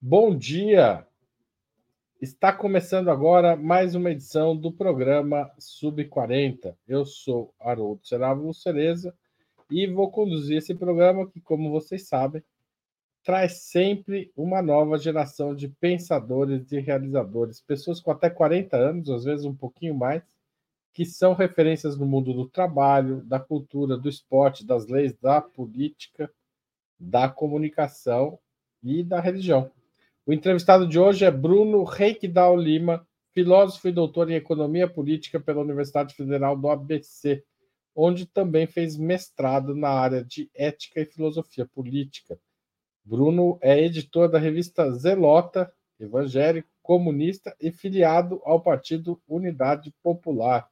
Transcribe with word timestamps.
Bom 0.00 0.32
dia! 0.32 1.04
Está 2.20 2.52
começando 2.52 3.10
agora 3.10 3.56
mais 3.56 3.96
uma 3.96 4.12
edição 4.12 4.56
do 4.56 4.70
programa 4.70 5.50
Sub40. 5.58 6.76
Eu 6.86 7.04
sou 7.04 7.52
Haroldo 7.58 8.06
Serávulo 8.06 8.54
Cereza 8.54 9.12
e 9.68 9.88
vou 9.88 10.08
conduzir 10.08 10.58
esse 10.58 10.72
programa 10.72 11.28
que, 11.28 11.40
como 11.40 11.72
vocês 11.72 12.06
sabem, 12.06 12.44
traz 13.24 13.62
sempre 13.62 14.30
uma 14.36 14.62
nova 14.62 14.96
geração 14.98 15.52
de 15.52 15.66
pensadores 15.66 16.70
e 16.70 16.78
realizadores, 16.78 17.60
pessoas 17.60 18.00
com 18.00 18.12
até 18.12 18.30
40 18.30 18.76
anos, 18.76 19.10
às 19.10 19.24
vezes 19.24 19.44
um 19.44 19.54
pouquinho 19.54 19.96
mais, 19.96 20.22
que 20.92 21.04
são 21.04 21.34
referências 21.34 21.98
no 21.98 22.06
mundo 22.06 22.32
do 22.32 22.48
trabalho, 22.48 23.24
da 23.24 23.40
cultura, 23.40 23.98
do 23.98 24.08
esporte, 24.08 24.64
das 24.64 24.86
leis, 24.86 25.12
da 25.20 25.40
política, 25.40 26.32
da 27.00 27.28
comunicação 27.28 28.38
e 28.80 29.02
da 29.02 29.18
religião. 29.18 29.72
O 30.28 30.32
entrevistado 30.34 30.86
de 30.86 30.98
hoje 30.98 31.24
é 31.24 31.30
Bruno 31.30 31.82
Reikdal 31.84 32.54
Lima, 32.54 33.08
filósofo 33.32 33.88
e 33.88 33.92
doutor 33.92 34.30
em 34.30 34.34
economia 34.34 34.86
política 34.86 35.40
pela 35.40 35.62
Universidade 35.62 36.14
Federal 36.14 36.54
do 36.54 36.68
ABC, 36.68 37.42
onde 37.96 38.26
também 38.26 38.66
fez 38.66 38.94
mestrado 38.98 39.74
na 39.74 39.88
área 39.88 40.22
de 40.22 40.50
ética 40.54 41.00
e 41.00 41.06
filosofia 41.06 41.64
política. 41.64 42.38
Bruno 43.02 43.58
é 43.62 43.82
editor 43.82 44.28
da 44.28 44.38
revista 44.38 44.92
Zelota, 44.92 45.72
evangélico, 45.98 46.68
comunista 46.82 47.56
e 47.58 47.72
filiado 47.72 48.42
ao 48.44 48.60
Partido 48.60 49.18
Unidade 49.26 49.94
Popular. 50.02 50.68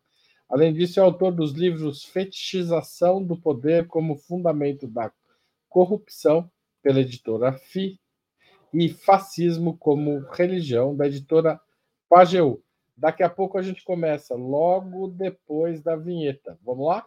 Além 0.51 0.71
disso, 0.75 1.01
é 1.01 1.03
autor 1.03 1.33
dos 1.33 1.53
livros 1.53 2.05
Fetichização 2.05 3.25
do 3.25 3.39
Poder 3.39 3.87
como 3.87 4.19
Fundamento 4.19 4.87
da 4.87 5.11
Corrupção, 5.67 6.51
pela 6.83 7.01
editora 7.01 7.55
FI, 7.55 7.99
e 8.79 8.91
Fascismo 8.91 9.75
como 9.75 10.21
Religião, 10.33 10.95
da 10.95 11.07
editora 11.07 11.59
Pajeú. 12.11 12.63
Daqui 12.95 13.23
a 13.23 13.31
pouco 13.31 13.57
a 13.57 13.63
gente 13.63 13.83
começa, 13.83 14.35
logo 14.35 15.09
depois 15.09 15.81
da 15.81 15.97
vinheta. 15.97 16.59
Vamos 16.63 16.87
lá? 16.87 17.07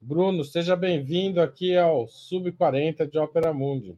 Bruno, 0.00 0.42
seja 0.42 0.74
bem-vindo 0.74 1.40
aqui 1.40 1.76
ao 1.76 2.08
Sub 2.08 2.50
40 2.50 3.06
de 3.06 3.16
Ópera 3.16 3.52
Mundi. 3.52 3.96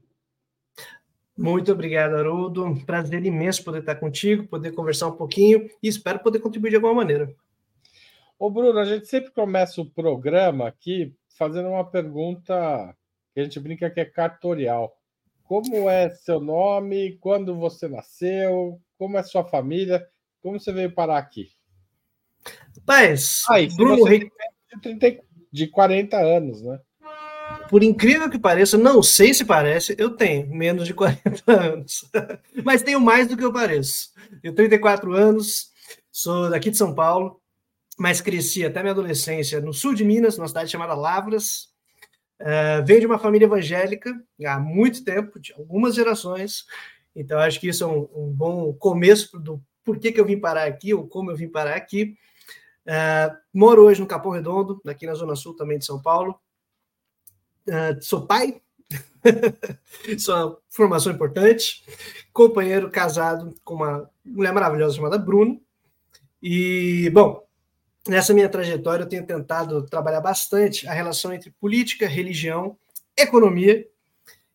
Muito 1.34 1.72
obrigado, 1.72 2.16
Haroldo. 2.16 2.76
Prazer 2.84 3.24
imenso 3.24 3.64
poder 3.64 3.78
estar 3.78 3.94
contigo, 3.94 4.46
poder 4.46 4.72
conversar 4.72 5.08
um 5.08 5.16
pouquinho 5.16 5.70
e 5.82 5.88
espero 5.88 6.18
poder 6.18 6.40
contribuir 6.40 6.68
de 6.68 6.76
alguma 6.76 6.92
maneira. 6.92 7.34
Ô, 8.42 8.50
Bruno, 8.50 8.76
a 8.80 8.84
gente 8.84 9.06
sempre 9.06 9.30
começa 9.30 9.80
o 9.80 9.88
programa 9.88 10.66
aqui 10.66 11.14
fazendo 11.38 11.68
uma 11.68 11.88
pergunta 11.88 12.92
que 13.32 13.38
a 13.38 13.44
gente 13.44 13.60
brinca 13.60 13.88
que 13.88 14.00
é 14.00 14.04
cartorial. 14.04 14.98
Como 15.44 15.88
é 15.88 16.10
seu 16.10 16.40
nome? 16.40 17.16
Quando 17.20 17.56
você 17.56 17.86
nasceu? 17.86 18.80
Como 18.98 19.16
é 19.16 19.22
sua 19.22 19.44
família? 19.44 20.04
Como 20.40 20.58
você 20.58 20.72
veio 20.72 20.92
parar 20.92 21.18
aqui? 21.18 21.52
Paz, 22.84 23.44
ah, 23.48 23.58
Bruno 23.76 24.02
Rick... 24.02 24.28
de 25.52 25.68
40 25.68 26.16
anos, 26.16 26.62
né? 26.62 26.80
Por 27.70 27.84
incrível 27.84 28.28
que 28.28 28.40
pareça, 28.40 28.76
não 28.76 29.04
sei 29.04 29.32
se 29.32 29.44
parece, 29.44 29.94
eu 29.96 30.16
tenho 30.16 30.52
menos 30.52 30.84
de 30.84 30.94
40 30.94 31.22
anos. 31.46 32.10
Mas 32.64 32.82
tenho 32.82 33.00
mais 33.00 33.28
do 33.28 33.36
que 33.36 33.44
eu 33.44 33.52
pareço. 33.52 34.10
Tenho 34.42 34.52
34 34.52 35.12
anos, 35.12 35.70
sou 36.10 36.50
daqui 36.50 36.72
de 36.72 36.76
São 36.76 36.92
Paulo, 36.92 37.40
mas 37.98 38.20
cresci 38.20 38.64
até 38.64 38.80
minha 38.80 38.92
adolescência 38.92 39.60
no 39.60 39.72
sul 39.72 39.94
de 39.94 40.04
Minas, 40.04 40.36
numa 40.36 40.48
cidade 40.48 40.70
chamada 40.70 40.94
Lavras. 40.94 41.72
Uh, 42.40 42.84
venho 42.84 43.00
de 43.00 43.06
uma 43.06 43.18
família 43.18 43.46
evangélica 43.46 44.12
há 44.44 44.58
muito 44.58 45.04
tempo, 45.04 45.38
de 45.38 45.52
algumas 45.52 45.94
gerações. 45.94 46.64
Então, 47.14 47.38
acho 47.38 47.60
que 47.60 47.68
isso 47.68 47.84
é 47.84 47.86
um, 47.86 48.08
um 48.14 48.32
bom 48.32 48.72
começo 48.74 49.38
do 49.38 49.62
porquê 49.84 50.10
que 50.10 50.20
eu 50.20 50.24
vim 50.24 50.40
parar 50.40 50.64
aqui, 50.64 50.92
ou 50.94 51.06
como 51.06 51.30
eu 51.30 51.36
vim 51.36 51.48
parar 51.48 51.76
aqui. 51.76 52.16
Uh, 52.86 53.36
moro 53.52 53.84
hoje 53.84 54.00
no 54.00 54.06
Capão 54.06 54.32
Redondo, 54.32 54.80
aqui 54.86 55.06
na 55.06 55.14
Zona 55.14 55.36
Sul 55.36 55.54
também 55.54 55.78
de 55.78 55.84
São 55.84 56.00
Paulo. 56.00 56.34
Uh, 57.68 58.02
sou 58.02 58.26
pai, 58.26 58.60
isso 60.08 60.32
é 60.32 60.44
uma 60.44 60.58
formação 60.68 61.12
importante. 61.12 61.84
Companheiro 62.32 62.90
casado 62.90 63.54
com 63.64 63.74
uma 63.74 64.10
mulher 64.24 64.52
maravilhosa 64.52 64.96
chamada 64.96 65.18
Bruno. 65.18 65.60
E, 66.42 67.08
bom, 67.10 67.46
nessa 68.08 68.34
minha 68.34 68.48
trajetória 68.48 69.04
eu 69.04 69.08
tenho 69.08 69.26
tentado 69.26 69.82
trabalhar 69.86 70.20
bastante 70.20 70.86
a 70.88 70.92
relação 70.92 71.32
entre 71.32 71.50
política, 71.50 72.06
religião, 72.06 72.76
economia 73.16 73.86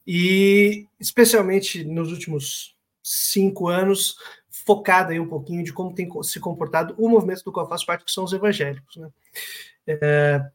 e, 0.05 0.87
especialmente 0.99 1.83
nos 1.83 2.11
últimos 2.11 2.75
cinco 3.03 3.67
anos, 3.67 4.17
focada 4.49 5.11
aí 5.11 5.19
um 5.19 5.27
pouquinho 5.27 5.63
de 5.63 5.71
como 5.71 5.93
tem 5.93 6.09
se 6.23 6.39
comportado 6.39 6.93
o 6.97 7.07
movimento 7.07 7.43
do 7.43 7.51
qual 7.51 7.65
eu 7.65 7.69
faço 7.69 7.85
parte, 7.85 8.03
que 8.03 8.11
são 8.11 8.23
os 8.23 8.33
evangélicos. 8.33 8.97
Né? 8.97 9.09
É, 9.87 10.45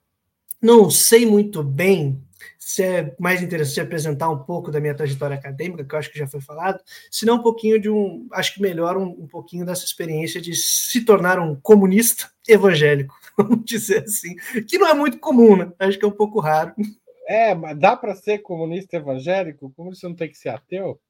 não 0.61 0.91
sei 0.91 1.25
muito 1.25 1.63
bem 1.63 2.23
se 2.59 2.83
é 2.83 3.15
mais 3.19 3.43
interessante 3.43 3.81
apresentar 3.81 4.31
um 4.31 4.39
pouco 4.39 4.71
da 4.71 4.81
minha 4.81 4.95
trajetória 4.95 5.37
acadêmica, 5.37 5.85
que 5.85 5.95
eu 5.95 5.99
acho 5.99 6.11
que 6.11 6.19
já 6.19 6.27
foi 6.27 6.41
falado, 6.41 6.81
se 7.11 7.27
não 7.27 7.37
um 7.37 7.43
pouquinho 7.43 7.81
de 7.81 7.91
um, 7.91 8.29
acho 8.33 8.55
que 8.55 8.63
melhor 8.63 8.97
um, 8.97 9.09
um 9.09 9.27
pouquinho 9.27 9.67
dessa 9.67 9.85
experiência 9.85 10.41
de 10.41 10.55
se 10.55 11.05
tornar 11.05 11.39
um 11.39 11.55
comunista 11.55 12.31
evangélico, 12.49 13.15
vamos 13.37 13.65
dizer 13.65 14.05
assim, 14.05 14.35
que 14.69 14.79
não 14.79 14.89
é 14.89 14.95
muito 14.95 15.19
comum, 15.19 15.57
né? 15.57 15.73
Acho 15.79 15.99
que 15.99 16.05
é 16.05 16.09
um 16.09 16.13
pouco 16.13 16.41
raro. 16.41 16.75
É, 17.27 17.55
mas 17.55 17.79
dá 17.79 17.97
para 17.97 18.15
ser 18.15 18.39
comunista 18.39 18.97
evangélico? 18.97 19.73
Como 19.77 19.95
você 19.95 20.07
não 20.09 20.15
tem 20.15 20.29
que 20.29 20.37
ser 20.37 20.51
ateu? 20.51 21.01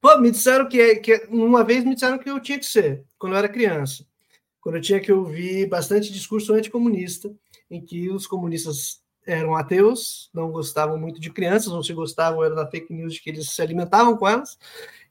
Pô, 0.00 0.18
me 0.18 0.30
disseram 0.30 0.68
que, 0.68 0.96
que 0.96 1.26
uma 1.28 1.62
vez 1.62 1.84
me 1.84 1.94
disseram 1.94 2.18
que 2.18 2.28
eu 2.28 2.40
tinha 2.40 2.58
que 2.58 2.66
ser, 2.66 3.04
quando 3.18 3.34
eu 3.34 3.38
era 3.38 3.48
criança, 3.48 4.04
quando 4.60 4.76
eu 4.76 4.82
tinha 4.82 5.00
que 5.00 5.12
ouvir 5.12 5.68
bastante 5.68 6.12
discurso 6.12 6.52
anticomunista, 6.52 7.32
em 7.70 7.80
que 7.80 8.10
os 8.10 8.26
comunistas 8.26 9.01
eram 9.26 9.54
ateus, 9.54 10.30
não 10.32 10.50
gostavam 10.50 10.98
muito 10.98 11.20
de 11.20 11.30
crianças, 11.30 11.72
ou 11.72 11.82
se 11.82 11.92
gostavam 11.92 12.42
era 12.44 12.54
da 12.54 12.66
fake 12.66 12.92
news 12.92 13.14
de 13.14 13.20
que 13.22 13.30
eles 13.30 13.50
se 13.50 13.62
alimentavam 13.62 14.16
com 14.16 14.28
elas. 14.28 14.58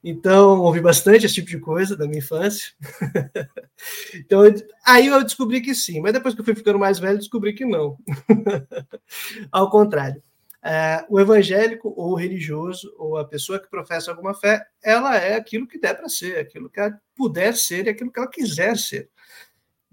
Então, 0.04 0.60
ouvi 0.60 0.80
bastante 0.80 1.26
esse 1.26 1.36
tipo 1.36 1.48
de 1.48 1.60
coisa 1.60 1.96
da 1.96 2.06
minha 2.06 2.18
infância. 2.18 2.72
então, 4.14 4.42
aí 4.84 5.06
eu 5.06 5.22
descobri 5.22 5.60
que 5.60 5.74
sim, 5.74 6.00
mas 6.00 6.12
depois 6.12 6.34
que 6.34 6.40
eu 6.40 6.44
fui 6.44 6.54
ficando 6.54 6.78
mais 6.78 6.98
velho, 6.98 7.18
descobri 7.18 7.52
que 7.52 7.64
não. 7.64 7.96
Ao 9.50 9.70
contrário. 9.70 10.22
É, 10.64 11.04
o 11.08 11.18
evangélico 11.18 11.92
ou 11.96 12.12
o 12.12 12.14
religioso 12.14 12.94
ou 12.96 13.16
a 13.16 13.24
pessoa 13.24 13.58
que 13.58 13.68
professa 13.68 14.12
alguma 14.12 14.32
fé, 14.32 14.64
ela 14.80 15.16
é 15.16 15.34
aquilo 15.34 15.66
que 15.66 15.76
der 15.76 15.94
para 15.94 16.08
ser, 16.08 16.38
aquilo 16.38 16.70
que 16.70 16.78
ela 16.78 16.96
puder 17.16 17.56
ser 17.56 17.86
e 17.86 17.88
aquilo 17.88 18.12
que 18.12 18.20
ela 18.20 18.30
quiser 18.30 18.76
ser. 18.78 19.10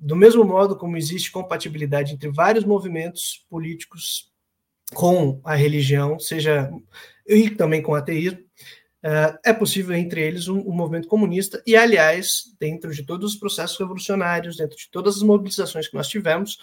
Do 0.02 0.16
mesmo 0.16 0.44
modo 0.44 0.78
como 0.78 0.98
existe 0.98 1.32
compatibilidade 1.32 2.14
entre 2.14 2.30
vários 2.30 2.64
movimentos 2.64 3.46
políticos 3.50 4.32
com 4.94 5.40
a 5.44 5.56
religião, 5.56 6.18
seja 6.20 6.72
e 7.28 7.50
também 7.50 7.82
com 7.82 7.92
o 7.92 7.96
ateísmo, 7.96 8.40
eh, 9.04 9.40
é 9.46 9.54
possível 9.54 9.96
entre 9.96 10.22
eles 10.22 10.48
um, 10.48 10.60
um, 10.60 10.74
movimento 10.74 11.08
comunista 11.08 11.62
e, 11.66 11.76
aliás, 11.76 12.56
dentro 12.60 12.92
de 12.92 13.04
todos 13.04 13.34
os 13.34 13.40
processos 13.40 13.78
revolucionários, 13.78 14.58
dentro 14.58 14.76
de 14.76 14.90
todas 14.90 15.18
as 15.18 15.22
mobilizações 15.22 15.88
que 15.88 15.96
nós 15.96 16.08
tivemos, 16.08 16.58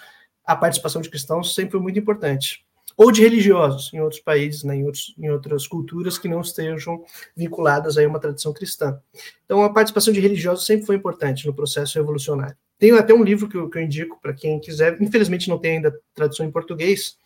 a 0.45 0.57
participação 0.57 1.01
de 1.01 1.09
cristãos 1.09 1.55
sempre 1.55 1.73
foi 1.73 1.81
muito 1.81 1.99
importante. 1.99 2.66
Ou 2.97 3.13
de 3.13 3.21
religiosos 3.21 3.93
em 3.93 4.01
outros 4.01 4.21
países, 4.21 4.65
né, 4.65 4.77
em, 4.77 4.85
outros, 4.85 5.15
em 5.19 5.29
outras 5.31 5.67
culturas 5.67 6.19
que 6.19 6.29
não 6.29 6.41
estejam 6.41 7.05
vinculadas 7.37 7.99
a 7.99 8.07
uma 8.07 8.19
tradição 8.19 8.53
cristã. 8.53 8.99
Então, 9.45 9.63
a 9.63 9.73
participação 9.73 10.15
de 10.15 10.21
religiosos 10.21 10.65
sempre 10.65 10.87
foi 10.87 10.97
importante 10.97 11.47
no 11.47 11.55
processo 11.55 11.99
revolucionário. 11.99 12.57
Tem 12.79 12.93
até 12.93 13.13
um 13.13 13.23
livro 13.23 13.49
que 13.49 13.57
eu, 13.57 13.69
que 13.69 13.79
eu 13.79 13.83
indico 13.83 14.19
para 14.21 14.33
quem 14.33 14.59
quiser, 14.61 15.01
infelizmente 15.01 15.49
não 15.49 15.59
tem 15.59 15.77
ainda 15.77 15.99
tradução 16.15 16.47
em 16.47 16.51
português, 16.51 17.17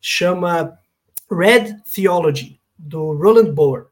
chama 0.00 0.78
Red 1.30 1.76
Theology, 1.92 2.60
do 2.78 3.12
Roland 3.14 3.52
Bohr. 3.52 3.88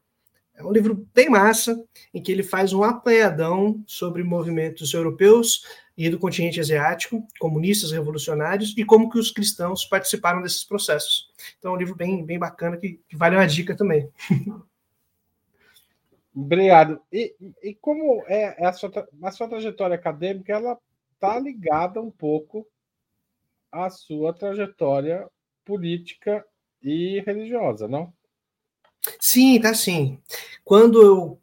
É 0.57 0.63
um 0.63 0.71
livro 0.71 1.07
bem 1.13 1.29
massa, 1.29 1.83
em 2.13 2.21
que 2.21 2.31
ele 2.31 2.43
faz 2.43 2.71
um 2.71 2.81
apanhadão 2.83 3.83
sobre 3.85 4.23
movimentos 4.23 4.93
europeus 4.93 5.65
e 5.97 6.09
do 6.09 6.17
continente 6.17 6.59
asiático, 6.59 7.25
comunistas, 7.39 7.91
revolucionários, 7.91 8.73
e 8.77 8.85
como 8.85 9.09
que 9.09 9.19
os 9.19 9.31
cristãos 9.31 9.85
participaram 9.85 10.41
desses 10.41 10.63
processos. 10.63 11.29
Então 11.59 11.71
é 11.71 11.75
um 11.75 11.77
livro 11.77 11.95
bem, 11.95 12.25
bem 12.25 12.39
bacana, 12.39 12.77
que, 12.77 13.01
que 13.07 13.17
vale 13.17 13.35
uma 13.35 13.47
dica 13.47 13.75
também. 13.75 14.09
Obrigado. 16.33 17.01
E, 17.11 17.33
e 17.63 17.73
como 17.75 18.23
é 18.27 18.65
a 18.65 18.73
sua, 18.73 18.91
a 19.23 19.31
sua 19.31 19.47
trajetória 19.47 19.95
acadêmica, 19.95 20.53
ela 20.53 20.77
está 21.13 21.39
ligada 21.39 22.01
um 22.01 22.11
pouco 22.11 22.67
à 23.71 23.89
sua 23.89 24.33
trajetória 24.33 25.29
política 25.63 26.45
e 26.81 27.21
religiosa, 27.25 27.87
não? 27.87 28.13
Sim, 29.19 29.59
tá 29.59 29.73
sim. 29.73 30.19
Quando 30.63 31.01
eu 31.01 31.41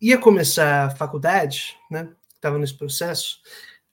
ia 0.00 0.18
começar 0.18 0.86
a 0.86 0.90
faculdade, 0.90 1.76
né, 1.90 2.08
estava 2.34 2.58
nesse 2.58 2.74
processo, 2.74 3.40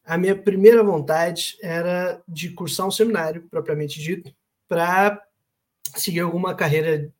a 0.03 0.17
minha 0.17 0.35
primeira 0.35 0.83
vontade 0.83 1.57
era 1.61 2.21
de 2.27 2.49
cursar 2.49 2.87
um 2.87 2.91
seminário, 2.91 3.47
propriamente 3.49 3.99
dito, 4.01 4.33
para 4.67 5.21
seguir 5.95 6.21
alguma 6.21 6.55
carreira 6.55 7.11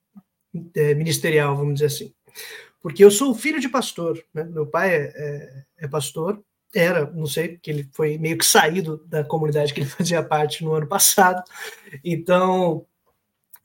é, 0.75 0.95
ministerial, 0.95 1.56
vamos 1.56 1.75
dizer 1.75 1.86
assim. 1.86 2.13
Porque 2.81 3.03
eu 3.03 3.12
sou 3.12 3.35
filho 3.35 3.59
de 3.59 3.69
pastor, 3.69 4.24
né? 4.33 4.44
meu 4.44 4.65
pai 4.65 4.95
é, 4.95 5.13
é, 5.15 5.63
é 5.85 5.88
pastor, 5.88 6.42
era, 6.74 7.09
não 7.12 7.25
sei, 7.25 7.57
que 7.57 7.69
ele 7.69 7.89
foi 7.94 8.18
meio 8.18 8.38
que 8.38 8.45
saído 8.45 9.03
da 9.07 9.24
comunidade 9.24 9.74
que 9.74 9.81
ele 9.81 9.89
fazia 9.89 10.24
parte 10.24 10.63
no 10.63 10.74
ano 10.74 10.88
passado. 10.88 11.44
Então, 12.03 12.85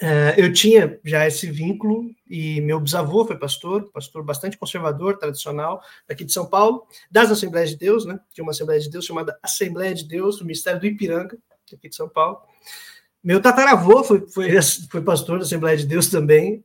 é, 0.00 0.34
eu 0.36 0.52
tinha 0.52 0.98
já 1.04 1.26
esse 1.26 1.50
vínculo 1.50 2.10
e 2.28 2.60
meu 2.60 2.80
bisavô 2.80 3.24
foi 3.24 3.38
pastor, 3.38 3.90
pastor 3.92 4.24
bastante 4.24 4.58
conservador, 4.58 5.18
tradicional, 5.18 5.80
daqui 6.06 6.24
de 6.24 6.32
São 6.32 6.46
Paulo, 6.46 6.86
das 7.10 7.30
Assembleias 7.30 7.70
de 7.70 7.76
Deus, 7.76 8.04
né? 8.04 8.18
Tinha 8.32 8.44
uma 8.44 8.50
Assembleia 8.50 8.80
de 8.80 8.90
Deus 8.90 9.04
chamada 9.04 9.38
Assembleia 9.42 9.94
de 9.94 10.04
Deus, 10.04 10.38
do 10.38 10.44
Ministério 10.44 10.80
do 10.80 10.86
Ipiranga, 10.86 11.38
aqui 11.72 11.88
de 11.88 11.94
São 11.94 12.08
Paulo. 12.08 12.40
Meu 13.22 13.40
tataravô 13.40 14.02
foi, 14.04 14.26
foi, 14.28 14.50
foi 14.90 15.00
pastor 15.00 15.38
da 15.38 15.44
Assembleia 15.44 15.76
de 15.76 15.86
Deus 15.86 16.08
também, 16.08 16.64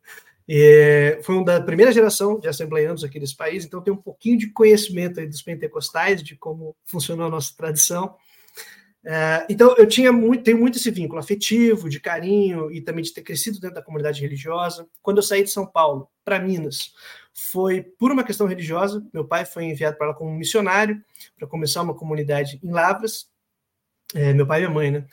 e 0.52 1.20
foi 1.22 1.36
um 1.36 1.44
da 1.44 1.62
primeira 1.62 1.92
geração 1.92 2.40
de 2.40 2.48
assembleianos 2.48 3.04
aqui 3.04 3.20
desse 3.20 3.38
país, 3.38 3.64
então 3.64 3.81
tem 3.81 3.94
um 3.94 3.98
pouquinho 3.98 4.36
de 4.36 4.52
conhecimento 4.52 5.20
aí 5.20 5.28
dos 5.28 5.44
pentecostais, 5.44 6.24
de 6.24 6.36
como 6.36 6.76
funcionou 6.86 7.28
a 7.28 7.30
nossa 7.30 7.56
tradição. 7.56 8.16
É, 9.06 9.46
então 9.50 9.75
eu 9.78 9.88
tinha 9.88 10.12
muito, 10.12 10.44
tenho 10.44 10.57
muito 10.57 10.78
esse 10.78 10.92
vínculo 10.92 11.19
afetivo, 11.19 11.90
de 11.90 12.00
carinho 12.00 12.72
e 12.72 12.81
também 12.81 13.04
de 13.04 13.13
ter 13.13 13.22
crescido 13.22 13.60
dentro 13.60 13.75
da 13.75 13.81
comunidade 13.81 14.22
religiosa. 14.22 14.88
Quando 15.01 15.18
eu 15.18 15.24
saí 15.24 15.44
de 15.44 15.50
São 15.50 15.66
Paulo 15.66 16.10
para 16.24 16.40
Minas, 16.40 16.94
foi 17.34 17.81
por 17.81 18.12
uma 18.12 18.24
questão 18.24 18.48
religiosa. 18.48 19.06
Meu 19.13 19.25
pai 19.25 19.46
foi 19.46 19.66
enviado 19.66 19.98
para 19.98 20.07
lá 20.07 20.13
como 20.13 20.31
missionário 20.36 21.01
para 21.38 21.48
começar 21.48 21.81
uma 21.81 21.96
comunidade 21.96 22.60
em 22.63 22.72
Lavras. 22.72 23.30
É, 24.13 24.34
meu 24.34 24.46
pai 24.46 24.60
e 24.60 24.62
minha 24.63 24.74
mãe, 24.74 24.92
né? 24.92 25.06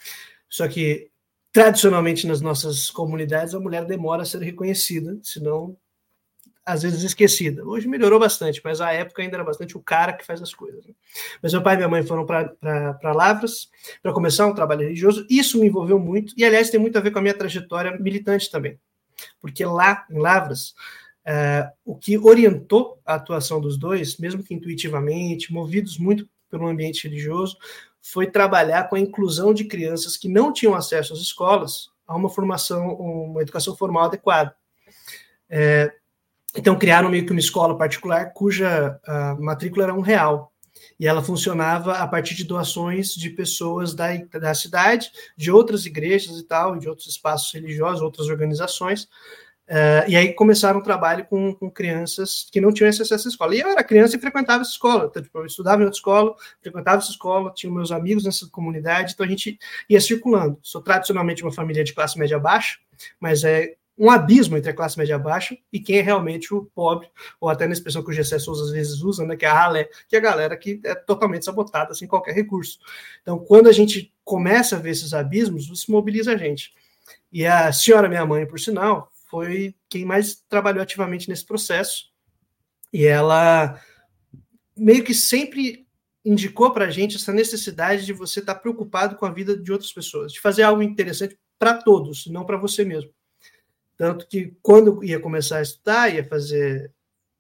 Só 0.48 0.66
que 0.66 1.10
tradicionalmente 1.52 2.26
nas 2.26 2.40
nossas 2.40 2.90
comunidades 2.90 3.54
a 3.54 3.60
mulher 3.60 3.84
demora 3.84 4.22
a 4.22 4.26
ser 4.26 4.42
reconhecida, 4.42 5.18
senão 5.22 5.76
às 6.66 6.82
vezes 6.82 7.04
esquecida. 7.04 7.64
Hoje 7.64 7.86
melhorou 7.86 8.18
bastante, 8.18 8.60
mas 8.64 8.80
a 8.80 8.92
época 8.92 9.22
ainda 9.22 9.36
era 9.36 9.44
bastante 9.44 9.76
o 9.76 9.80
cara 9.80 10.12
que 10.12 10.26
faz 10.26 10.42
as 10.42 10.52
coisas. 10.52 10.84
Né? 10.84 10.92
Mas 11.40 11.52
meu 11.52 11.62
pai 11.62 11.74
e 11.74 11.76
minha 11.76 11.88
mãe 11.88 12.02
foram 12.02 12.26
para 12.26 13.12
Lavras 13.12 13.70
para 14.02 14.12
começar 14.12 14.48
um 14.48 14.54
trabalho 14.54 14.80
religioso. 14.80 15.24
Isso 15.30 15.60
me 15.60 15.68
envolveu 15.68 15.96
muito, 15.96 16.34
e 16.36 16.44
aliás 16.44 16.68
tem 16.68 16.80
muito 16.80 16.98
a 16.98 17.00
ver 17.00 17.12
com 17.12 17.20
a 17.20 17.22
minha 17.22 17.38
trajetória 17.38 17.96
militante 17.96 18.50
também. 18.50 18.80
Porque 19.40 19.64
lá 19.64 20.04
em 20.10 20.18
Lavras, 20.18 20.74
é, 21.24 21.70
o 21.84 21.94
que 21.94 22.18
orientou 22.18 23.00
a 23.06 23.14
atuação 23.14 23.60
dos 23.60 23.78
dois, 23.78 24.16
mesmo 24.16 24.42
que 24.42 24.52
intuitivamente, 24.52 25.52
movidos 25.52 25.96
muito 25.96 26.28
pelo 26.50 26.66
ambiente 26.66 27.04
religioso, 27.06 27.56
foi 28.02 28.26
trabalhar 28.26 28.88
com 28.88 28.96
a 28.96 29.00
inclusão 29.00 29.54
de 29.54 29.64
crianças 29.64 30.16
que 30.16 30.28
não 30.28 30.52
tinham 30.52 30.74
acesso 30.74 31.12
às 31.12 31.20
escolas 31.20 31.90
a 32.06 32.16
uma 32.16 32.28
formação, 32.28 32.94
uma 32.94 33.42
educação 33.42 33.76
formal 33.76 34.04
adequada. 34.04 34.54
É, 35.48 35.92
então 36.56 36.78
criaram 36.78 37.08
meio 37.10 37.24
que 37.24 37.32
uma 37.32 37.40
escola 37.40 37.76
particular 37.76 38.32
cuja 38.32 38.98
matrícula 39.38 39.84
era 39.84 39.94
um 39.94 40.00
real 40.00 40.52
e 40.98 41.06
ela 41.06 41.22
funcionava 41.22 41.94
a 41.94 42.06
partir 42.06 42.34
de 42.34 42.44
doações 42.44 43.14
de 43.14 43.30
pessoas 43.30 43.94
da, 43.94 44.16
da 44.16 44.54
cidade, 44.54 45.10
de 45.36 45.50
outras 45.50 45.84
igrejas 45.84 46.38
e 46.38 46.42
tal, 46.42 46.78
de 46.78 46.88
outros 46.88 47.06
espaços 47.06 47.52
religiosos, 47.52 48.02
outras 48.02 48.28
organizações, 48.28 49.08
Uh, 49.68 50.06
e 50.06 50.14
aí 50.14 50.32
começaram 50.32 50.78
o 50.78 50.82
trabalho 50.82 51.26
com, 51.26 51.52
com, 51.52 51.68
crianças 51.68 52.46
que 52.52 52.60
não 52.60 52.72
tinham 52.72 52.88
acesso 52.88 53.12
essa 53.12 53.28
escola. 53.28 53.52
E 53.52 53.60
eu 53.60 53.68
era 53.68 53.82
criança 53.82 54.16
e 54.16 54.20
frequentava 54.20 54.62
essa 54.62 54.70
escola. 54.70 55.06
Então, 55.10 55.20
tipo, 55.20 55.36
eu 55.38 55.46
estudava 55.46 55.82
em 55.82 55.84
outra 55.84 55.98
escola, 55.98 56.36
frequentava 56.62 56.98
essa 56.98 57.10
escola, 57.10 57.52
tinha 57.52 57.72
meus 57.72 57.90
amigos 57.90 58.24
nessa 58.24 58.48
comunidade, 58.48 59.12
então 59.12 59.26
a 59.26 59.28
gente 59.28 59.58
ia 59.88 60.00
circulando. 60.00 60.56
Sou 60.62 60.80
tradicionalmente 60.80 61.42
uma 61.42 61.52
família 61.52 61.82
de 61.82 61.92
classe 61.92 62.16
média 62.16 62.38
baixa, 62.38 62.78
mas 63.18 63.42
é 63.42 63.74
um 63.98 64.10
abismo 64.10 64.56
entre 64.56 64.70
a 64.70 64.75
classe 64.75 64.98
média 64.98 65.19
baixa 65.19 65.56
e 65.72 65.81
quem 65.81 65.98
é 65.98 66.02
realmente 66.02 66.52
o 66.52 66.64
pobre, 66.75 67.08
ou 67.40 67.48
até 67.48 67.66
na 67.66 67.72
expressão 67.72 68.02
que 68.02 68.10
o 68.10 68.12
Gessé 68.12 68.38
Souza 68.38 68.64
às 68.64 68.70
vezes 68.70 69.00
usa, 69.02 69.25
né, 69.25 69.37
que 69.37 69.46
é 69.46 69.48
a 69.48 69.54
ralé, 69.54 69.88
que 70.08 70.16
é 70.16 70.19
a 70.19 70.22
galera 70.22 70.56
que 70.56 70.81
é 70.84 70.94
totalmente 70.94 71.44
sabotada 71.44 71.94
sem 71.94 72.06
qualquer 72.06 72.34
recurso. 72.34 72.78
Então, 73.22 73.38
quando 73.38 73.69
a 73.69 73.72
gente 73.72 74.12
começa 74.22 74.76
a 74.76 74.78
ver 74.78 74.90
esses 74.90 75.14
abismos, 75.14 75.70
isso 75.70 75.90
mobiliza 75.90 76.32
a 76.32 76.37
gente. 76.37 76.75
E 77.32 77.46
a 77.46 77.72
senhora, 77.72 78.08
minha 78.08 78.26
mãe, 78.26 78.46
por 78.46 78.60
sinal, 78.60 79.10
foi 79.31 79.75
quem 79.88 80.04
mais 80.04 80.42
trabalhou 80.49 80.82
ativamente 80.82 81.28
nesse 81.28 81.44
processo. 81.44 82.10
E 82.92 83.06
ela 83.06 83.81
meio 84.76 85.02
que 85.02 85.14
sempre 85.14 85.87
indicou 86.25 86.72
para 86.72 86.87
a 86.87 86.90
gente 86.90 87.16
essa 87.16 87.32
necessidade 87.32 88.04
de 88.04 88.12
você 88.12 88.40
estar 88.40 88.54
tá 88.54 88.60
preocupado 88.60 89.16
com 89.16 89.25
a 89.25 89.31
vida 89.31 89.56
de 89.56 89.72
outras 89.72 89.92
pessoas, 89.92 90.32
de 90.32 90.40
fazer 90.40 90.64
algo 90.64 90.82
interessante 90.82 91.38
para 91.58 91.75
todos, 91.75 92.26
não 92.26 92.44
para 92.44 92.56
você 92.56 92.84
mesmo. 92.84 93.10
Tanto 93.96 94.26
que 94.26 94.56
quando 94.62 95.02
ia 95.02 95.20
começar 95.20 95.58
a 95.58 95.62
estudar, 95.62 96.12
ia 96.12 96.25
fazer 96.25 96.93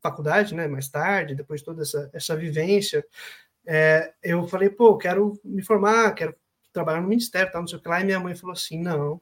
faculdade, 0.02 0.54
né, 0.54 0.68
mais 0.68 0.88
tarde, 0.88 1.34
depois 1.34 1.60
de 1.60 1.66
toda 1.66 1.82
essa, 1.82 2.10
essa 2.12 2.36
vivência, 2.36 3.04
é, 3.66 4.14
eu 4.22 4.46
falei, 4.46 4.70
pô, 4.70 4.96
quero 4.96 5.38
me 5.44 5.62
formar, 5.62 6.14
quero 6.14 6.34
trabalhar 6.72 7.00
no 7.00 7.08
ministério, 7.08 7.50
tal, 7.50 7.62
não 7.62 7.68
sei 7.68 7.78
o 7.78 7.82
que 7.82 7.88
lá, 7.88 8.00
e 8.00 8.04
minha 8.04 8.20
mãe 8.20 8.34
falou 8.36 8.52
assim, 8.52 8.80
não, 8.80 9.20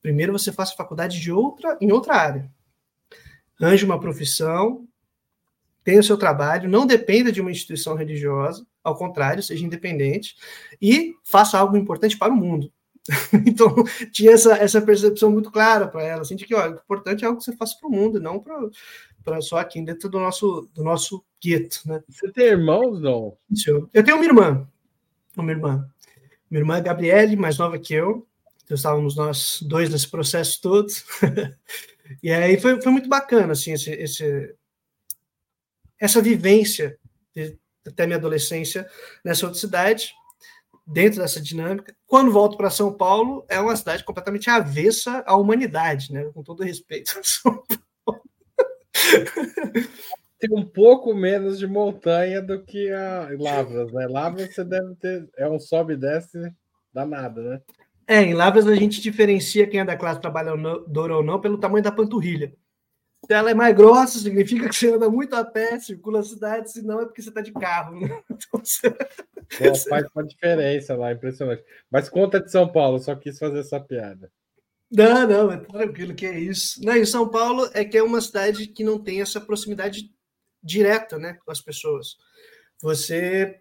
Primeiro 0.00 0.32
você 0.32 0.52
faça 0.52 0.76
faculdade 0.76 1.20
de 1.20 1.32
outra, 1.32 1.76
em 1.80 1.92
outra 1.92 2.14
área. 2.14 2.50
Anje 3.60 3.84
uma 3.84 3.98
profissão, 3.98 4.86
tenha 5.82 6.00
o 6.00 6.04
seu 6.04 6.16
trabalho, 6.16 6.68
não 6.68 6.86
dependa 6.86 7.32
de 7.32 7.40
uma 7.40 7.50
instituição 7.50 7.94
religiosa, 7.94 8.66
ao 8.84 8.96
contrário, 8.96 9.42
seja 9.42 9.64
independente 9.64 10.36
e 10.80 11.14
faça 11.24 11.58
algo 11.58 11.76
importante 11.76 12.16
para 12.16 12.32
o 12.32 12.36
mundo. 12.36 12.72
então, 13.46 13.74
tinha 14.12 14.32
essa, 14.32 14.56
essa 14.56 14.80
percepção 14.80 15.30
muito 15.30 15.50
clara 15.50 15.88
para 15.88 16.02
ela, 16.02 16.22
assim, 16.22 16.36
de 16.36 16.44
que 16.44 16.54
ó, 16.54 16.68
o 16.68 16.74
importante 16.74 17.24
é 17.24 17.26
algo 17.26 17.38
que 17.38 17.44
você 17.44 17.56
faça 17.56 17.76
para 17.78 17.88
o 17.88 17.92
mundo, 17.92 18.20
não 18.20 18.38
para 18.40 19.40
só 19.40 19.58
aqui 19.58 19.82
dentro 19.82 20.08
do 20.08 20.18
nosso, 20.18 20.68
do 20.74 20.82
nosso 20.82 21.24
gueto. 21.42 21.80
Né? 21.86 22.02
Você 22.08 22.30
tem 22.32 22.46
irmãos, 22.46 23.00
não? 23.00 23.36
Eu 23.92 24.04
tenho 24.04 24.16
uma 24.16 24.24
irmã, 24.24 24.68
uma 25.36 25.50
irmã. 25.50 25.88
Minha 26.50 26.62
irmã 26.62 26.76
é 26.78 26.80
Gabriele, 26.80 27.36
mais 27.36 27.58
nova 27.58 27.78
que 27.78 27.92
eu, 27.92 28.26
então, 28.68 28.74
estávamos 28.74 29.16
nós 29.16 29.60
dois 29.62 29.88
nesse 29.88 30.08
processo 30.08 30.60
todo. 30.60 30.88
e 32.22 32.30
aí 32.30 32.60
foi, 32.60 32.80
foi 32.82 32.92
muito 32.92 33.08
bacana, 33.08 33.54
assim, 33.54 33.72
esse, 33.72 33.90
esse, 33.92 34.54
essa 35.98 36.20
vivência 36.20 36.98
de, 37.34 37.58
até 37.86 38.06
minha 38.06 38.18
adolescência 38.18 38.86
nessa 39.24 39.46
outra 39.46 39.58
cidade, 39.58 40.14
dentro 40.88 41.20
dessa 41.20 41.40
dinâmica. 41.40 41.94
Quando 42.06 42.32
volto 42.32 42.56
para 42.56 42.70
São 42.70 42.92
Paulo, 42.92 43.44
é 43.48 43.60
uma 43.60 43.76
cidade 43.76 44.02
completamente 44.02 44.48
avessa 44.48 45.22
à 45.26 45.36
humanidade, 45.36 46.12
né? 46.12 46.30
Com 46.32 46.42
todo 46.42 46.64
respeito. 46.64 47.12
Tem 50.40 50.50
um 50.52 50.64
pouco 50.64 51.12
menos 51.14 51.58
de 51.58 51.66
montanha 51.66 52.40
do 52.40 52.62
que 52.62 52.90
a 52.90 53.28
Lavras, 53.38 53.92
né? 53.92 54.06
Lavras 54.06 54.54
você 54.54 54.64
deve 54.64 54.94
ter. 54.96 55.28
É 55.36 55.48
um 55.48 55.58
sobe 55.58 55.94
e 55.94 55.96
desce 55.96 56.38
danado, 56.92 57.42
né? 57.42 57.60
É, 58.06 58.22
em 58.22 58.32
Lavras 58.32 58.66
a 58.66 58.74
gente 58.74 59.02
diferencia 59.02 59.66
quem 59.66 59.80
é 59.80 59.84
da 59.84 59.96
classe 59.96 60.20
trabalhadora 60.20 61.16
ou 61.16 61.22
não 61.22 61.40
pelo 61.40 61.58
tamanho 61.58 61.84
da 61.84 61.92
panturrilha. 61.92 62.54
Se 63.26 63.32
ela 63.32 63.50
é 63.50 63.54
mais 63.54 63.74
grossa, 63.74 64.18
significa 64.18 64.68
que 64.68 64.74
você 64.74 64.94
anda 64.94 65.10
muito 65.10 65.34
a 65.34 65.44
pé, 65.44 65.78
circula 65.80 66.20
a 66.20 66.22
cidade, 66.22 66.70
se 66.70 66.82
não 66.82 67.00
é 67.00 67.04
porque 67.04 67.20
você 67.20 67.28
está 67.28 67.40
de 67.40 67.52
carro. 67.52 68.00
Né? 68.00 68.22
Então, 68.30 68.60
você... 68.64 68.90
Pô, 69.58 69.74
faz 69.88 70.06
uma 70.14 70.24
diferença 70.24 70.94
lá, 70.94 71.12
impressionante. 71.12 71.64
Mas 71.90 72.08
conta 72.08 72.40
de 72.40 72.50
São 72.50 72.70
Paulo, 72.70 72.98
só 72.98 73.14
quis 73.16 73.38
fazer 73.38 73.60
essa 73.60 73.80
piada. 73.80 74.30
Não, 74.90 75.26
não, 75.26 75.52
é 75.52 75.56
tranquilo 75.58 76.14
que 76.14 76.26
é 76.26 76.38
isso. 76.38 76.82
Não, 76.84 76.94
em 76.94 77.04
São 77.04 77.28
Paulo 77.28 77.68
é 77.74 77.84
que 77.84 77.96
é 77.96 78.02
uma 78.02 78.20
cidade 78.20 78.66
que 78.66 78.84
não 78.84 78.98
tem 78.98 79.20
essa 79.20 79.40
proximidade 79.40 80.10
direta 80.62 81.18
né, 81.18 81.38
com 81.44 81.50
as 81.50 81.60
pessoas. 81.60 82.16
Você 82.80 83.60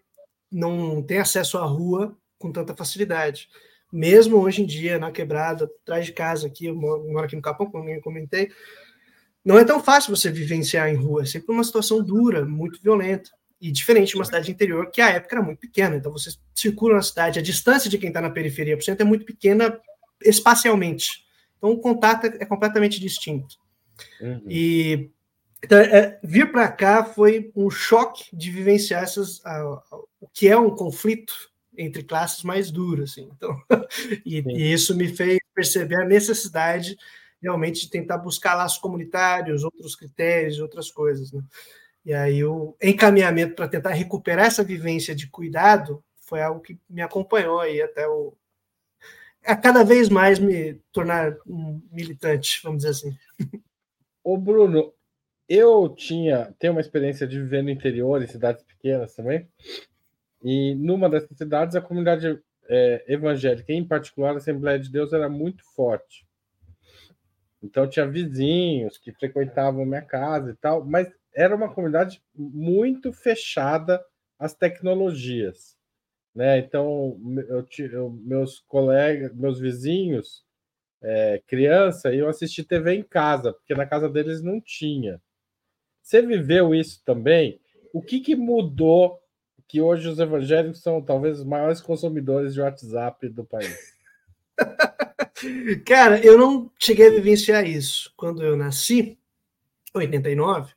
não 0.51 1.01
tem 1.01 1.19
acesso 1.19 1.57
à 1.57 1.65
rua 1.65 2.17
com 2.37 2.51
tanta 2.51 2.75
facilidade 2.75 3.49
mesmo 3.91 4.37
hoje 4.37 4.61
em 4.61 4.65
dia, 4.65 4.99
na 4.99 5.11
quebrada, 5.11 5.65
atrás 5.65 6.05
de 6.05 6.11
casa 6.11 6.47
aqui, 6.47 6.65
eu 6.65 6.75
moro 6.75 7.19
aqui 7.19 7.35
no 7.35 7.41
Capão, 7.41 7.69
como 7.69 7.89
eu 7.89 8.01
comentei, 8.01 8.51
não 9.43 9.57
é 9.57 9.63
tão 9.63 9.81
fácil 9.81 10.15
você 10.15 10.29
vivenciar 10.29 10.89
em 10.89 10.95
rua, 10.95 11.23
é 11.23 11.25
sempre 11.25 11.51
uma 11.51 11.63
situação 11.63 12.03
dura, 12.03 12.45
muito 12.45 12.81
violenta, 12.81 13.29
e 13.59 13.71
diferente 13.71 14.09
de 14.09 14.15
uma 14.15 14.25
cidade 14.25 14.51
interior, 14.51 14.91
que 14.91 15.01
a 15.01 15.09
época 15.09 15.35
era 15.35 15.43
muito 15.43 15.59
pequena, 15.59 15.95
então 15.95 16.11
você 16.11 16.31
circula 16.53 16.95
na 16.95 17.01
cidade, 17.01 17.39
a 17.39 17.41
distância 17.41 17.89
de 17.89 17.97
quem 17.97 18.09
está 18.09 18.21
na 18.21 18.29
periferia 18.29 18.77
por 18.77 18.83
cento 18.83 19.01
é 19.01 19.03
muito 19.03 19.25
pequena 19.25 19.79
espacialmente, 20.21 21.25
então 21.57 21.71
o 21.71 21.79
contato 21.79 22.27
é 22.27 22.45
completamente 22.45 22.99
distinto. 22.99 23.55
Uhum. 24.21 24.43
E 24.47 25.09
então, 25.63 25.79
é, 25.79 26.19
vir 26.23 26.51
para 26.51 26.71
cá 26.71 27.03
foi 27.03 27.51
um 27.55 27.69
choque 27.69 28.25
de 28.35 28.51
vivenciar 28.51 29.03
essas, 29.03 29.41
o 30.19 30.27
que 30.31 30.47
é 30.47 30.57
um 30.57 30.69
conflito 30.69 31.33
entre 31.75 32.03
classes 32.03 32.43
mais 32.43 32.71
duras, 32.71 33.11
assim. 33.11 33.29
Então, 33.35 33.59
e, 34.25 34.43
e, 34.47 34.73
isso 34.73 34.95
me 34.95 35.07
fez 35.07 35.39
perceber 35.53 36.01
a 36.01 36.05
necessidade 36.05 36.97
realmente 37.41 37.89
tentar 37.89 38.17
buscar 38.17 38.55
laços 38.55 38.77
comunitários, 38.77 39.63
outros 39.63 39.95
critérios, 39.95 40.59
outras 40.59 40.91
coisas, 40.91 41.31
né? 41.31 41.41
E 42.05 42.13
aí 42.13 42.43
o 42.43 42.75
encaminhamento 42.81 43.53
para 43.53 43.67
tentar 43.67 43.91
recuperar 43.91 44.45
essa 44.45 44.63
vivência 44.63 45.13
de 45.13 45.29
cuidado 45.29 46.03
foi 46.21 46.41
algo 46.41 46.61
que 46.61 46.79
me 46.89 47.01
acompanhou 47.01 47.59
aí 47.59 47.81
até 47.81 48.07
o 48.07 48.33
a 49.45 49.55
cada 49.55 49.83
vez 49.83 50.09
mais 50.09 50.39
me 50.39 50.73
tornar 50.91 51.37
um 51.45 51.81
militante, 51.89 52.59
vamos 52.63 52.79
dizer 52.79 52.89
assim. 52.89 53.17
Ô 54.23 54.37
Bruno, 54.37 54.93
eu 55.47 55.87
tinha 55.89 56.53
tenho 56.59 56.73
uma 56.73 56.81
experiência 56.81 57.25
de 57.25 57.39
viver 57.39 57.61
no 57.61 57.69
interior, 57.69 58.21
em 58.21 58.27
cidades 58.27 58.63
pequenas 58.63 59.15
também, 59.15 59.47
e 60.43 60.75
numa 60.75 61.09
dessas 61.09 61.37
cidades 61.37 61.75
a 61.75 61.81
comunidade 61.81 62.37
é, 62.67 63.05
evangélica, 63.07 63.71
em 63.71 63.87
particular 63.87 64.33
a 64.33 64.37
Assembleia 64.37 64.77
de 64.77 64.91
Deus, 64.91 65.13
era 65.13 65.29
muito 65.29 65.63
forte. 65.73 66.26
Então 67.67 67.87
tinha 67.87 68.07
vizinhos 68.07 68.97
que 68.97 69.11
frequentavam 69.11 69.85
minha 69.85 70.01
casa 70.01 70.51
e 70.51 70.55
tal, 70.55 70.85
mas 70.85 71.07
era 71.35 71.55
uma 71.55 71.71
comunidade 71.71 72.23
muito 72.33 73.11
fechada 73.11 74.03
às 74.39 74.53
tecnologias, 74.53 75.77
né? 76.33 76.57
Então 76.59 77.19
eu, 77.49 77.67
eu 77.91 78.09
meus 78.09 78.61
colegas, 78.61 79.35
meus 79.35 79.59
vizinhos, 79.59 80.45
é, 81.01 81.41
criança, 81.45 82.13
iam 82.13 82.29
assistir 82.29 82.63
TV 82.63 82.95
em 82.95 83.03
casa, 83.03 83.53
porque 83.53 83.75
na 83.75 83.85
casa 83.85 84.09
deles 84.09 84.41
não 84.41 84.61
tinha. 84.61 85.21
Você 86.01 86.21
viveu 86.21 86.73
isso 86.73 87.03
também? 87.03 87.59
O 87.93 88.01
que, 88.01 88.21
que 88.21 88.35
mudou 88.35 89.19
que 89.67 89.81
hoje 89.81 90.07
os 90.07 90.19
evangélicos 90.19 90.81
são 90.81 91.01
talvez 91.01 91.39
os 91.39 91.45
maiores 91.45 91.81
consumidores 91.81 92.53
de 92.53 92.61
WhatsApp 92.61 93.27
do 93.27 93.43
país? 93.43 93.97
Cara, 95.85 96.23
eu 96.25 96.37
não 96.37 96.71
cheguei 96.79 97.07
a 97.07 97.11
vivenciar 97.11 97.65
isso. 97.65 98.11
Quando 98.17 98.43
eu 98.43 98.57
nasci, 98.57 99.19
89, 99.93 100.73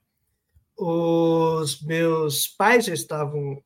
os 0.77 1.81
meus 1.83 2.47
pais 2.47 2.87
já 2.87 2.95
estavam 2.95 3.63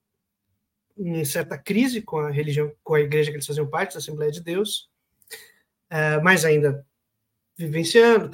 em 0.97 1.25
certa 1.25 1.59
crise 1.59 2.01
com 2.01 2.19
a 2.19 2.31
religião, 2.31 2.73
com 2.83 2.95
a 2.95 3.01
igreja 3.01 3.31
que 3.31 3.37
eles 3.37 3.47
faziam 3.47 3.67
parte, 3.67 3.95
da 3.95 3.99
Assembleia 3.99 4.31
de 4.31 4.41
Deus, 4.41 4.89
é, 5.91 6.21
mas 6.21 6.45
ainda 6.45 6.87
vivenciando, 7.57 8.31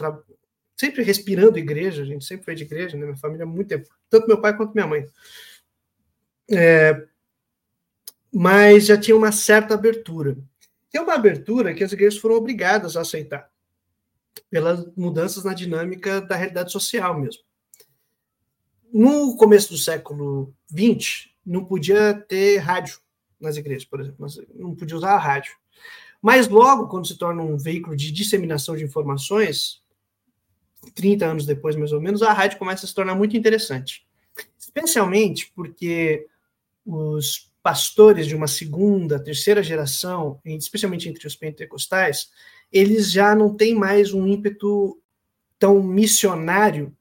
sempre 0.76 1.02
respirando 1.02 1.59
igreja, 1.59 2.02
a 2.02 2.07
gente 2.07 2.25
sempre 2.25 2.45
foi 2.45 2.55
de 2.55 2.64
igreja, 2.64 2.97
né? 2.97 3.05
minha 3.05 3.17
família 3.17 3.45
há 3.45 3.49
muito 3.49 3.69
tempo, 3.69 3.88
tanto 4.09 4.26
meu 4.29 4.40
pai 4.40 4.57
quanto 4.57 4.75
minha 4.75 4.87
mãe. 4.87 5.07
É, 6.50 7.07
mas 8.33 8.87
já 8.87 8.99
tinha 8.99 9.17
uma 9.17 9.33
certa 9.33 9.75
abertura. 9.75 10.37
Tem 10.90 11.00
uma 11.00 11.14
abertura 11.14 11.75
que 11.75 11.85
as 11.85 11.92
igrejas 11.92 12.18
foram 12.18 12.37
obrigadas 12.37 12.97
a 12.97 13.02
aceitar, 13.02 13.50
pelas 14.50 14.85
mudanças 14.97 15.44
na 15.44 15.54
dinâmica 15.54 16.20
da 16.20 16.37
realidade 16.37 16.73
social 16.73 17.18
mesmo. 17.18 17.42
No 18.92 19.37
começo 19.37 19.70
do 19.70 19.78
século 19.78 20.52
XX, 20.68 21.30
não 21.47 21.64
podia 21.64 22.14
ter 22.14 22.59
rádio 22.59 22.99
nas 23.40 23.56
igrejas, 23.56 23.85
por 23.85 24.00
exemplo, 24.00 24.26
não 24.54 24.75
podia 24.75 24.97
usar 24.97 25.12
a 25.12 25.18
rádio. 25.18 25.54
Mas 26.20 26.49
logo, 26.49 26.88
quando 26.88 27.06
se 27.06 27.16
torna 27.16 27.42
um 27.42 27.56
veículo 27.56 27.97
de 27.97 28.12
disseminação 28.12 28.76
de 28.76 28.85
informações, 28.85 29.82
30 30.94 31.26
anos 31.26 31.47
depois, 31.47 31.76
mais 31.76 31.92
ou 31.92 32.00
menos, 32.00 32.23
a 32.23 32.32
rádio 32.32 32.59
começa 32.59 32.85
a 32.85 32.88
se 32.88 32.94
tornar 32.94 33.14
muito 33.14 33.37
interessante. 33.37 34.06
Especialmente 34.59 35.50
porque 35.54 36.26
os 36.85 37.50
pastores 37.62 38.26
de 38.26 38.35
uma 38.35 38.47
segunda, 38.47 39.23
terceira 39.23 39.62
geração, 39.62 40.40
especialmente 40.45 41.09
entre 41.09 41.26
os 41.26 41.37
pentecostais, 41.37 42.31
eles 42.73 43.11
já 43.11 43.35
não 43.35 43.55
têm 43.55 43.75
mais 43.75 44.14
um 44.14 44.26
ímpeto 44.26 44.99
tão 45.59 45.83
missionário 45.83 46.95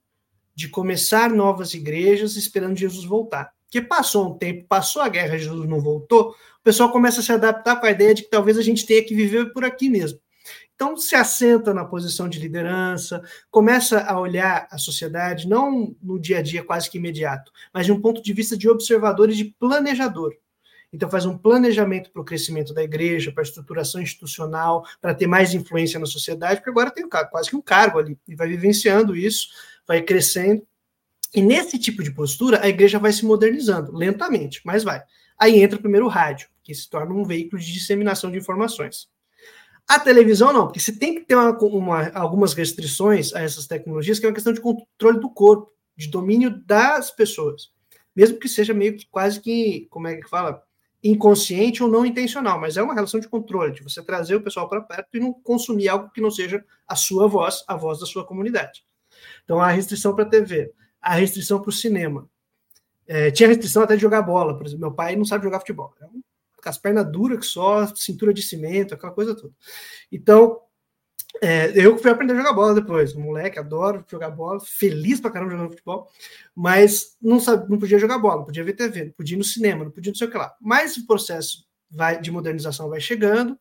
de 0.53 0.67
começar 0.67 1.29
novas 1.29 1.73
igrejas 1.73 2.35
esperando 2.35 2.77
Jesus 2.77 3.05
voltar. 3.05 3.53
Porque 3.65 3.81
passou 3.81 4.29
um 4.29 4.37
tempo, 4.37 4.65
passou 4.67 5.01
a 5.01 5.07
guerra, 5.07 5.37
Jesus 5.37 5.69
não 5.69 5.79
voltou, 5.79 6.31
o 6.31 6.63
pessoal 6.63 6.91
começa 6.91 7.21
a 7.21 7.23
se 7.23 7.31
adaptar 7.31 7.79
com 7.79 7.85
a 7.85 7.91
ideia 7.91 8.13
de 8.13 8.23
que 8.23 8.29
talvez 8.29 8.57
a 8.57 8.61
gente 8.61 8.85
tenha 8.85 9.03
que 9.03 9.15
viver 9.15 9.53
por 9.53 9.63
aqui 9.63 9.89
mesmo. 9.89 10.19
Então 10.75 10.97
se 10.97 11.15
assenta 11.15 11.73
na 11.73 11.85
posição 11.85 12.27
de 12.27 12.39
liderança, 12.39 13.21
começa 13.51 14.01
a 14.01 14.19
olhar 14.19 14.67
a 14.71 14.77
sociedade 14.77 15.47
não 15.47 15.95
no 16.01 16.19
dia 16.19 16.39
a 16.39 16.41
dia 16.41 16.63
quase 16.63 16.89
que 16.89 16.97
imediato, 16.97 17.51
mas 17.73 17.85
de 17.85 17.91
um 17.91 18.01
ponto 18.01 18.21
de 18.21 18.33
vista 18.33 18.57
de 18.57 18.69
observador 18.69 19.29
e 19.29 19.35
de 19.35 19.45
planejador. 19.45 20.35
Então, 20.91 21.09
faz 21.09 21.25
um 21.25 21.37
planejamento 21.37 22.11
para 22.11 22.21
o 22.21 22.25
crescimento 22.25 22.73
da 22.73 22.83
igreja, 22.83 23.31
para 23.31 23.43
a 23.43 23.45
estruturação 23.45 24.01
institucional, 24.01 24.83
para 24.99 25.13
ter 25.13 25.27
mais 25.27 25.53
influência 25.53 25.99
na 25.99 26.05
sociedade, 26.05 26.57
porque 26.57 26.71
agora 26.71 26.89
tem 26.89 27.07
quase 27.07 27.49
que 27.49 27.55
um 27.55 27.61
cargo 27.61 27.99
ali, 27.99 28.17
e 28.27 28.35
vai 28.35 28.47
vivenciando 28.47 29.15
isso, 29.15 29.49
vai 29.87 30.01
crescendo. 30.01 30.65
E 31.33 31.41
nesse 31.41 31.77
tipo 31.77 32.01
de 32.01 32.11
postura, 32.11 32.63
a 32.63 32.67
igreja 32.67 32.97
vai 32.97 33.13
se 33.13 33.23
modernizando, 33.23 33.95
lentamente, 33.95 34.61
mas 34.65 34.83
vai. 34.83 35.03
Aí 35.37 35.61
entra 35.61 35.79
primeiro 35.79 36.07
o 36.07 36.09
rádio, 36.09 36.49
que 36.63 36.73
se 36.73 36.89
torna 36.89 37.13
um 37.13 37.23
veículo 37.23 37.61
de 37.61 37.71
disseminação 37.71 38.31
de 38.31 38.37
informações. 38.37 39.07
A 39.87 39.99
televisão 39.99 40.51
não, 40.51 40.67
porque 40.67 40.79
você 40.79 40.91
tem 40.91 41.15
que 41.15 41.21
ter 41.21 41.35
uma, 41.35 41.57
uma, 41.57 42.09
algumas 42.09 42.53
restrições 42.53 43.33
a 43.33 43.41
essas 43.41 43.65
tecnologias, 43.65 44.19
que 44.19 44.25
é 44.25 44.29
uma 44.29 44.35
questão 44.35 44.53
de 44.53 44.61
controle 44.61 45.19
do 45.19 45.29
corpo, 45.29 45.71
de 45.95 46.07
domínio 46.07 46.63
das 46.65 47.09
pessoas. 47.09 47.71
Mesmo 48.15 48.37
que 48.37 48.47
seja 48.47 48.73
meio 48.73 48.97
que 48.97 49.07
quase 49.09 49.39
que, 49.39 49.87
como 49.89 50.07
é 50.07 50.15
que 50.15 50.29
fala? 50.29 50.63
Inconsciente 51.03 51.81
ou 51.81 51.89
não 51.89 52.05
intencional, 52.05 52.59
mas 52.59 52.75
é 52.75 52.83
uma 52.83 52.93
relação 52.93 53.19
de 53.19 53.27
controle, 53.27 53.73
de 53.73 53.83
você 53.83 54.03
trazer 54.03 54.35
o 54.35 54.41
pessoal 54.41 54.67
para 54.67 54.81
perto 54.81 55.07
e 55.13 55.19
não 55.19 55.33
consumir 55.33 55.87
algo 55.87 56.09
que 56.11 56.21
não 56.21 56.29
seja 56.29 56.63
a 56.87 56.95
sua 56.95 57.27
voz, 57.27 57.63
a 57.67 57.75
voz 57.75 57.99
da 57.99 58.05
sua 58.05 58.25
comunidade. 58.25 58.83
Então, 59.43 59.59
a 59.59 59.69
restrição 59.69 60.13
para 60.13 60.25
a 60.25 60.29
TV, 60.29 60.73
a 61.01 61.15
restrição 61.15 61.61
para 61.61 61.69
o 61.69 61.73
cinema. 61.73 62.29
É, 63.07 63.31
tinha 63.31 63.49
restrição 63.49 63.83
até 63.83 63.95
de 63.95 64.01
jogar 64.01 64.21
bola, 64.21 64.55
por 64.55 64.65
exemplo, 64.65 64.81
meu 64.81 64.93
pai 64.93 65.15
não 65.15 65.25
sabe 65.25 65.43
jogar 65.43 65.59
futebol, 65.59 65.95
é 66.01 66.05
com 66.61 66.69
as 66.69 66.77
pernas 66.77 67.09
duras 67.09 67.39
que 67.39 67.45
só, 67.45 67.87
cintura 67.95 68.33
de 68.33 68.41
cimento, 68.41 68.93
aquela 68.93 69.13
coisa 69.13 69.35
toda. 69.35 69.53
Então, 70.11 70.59
é, 71.41 71.71
eu 71.75 71.97
fui 71.97 72.11
aprender 72.11 72.33
a 72.33 72.37
jogar 72.37 72.53
bola 72.53 72.75
depois. 72.75 73.13
Moleque, 73.13 73.59
adoro 73.59 74.05
jogar 74.09 74.29
bola, 74.29 74.59
feliz 74.59 75.19
pra 75.19 75.31
caramba 75.31 75.51
jogando 75.51 75.71
futebol, 75.71 76.09
mas 76.55 77.15
não, 77.21 77.39
sabe, 77.39 77.69
não 77.69 77.77
podia 77.77 77.99
jogar 77.99 78.19
bola, 78.19 78.37
não 78.37 78.45
podia 78.45 78.63
ver 78.63 78.73
TV, 78.73 79.05
não 79.05 79.11
podia 79.11 79.35
ir 79.35 79.37
no 79.37 79.43
cinema, 79.43 79.83
não 79.83 79.91
podia 79.91 80.11
não 80.11 80.17
sei 80.17 80.27
o 80.27 80.31
que 80.31 80.37
lá. 80.37 80.53
Mas 80.61 80.97
o 80.97 81.07
processo 81.07 81.65
vai, 81.89 82.19
de 82.21 82.31
modernização 82.31 82.89
vai 82.89 82.99
chegando, 82.99 83.57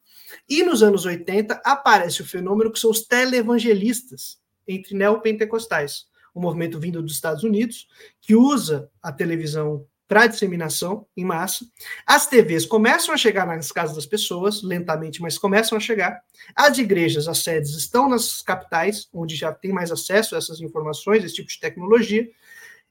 e 0.49 0.63
nos 0.63 0.83
anos 0.83 1.07
80 1.07 1.61
aparece 1.65 2.21
o 2.21 2.27
fenômeno 2.27 2.71
que 2.71 2.79
são 2.79 2.91
os 2.91 3.07
televangelistas 3.07 4.39
entre 4.67 4.95
neopentecostais, 4.95 6.05
um 6.35 6.41
movimento 6.41 6.79
vindo 6.79 7.03
dos 7.03 7.13
Estados 7.13 7.43
Unidos 7.43 7.89
que 8.21 8.35
usa 8.35 8.91
a 9.03 9.11
televisão 9.11 9.87
para 10.09 10.27
disseminação 10.27 11.07
em 11.15 11.25
massa. 11.25 11.67
As 12.07 12.27
TVs 12.27 12.65
começam 12.65 13.15
a 13.15 13.19
chegar 13.19 13.47
nas 13.47 13.71
casas 13.71 13.95
das 13.95 14.07
pessoas, 14.07 14.63
lentamente, 14.63 15.21
mas 15.21 15.37
começam 15.37 15.77
a 15.77 15.81
chegar. 15.81 16.21
As 16.57 16.79
igrejas, 16.79 17.29
as 17.29 17.41
sedes, 17.41 17.77
estão 17.77 18.09
nas 18.09 18.41
capitais, 18.41 19.07
onde 19.13 19.37
já 19.37 19.53
tem 19.53 19.71
mais 19.71 19.93
acesso 19.93 20.35
a 20.35 20.39
essas 20.39 20.63
informações, 20.63 21.23
esse 21.23 21.35
tipo 21.35 21.51
de 21.51 21.61
tecnologia. 21.61 22.27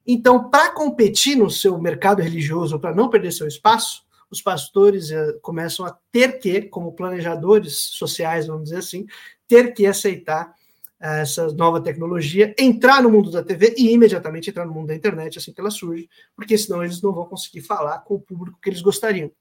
Então, 0.06 0.50
para 0.50 0.72
competir 0.72 1.36
no 1.36 1.50
seu 1.50 1.78
mercado 1.82 2.22
religioso, 2.22 2.80
para 2.80 2.96
não 2.96 3.10
perder 3.10 3.34
seu 3.34 3.48
espaço, 3.48 4.06
os 4.30 4.42
pastores 4.42 5.10
uh, 5.10 5.40
começam 5.42 5.86
a 5.86 5.98
ter 6.12 6.40
que, 6.40 6.62
como 6.62 6.94
planejadores 6.94 7.78
sociais, 7.78 8.46
vamos 8.46 8.66
dizer 8.66 8.78
assim, 8.78 9.06
ter 9.48 9.74
que 9.74 9.86
aceitar 9.86 10.54
essa 11.00 11.48
nova 11.54 11.80
tecnologia, 11.80 12.56
entrar 12.58 13.04
no 13.04 13.10
mundo 13.10 13.30
da 13.30 13.44
TV 13.44 13.76
e 13.78 13.92
imediatamente 13.92 14.50
entrar 14.50 14.66
no 14.66 14.74
mundo 14.74 14.88
da 14.88 14.96
internet 14.96 15.38
assim 15.38 15.54
que 15.54 15.62
ela 15.62 15.70
surge, 15.70 16.10
porque 16.36 16.58
senão 16.58 16.84
eles 16.84 17.02
não 17.02 17.14
vão 17.14 17.26
conseguir 17.26 17.62
falar 17.62 18.00
com 18.00 18.16
o 18.16 18.20
público 18.20 18.60
que 18.62 18.70
eles 18.70 18.82
gostariam. 18.82 19.32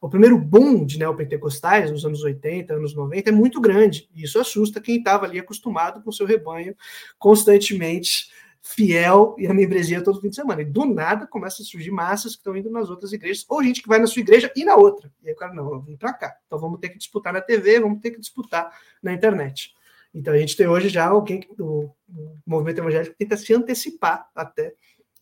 O 0.00 0.08
primeiro 0.08 0.38
boom 0.38 0.86
de 0.86 0.98
neopentecostais, 0.98 1.90
nos 1.90 2.04
anos 2.04 2.22
80, 2.22 2.74
anos 2.74 2.94
90, 2.94 3.28
é 3.28 3.32
muito 3.32 3.60
grande, 3.60 4.08
e 4.14 4.24
isso 4.24 4.38
assusta 4.38 4.80
quem 4.80 4.98
estava 4.98 5.26
ali 5.26 5.38
acostumado 5.38 6.02
com 6.02 6.10
seu 6.10 6.26
rebanho 6.26 6.74
constantemente 7.18 8.30
fiel 8.62 9.34
e 9.38 9.46
a 9.48 9.52
membresia 9.52 10.02
todo 10.02 10.20
fim 10.20 10.30
de 10.30 10.36
semana. 10.36 10.62
E 10.62 10.64
do 10.64 10.84
nada 10.86 11.26
começa 11.26 11.62
a 11.62 11.64
surgir 11.64 11.90
massas 11.90 12.32
que 12.32 12.38
estão 12.38 12.56
indo 12.56 12.70
nas 12.70 12.88
outras 12.88 13.12
igrejas, 13.12 13.44
ou 13.48 13.62
gente 13.62 13.82
que 13.82 13.88
vai 13.88 13.98
na 13.98 14.06
sua 14.06 14.20
igreja 14.20 14.50
e 14.56 14.64
na 14.64 14.76
outra. 14.76 15.12
E 15.22 15.28
aí 15.28 15.34
o 15.34 15.36
cara, 15.36 15.52
não, 15.52 15.68
vamos 15.68 15.84
vir 15.84 15.98
para 15.98 16.12
cá. 16.14 16.34
Então 16.46 16.58
vamos 16.58 16.78
ter 16.80 16.88
que 16.88 16.96
disputar 16.96 17.32
na 17.32 17.40
TV, 17.40 17.80
vamos 17.80 18.00
ter 18.00 18.12
que 18.12 18.20
disputar 18.20 18.72
na 19.02 19.12
internet. 19.12 19.74
Então 20.14 20.34
a 20.34 20.38
gente 20.38 20.56
tem 20.56 20.66
hoje 20.66 20.88
já 20.88 21.06
alguém, 21.06 21.46
o, 21.58 21.90
o 22.08 22.36
movimento 22.46 22.78
evangélico 22.78 23.16
tenta 23.18 23.36
se 23.36 23.54
antecipar 23.54 24.28
até 24.34 24.74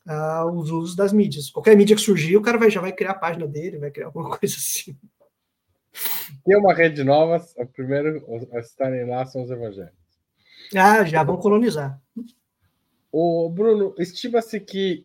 uh, 0.07 0.51
os 0.53 0.71
usos 0.71 0.97
das 0.97 1.13
mídias. 1.13 1.51
Qualquer 1.51 1.77
mídia 1.77 1.95
que 1.95 2.03
surgir, 2.03 2.37
o 2.37 2.43
cara 2.43 2.59
vai, 2.59 2.71
já 2.71 2.81
vai 2.81 2.93
criar 2.93 3.13
a 3.13 3.19
página 3.19 3.47
dele, 3.47 3.79
vai 3.79 3.91
criar 3.91 4.07
alguma 4.07 4.31
coisa 4.37 4.57
assim. 4.57 4.97
Tem 6.45 6.57
uma 6.57 6.75
rede 6.75 7.05
nova, 7.05 7.45
o 7.57 7.67
primeiro 7.67 8.25
a 8.53 8.59
estarem 8.61 9.09
lá 9.09 9.27
são 9.27 9.43
os 9.43 9.51
evangélicos. 9.51 9.99
Ah, 10.75 11.05
já 11.05 11.23
vão 11.23 11.37
colonizar. 11.37 12.01
O 13.13 13.49
Bruno, 13.51 13.95
estima-se 13.99 14.61
que 14.61 15.05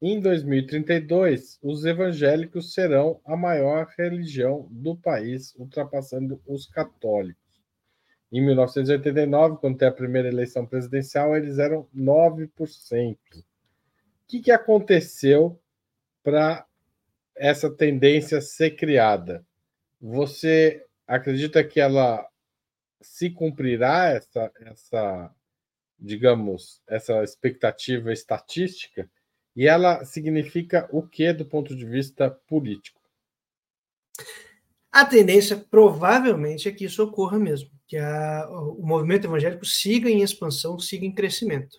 em 0.00 0.20
2032 0.20 1.58
os 1.62 1.84
evangélicos 1.84 2.72
serão 2.72 3.20
a 3.24 3.36
maior 3.36 3.88
religião 3.96 4.68
do 4.70 4.96
país, 4.96 5.54
ultrapassando 5.56 6.40
os 6.46 6.66
católicos. 6.66 7.41
Em 8.32 8.40
1989, 8.40 9.58
quando 9.58 9.76
tem 9.76 9.86
a 9.86 9.92
primeira 9.92 10.26
eleição 10.26 10.66
presidencial, 10.66 11.36
eles 11.36 11.58
eram 11.58 11.86
9%. 11.94 12.48
O 13.14 13.16
que, 14.26 14.40
que 14.40 14.50
aconteceu 14.50 15.60
para 16.22 16.66
essa 17.36 17.70
tendência 17.70 18.40
ser 18.40 18.70
criada, 18.70 19.44
você 20.00 20.82
acredita 21.06 21.62
que 21.62 21.78
ela 21.78 22.26
se 23.02 23.28
cumprirá 23.28 24.08
essa, 24.08 24.52
essa 24.60 25.34
digamos, 25.98 26.80
essa 26.86 27.22
expectativa 27.22 28.12
estatística? 28.12 29.10
E 29.54 29.66
ela 29.66 30.04
significa 30.06 30.88
o 30.90 31.02
que 31.02 31.30
do 31.34 31.44
ponto 31.44 31.76
de 31.76 31.84
vista 31.84 32.30
político? 32.30 32.98
A 34.90 35.04
tendência 35.04 35.56
provavelmente 35.56 36.68
é 36.68 36.72
que 36.72 36.86
isso 36.86 37.02
ocorra 37.02 37.38
mesmo, 37.38 37.70
que 37.92 37.98
a, 37.98 38.48
o 38.50 38.86
movimento 38.86 39.26
evangélico 39.26 39.66
siga 39.66 40.08
em 40.08 40.22
expansão, 40.22 40.78
siga 40.78 41.04
em 41.04 41.12
crescimento. 41.12 41.76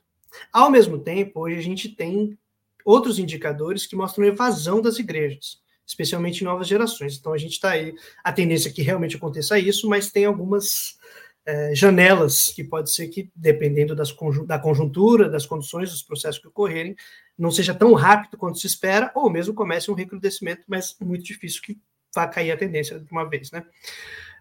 Ao 0.51 0.70
mesmo 0.70 1.00
tempo, 1.00 1.39
hoje 1.39 1.58
a 1.58 1.62
gente 1.62 1.89
tem 1.89 2.38
outros 2.86 3.17
indicadores 3.17 3.88
que 3.88 3.96
mostram 3.96 4.24
evasão 4.24 4.79
das 4.79 5.00
igrejas, 5.00 5.58
especialmente 5.88 6.41
em 6.41 6.43
novas 6.43 6.67
gerações. 6.67 7.17
Então 7.17 7.34
a 7.34 7.38
gente 7.39 7.53
está 7.53 7.72
aí, 7.72 7.96
a 8.24 8.32
tendência 8.32 8.70
é 8.70 8.72
que 8.72 8.84
realmente 8.84 9.15
aconteça 9.15 9.58
isso, 9.58 9.89
mas 9.89 10.12
tem 10.12 10.25
algumas 10.25 11.00
é, 11.48 11.74
janelas 11.74 12.50
que 12.50 12.63
pode 12.63 12.93
ser 12.93 13.08
que, 13.08 13.32
dependendo 13.36 13.96
das, 13.96 14.15
da 14.46 14.60
conjuntura, 14.60 15.27
das 15.27 15.48
condições, 15.48 15.89
dos 15.89 16.03
processos 16.03 16.39
que 16.39 16.48
ocorrerem, 16.48 16.96
não 17.36 17.50
seja 17.50 17.74
tão 17.74 17.91
rápido 17.93 18.38
quanto 18.38 18.60
se 18.60 18.67
espera, 18.67 19.12
ou 19.15 19.32
mesmo 19.32 19.55
comece 19.55 19.89
um 19.89 19.96
recrudescimento, 19.96 20.62
mas 20.67 20.96
muito 21.01 21.24
difícil 21.24 21.60
que 21.63 21.75
vá 22.13 22.27
cair 22.27 22.51
a 22.51 22.58
tendência 22.58 23.00
de 23.00 23.12
uma 23.12 23.27
vez, 23.27 23.50
né? 23.50 23.65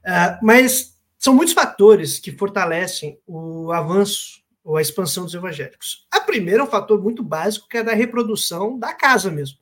Uh, 0.04 0.44
mas 0.44 0.91
são 1.22 1.32
muitos 1.32 1.54
fatores 1.54 2.18
que 2.18 2.32
fortalecem 2.32 3.16
o 3.24 3.70
avanço 3.70 4.42
ou 4.64 4.76
a 4.76 4.82
expansão 4.82 5.24
dos 5.24 5.34
evangélicos. 5.34 6.04
A 6.10 6.20
primeira 6.20 6.60
é 6.60 6.64
um 6.64 6.70
fator 6.70 7.00
muito 7.00 7.22
básico, 7.22 7.68
que 7.68 7.76
é 7.76 7.82
da 7.82 7.94
reprodução 7.94 8.76
da 8.76 8.92
casa 8.92 9.30
mesmo. 9.30 9.58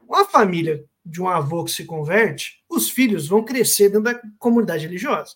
Uma 0.00 0.24
família 0.24 0.84
de 1.04 1.20
um 1.20 1.26
avô 1.26 1.64
que 1.64 1.72
se 1.72 1.84
converte, 1.84 2.62
os 2.68 2.88
filhos 2.88 3.26
vão 3.26 3.44
crescer 3.44 3.88
dentro 3.88 4.04
da 4.04 4.22
comunidade 4.38 4.86
religiosa. 4.86 5.34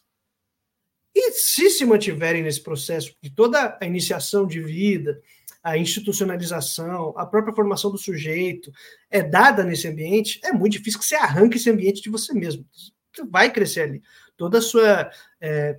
E 1.13 1.33
se 1.33 1.69
se 1.69 1.85
mantiverem 1.85 2.45
nesse 2.45 2.63
processo 2.63 3.13
de 3.21 3.31
toda 3.31 3.77
a 3.81 3.85
iniciação 3.85 4.47
de 4.47 4.61
vida, 4.61 5.21
a 5.65 5.77
institucionalização, 5.77 7.13
a 7.17 7.27
própria 7.27 7.55
formação 7.55 7.91
do 7.91 7.99
sujeito 7.99 8.71
é 9.11 9.21
dada 9.21 9.65
nesse 9.65 9.89
ambiente, 9.89 10.39
é 10.45 10.53
muito 10.53 10.75
difícil 10.75 11.01
que 11.01 11.07
você 11.07 11.17
arranque 11.17 11.57
esse 11.57 11.69
ambiente 11.69 12.01
de 12.01 12.09
você 12.09 12.33
mesmo. 12.33 12.65
Você 13.13 13.25
vai 13.25 13.51
crescer 13.51 13.81
ali. 13.81 14.03
Toda 14.37 14.59
a 14.59 14.63
sua 14.63 15.11
é, 15.41 15.79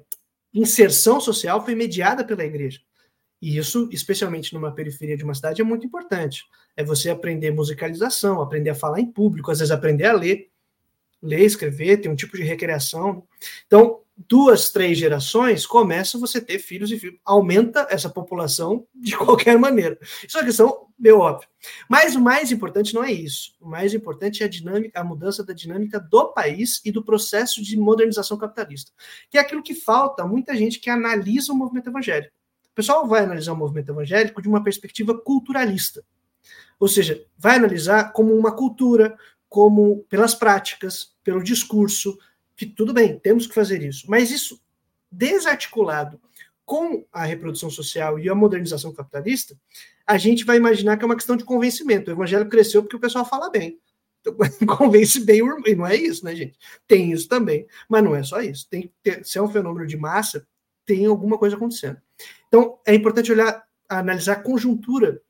inserção 0.53 1.19
social 1.19 1.63
foi 1.63 1.75
mediada 1.75 2.23
pela 2.23 2.43
igreja. 2.43 2.79
E 3.41 3.57
isso, 3.57 3.87
especialmente 3.91 4.53
numa 4.53 4.73
periferia 4.73 5.15
de 5.15 5.23
uma 5.23 5.35
cidade, 5.35 5.61
é 5.61 5.65
muito 5.65 5.85
importante. 5.85 6.43
É 6.75 6.83
você 6.83 7.09
aprender 7.09 7.51
musicalização, 7.51 8.41
aprender 8.41 8.71
a 8.71 8.75
falar 8.75 8.99
em 8.99 9.11
público, 9.11 9.51
às 9.51 9.59
vezes 9.59 9.71
aprender 9.71 10.05
a 10.05 10.13
ler, 10.13 10.49
ler, 11.21 11.41
escrever, 11.41 11.97
ter 11.97 12.09
um 12.09 12.15
tipo 12.15 12.35
de 12.35 12.43
recreação. 12.43 13.23
Então, 13.67 14.01
duas, 14.17 14.69
três 14.69 14.97
gerações, 14.97 15.65
começa 15.65 16.17
você 16.17 16.41
ter 16.41 16.57
filhos 16.59 16.91
e 16.91 16.97
filhos. 16.97 17.19
Aumenta 17.23 17.87
essa 17.89 18.09
população 18.09 18.87
de 18.95 19.15
qualquer 19.17 19.57
maneira. 19.59 19.97
Isso 20.25 20.37
é 20.37 20.41
uma 20.41 20.47
questão 20.47 20.87
meio 20.97 21.19
óbvia. 21.19 21.47
Mas 21.87 22.15
o 22.15 22.21
mais 22.21 22.51
importante 22.51 22.93
não 22.95 23.03
é 23.03 23.11
isso. 23.11 23.55
O 23.61 23.67
mais 23.67 23.93
importante 23.93 24.41
é 24.41 24.45
a 24.47 24.49
dinâmica, 24.49 24.99
a 24.99 25.03
mudança 25.03 25.43
da 25.43 25.53
dinâmica 25.53 25.99
do 25.99 26.33
país 26.33 26.81
e 26.83 26.91
do 26.91 27.03
processo 27.03 27.61
de 27.61 27.77
modernização 27.77 28.37
capitalista. 28.37 28.91
Que 29.29 29.37
é 29.37 29.41
aquilo 29.41 29.61
que 29.61 29.75
falta 29.75 30.25
muita 30.25 30.55
gente 30.55 30.79
que 30.79 30.89
analisa 30.89 31.53
o 31.53 31.55
movimento 31.55 31.89
evangélico. 31.89 32.33
O 32.71 32.75
pessoal 32.75 33.07
vai 33.07 33.23
analisar 33.23 33.53
o 33.53 33.57
movimento 33.57 33.91
evangélico 33.91 34.41
de 34.41 34.47
uma 34.47 34.63
perspectiva 34.63 35.19
culturalista. 35.19 36.03
Ou 36.79 36.87
seja, 36.87 37.23
vai 37.37 37.55
analisar 37.55 38.11
como 38.11 38.35
uma 38.35 38.55
cultura, 38.55 39.17
como 39.49 40.03
pelas 40.09 40.35
práticas, 40.35 41.15
pelo 41.23 41.43
discurso, 41.43 42.17
que 42.57 42.65
tudo 42.65 42.93
bem, 42.93 43.19
temos 43.19 43.45
que 43.45 43.53
fazer 43.53 43.81
isso, 43.83 44.09
mas 44.09 44.31
isso 44.31 44.59
desarticulado 45.11 46.19
com 46.65 47.05
a 47.13 47.23
reprodução 47.23 47.69
social 47.69 48.19
e 48.19 48.27
a 48.27 48.35
modernização 48.35 48.93
capitalista, 48.93 49.57
a 50.05 50.17
gente 50.17 50.43
vai 50.43 50.57
imaginar 50.57 50.97
que 50.97 51.03
é 51.03 51.05
uma 51.05 51.15
questão 51.15 51.37
de 51.37 51.45
convencimento. 51.45 52.09
O 52.09 52.13
evangelho 52.13 52.49
cresceu 52.49 52.81
porque 52.81 52.97
o 52.97 52.99
pessoal 52.99 53.23
fala 53.23 53.49
bem. 53.49 53.79
Então, 54.19 54.35
convence 54.75 55.19
bem 55.21 55.41
o 55.41 55.65
e 55.65 55.75
não 55.75 55.87
é 55.87 55.95
isso, 55.95 56.25
né, 56.25 56.35
gente? 56.35 56.57
Tem 56.85 57.11
isso 57.11 57.27
também, 57.27 57.65
mas 57.87 58.03
não 58.03 58.13
é 58.13 58.21
só 58.21 58.41
isso. 58.41 58.67
Tem 58.69 58.91
ter, 59.01 59.25
se 59.25 59.37
é 59.37 59.41
um 59.41 59.49
fenômeno 59.49 59.87
de 59.87 59.95
massa, 59.95 60.45
tem 60.85 61.05
alguma 61.05 61.37
coisa 61.37 61.55
acontecendo. 61.55 62.01
Então, 62.47 62.79
é 62.85 62.93
importante 62.93 63.31
olhar, 63.31 63.63
analisar 63.87 64.33
a 64.33 64.41
conjuntura 64.41 65.21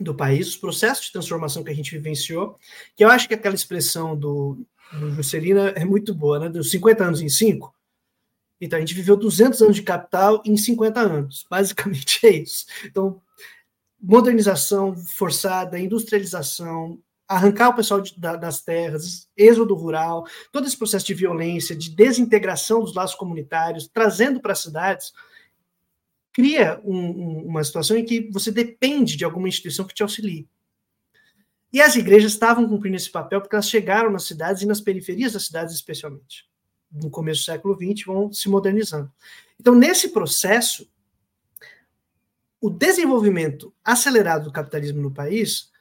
do 0.00 0.14
país, 0.14 0.48
os 0.48 0.56
processos 0.56 1.06
de 1.06 1.12
transformação 1.12 1.62
que 1.62 1.70
a 1.70 1.74
gente 1.74 1.92
vivenciou, 1.92 2.58
que 2.96 3.04
eu 3.04 3.08
acho 3.08 3.28
que 3.28 3.34
aquela 3.34 3.54
expressão 3.54 4.16
do 4.16 4.64
do 4.98 5.10
Juscelino 5.12 5.60
é 5.60 5.84
muito 5.84 6.14
boa, 6.14 6.38
né? 6.38 6.48
Dos 6.48 6.70
50 6.70 7.04
anos 7.04 7.20
em 7.20 7.28
5. 7.28 7.74
Então, 8.60 8.76
a 8.76 8.80
gente 8.80 8.94
viveu 8.94 9.16
200 9.16 9.60
anos 9.62 9.76
de 9.76 9.82
capital 9.82 10.42
em 10.44 10.56
50 10.56 11.00
anos. 11.00 11.46
Basicamente 11.50 12.24
é 12.26 12.30
isso. 12.30 12.66
Então, 12.84 13.20
modernização 14.00 14.96
forçada, 14.96 15.78
industrialização, 15.78 17.00
arrancar 17.26 17.70
o 17.70 17.74
pessoal 17.74 18.00
de, 18.00 18.18
da, 18.18 18.36
das 18.36 18.60
terras, 18.60 19.28
êxodo 19.36 19.74
rural, 19.74 20.26
todo 20.50 20.66
esse 20.66 20.76
processo 20.76 21.06
de 21.06 21.14
violência, 21.14 21.74
de 21.74 21.90
desintegração 21.90 22.80
dos 22.80 22.94
laços 22.94 23.16
comunitários, 23.16 23.88
trazendo 23.88 24.40
para 24.40 24.52
as 24.52 24.60
cidades, 24.60 25.12
cria 26.32 26.80
um, 26.84 26.96
um, 26.96 27.46
uma 27.46 27.64
situação 27.64 27.96
em 27.96 28.04
que 28.04 28.28
você 28.30 28.50
depende 28.50 29.16
de 29.16 29.24
alguma 29.24 29.48
instituição 29.48 29.86
que 29.86 29.94
te 29.94 30.02
auxilie. 30.02 30.48
E 31.72 31.80
as 31.80 31.96
igrejas 31.96 32.32
estavam 32.32 32.68
cumprindo 32.68 32.96
esse 32.96 33.10
papel 33.10 33.40
porque 33.40 33.54
elas 33.54 33.68
chegaram 33.68 34.10
nas 34.10 34.24
cidades 34.24 34.62
e 34.62 34.66
nas 34.66 34.80
periferias 34.80 35.32
das 35.32 35.46
cidades, 35.46 35.74
especialmente. 35.74 36.46
No 36.92 37.08
começo 37.08 37.40
do 37.40 37.44
século 37.46 37.74
XX, 37.74 38.04
vão 38.04 38.30
se 38.30 38.48
modernizando. 38.50 39.10
Então, 39.58 39.74
nesse 39.74 40.10
processo, 40.10 40.86
o 42.60 42.68
desenvolvimento 42.68 43.74
acelerado 43.82 44.44
do 44.44 44.52
capitalismo 44.52 45.00
no 45.00 45.10
país 45.10 45.72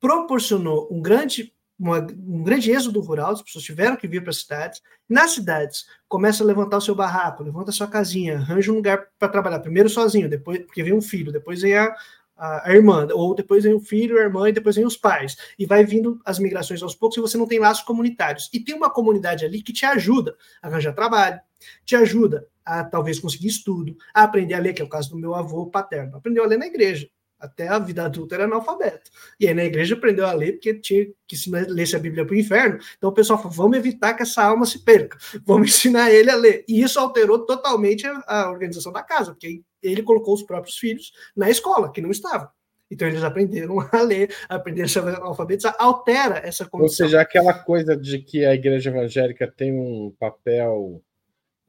proporcionou 0.00 0.88
um 0.90 1.00
grande, 1.02 1.54
uma, 1.78 1.98
um 1.98 2.42
grande 2.42 2.70
êxodo 2.72 3.00
rural, 3.00 3.32
as 3.32 3.42
pessoas 3.42 3.64
tiveram 3.64 3.96
que 3.96 4.08
vir 4.08 4.22
para 4.22 4.30
as 4.30 4.38
cidades. 4.38 4.82
Nas 5.08 5.32
cidades, 5.32 5.86
começa 6.08 6.42
a 6.42 6.46
levantar 6.46 6.78
o 6.78 6.80
seu 6.80 6.94
barraco, 6.94 7.42
levanta 7.42 7.70
a 7.70 7.72
sua 7.72 7.86
casinha, 7.86 8.36
arranja 8.36 8.72
um 8.72 8.76
lugar 8.76 9.08
para 9.18 9.28
trabalhar, 9.28 9.60
primeiro 9.60 9.90
sozinho, 9.90 10.28
depois 10.28 10.58
porque 10.60 10.82
vem 10.82 10.94
um 10.94 11.02
filho, 11.02 11.30
depois 11.30 11.60
vem 11.60 11.76
a, 11.76 11.94
a, 12.36 12.72
irmã, 12.72 13.06
ou 13.12 13.34
depois 13.34 13.64
vem 13.64 13.74
o 13.74 13.80
filho, 13.80 14.18
a 14.18 14.22
irmã, 14.22 14.48
e 14.48 14.52
depois 14.52 14.76
vem 14.76 14.84
os 14.84 14.96
pais. 14.96 15.36
E 15.58 15.66
vai 15.66 15.84
vindo 15.84 16.20
as 16.24 16.38
migrações 16.38 16.82
aos 16.82 16.94
poucos 16.94 17.16
e 17.16 17.20
você 17.20 17.38
não 17.38 17.46
tem 17.46 17.58
laços 17.58 17.84
comunitários. 17.84 18.50
E 18.52 18.60
tem 18.60 18.74
uma 18.74 18.90
comunidade 18.90 19.44
ali 19.44 19.62
que 19.62 19.72
te 19.72 19.86
ajuda 19.86 20.36
a 20.62 20.68
arranjar 20.68 20.92
trabalho, 20.92 21.40
te 21.84 21.94
ajuda 21.96 22.46
a 22.64 22.82
talvez 22.82 23.20
conseguir 23.20 23.48
estudo, 23.48 23.96
a 24.12 24.22
aprender 24.22 24.54
a 24.54 24.58
ler, 24.58 24.72
que 24.72 24.82
é 24.82 24.84
o 24.84 24.88
caso 24.88 25.10
do 25.10 25.18
meu 25.18 25.34
avô 25.34 25.66
paterno. 25.66 26.16
Aprendeu 26.16 26.44
a 26.44 26.46
ler 26.46 26.58
na 26.58 26.66
igreja. 26.66 27.08
Até 27.38 27.68
a 27.68 27.78
vida 27.78 28.04
adulta 28.04 28.36
era 28.36 28.44
analfabeto. 28.44 29.10
E 29.38 29.46
aí 29.46 29.52
na 29.52 29.64
igreja 29.64 29.94
aprendeu 29.94 30.26
a 30.26 30.32
ler 30.32 30.52
porque 30.52 30.72
tinha 30.74 31.06
que 31.26 31.36
se 31.36 31.50
lesse 31.50 31.94
a 31.94 31.98
Bíblia 31.98 32.24
para 32.24 32.34
o 32.34 32.38
inferno. 32.38 32.78
Então 32.96 33.10
o 33.10 33.12
pessoal 33.12 33.38
falou: 33.38 33.52
vamos 33.52 33.76
evitar 33.76 34.14
que 34.14 34.22
essa 34.22 34.42
alma 34.42 34.64
se 34.64 34.82
perca. 34.82 35.18
Vamos 35.44 35.68
ensinar 35.76 36.10
ele 36.10 36.30
a 36.30 36.36
ler. 36.36 36.64
E 36.66 36.80
isso 36.80 36.98
alterou 36.98 37.44
totalmente 37.44 38.06
a, 38.06 38.22
a 38.26 38.50
organização 38.50 38.90
da 38.92 39.02
casa, 39.02 39.32
porque 39.32 39.62
ele 39.84 40.02
colocou 40.02 40.34
os 40.34 40.42
próprios 40.42 40.78
filhos 40.78 41.12
na 41.36 41.50
escola, 41.50 41.92
que 41.92 42.00
não 42.00 42.10
estavam. 42.10 42.48
Então 42.90 43.08
eles 43.08 43.22
aprenderam 43.22 43.80
a 43.92 44.00
ler, 44.02 44.34
aprenderam 44.48 44.86
a 44.86 44.88
se 44.88 44.98
alfabetizar, 44.98 45.74
altera 45.78 46.38
essa 46.38 46.64
condição. 46.64 47.06
Ou 47.06 47.10
seja, 47.10 47.20
aquela 47.20 47.54
coisa 47.54 47.96
de 47.96 48.18
que 48.18 48.44
a 48.44 48.54
igreja 48.54 48.90
evangélica 48.90 49.50
tem 49.50 49.72
um 49.72 50.14
papel, 50.18 51.02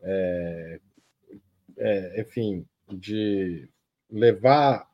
é, 0.02 0.80
é, 1.78 2.22
enfim, 2.22 2.66
de 2.88 3.68
levar 4.10 4.88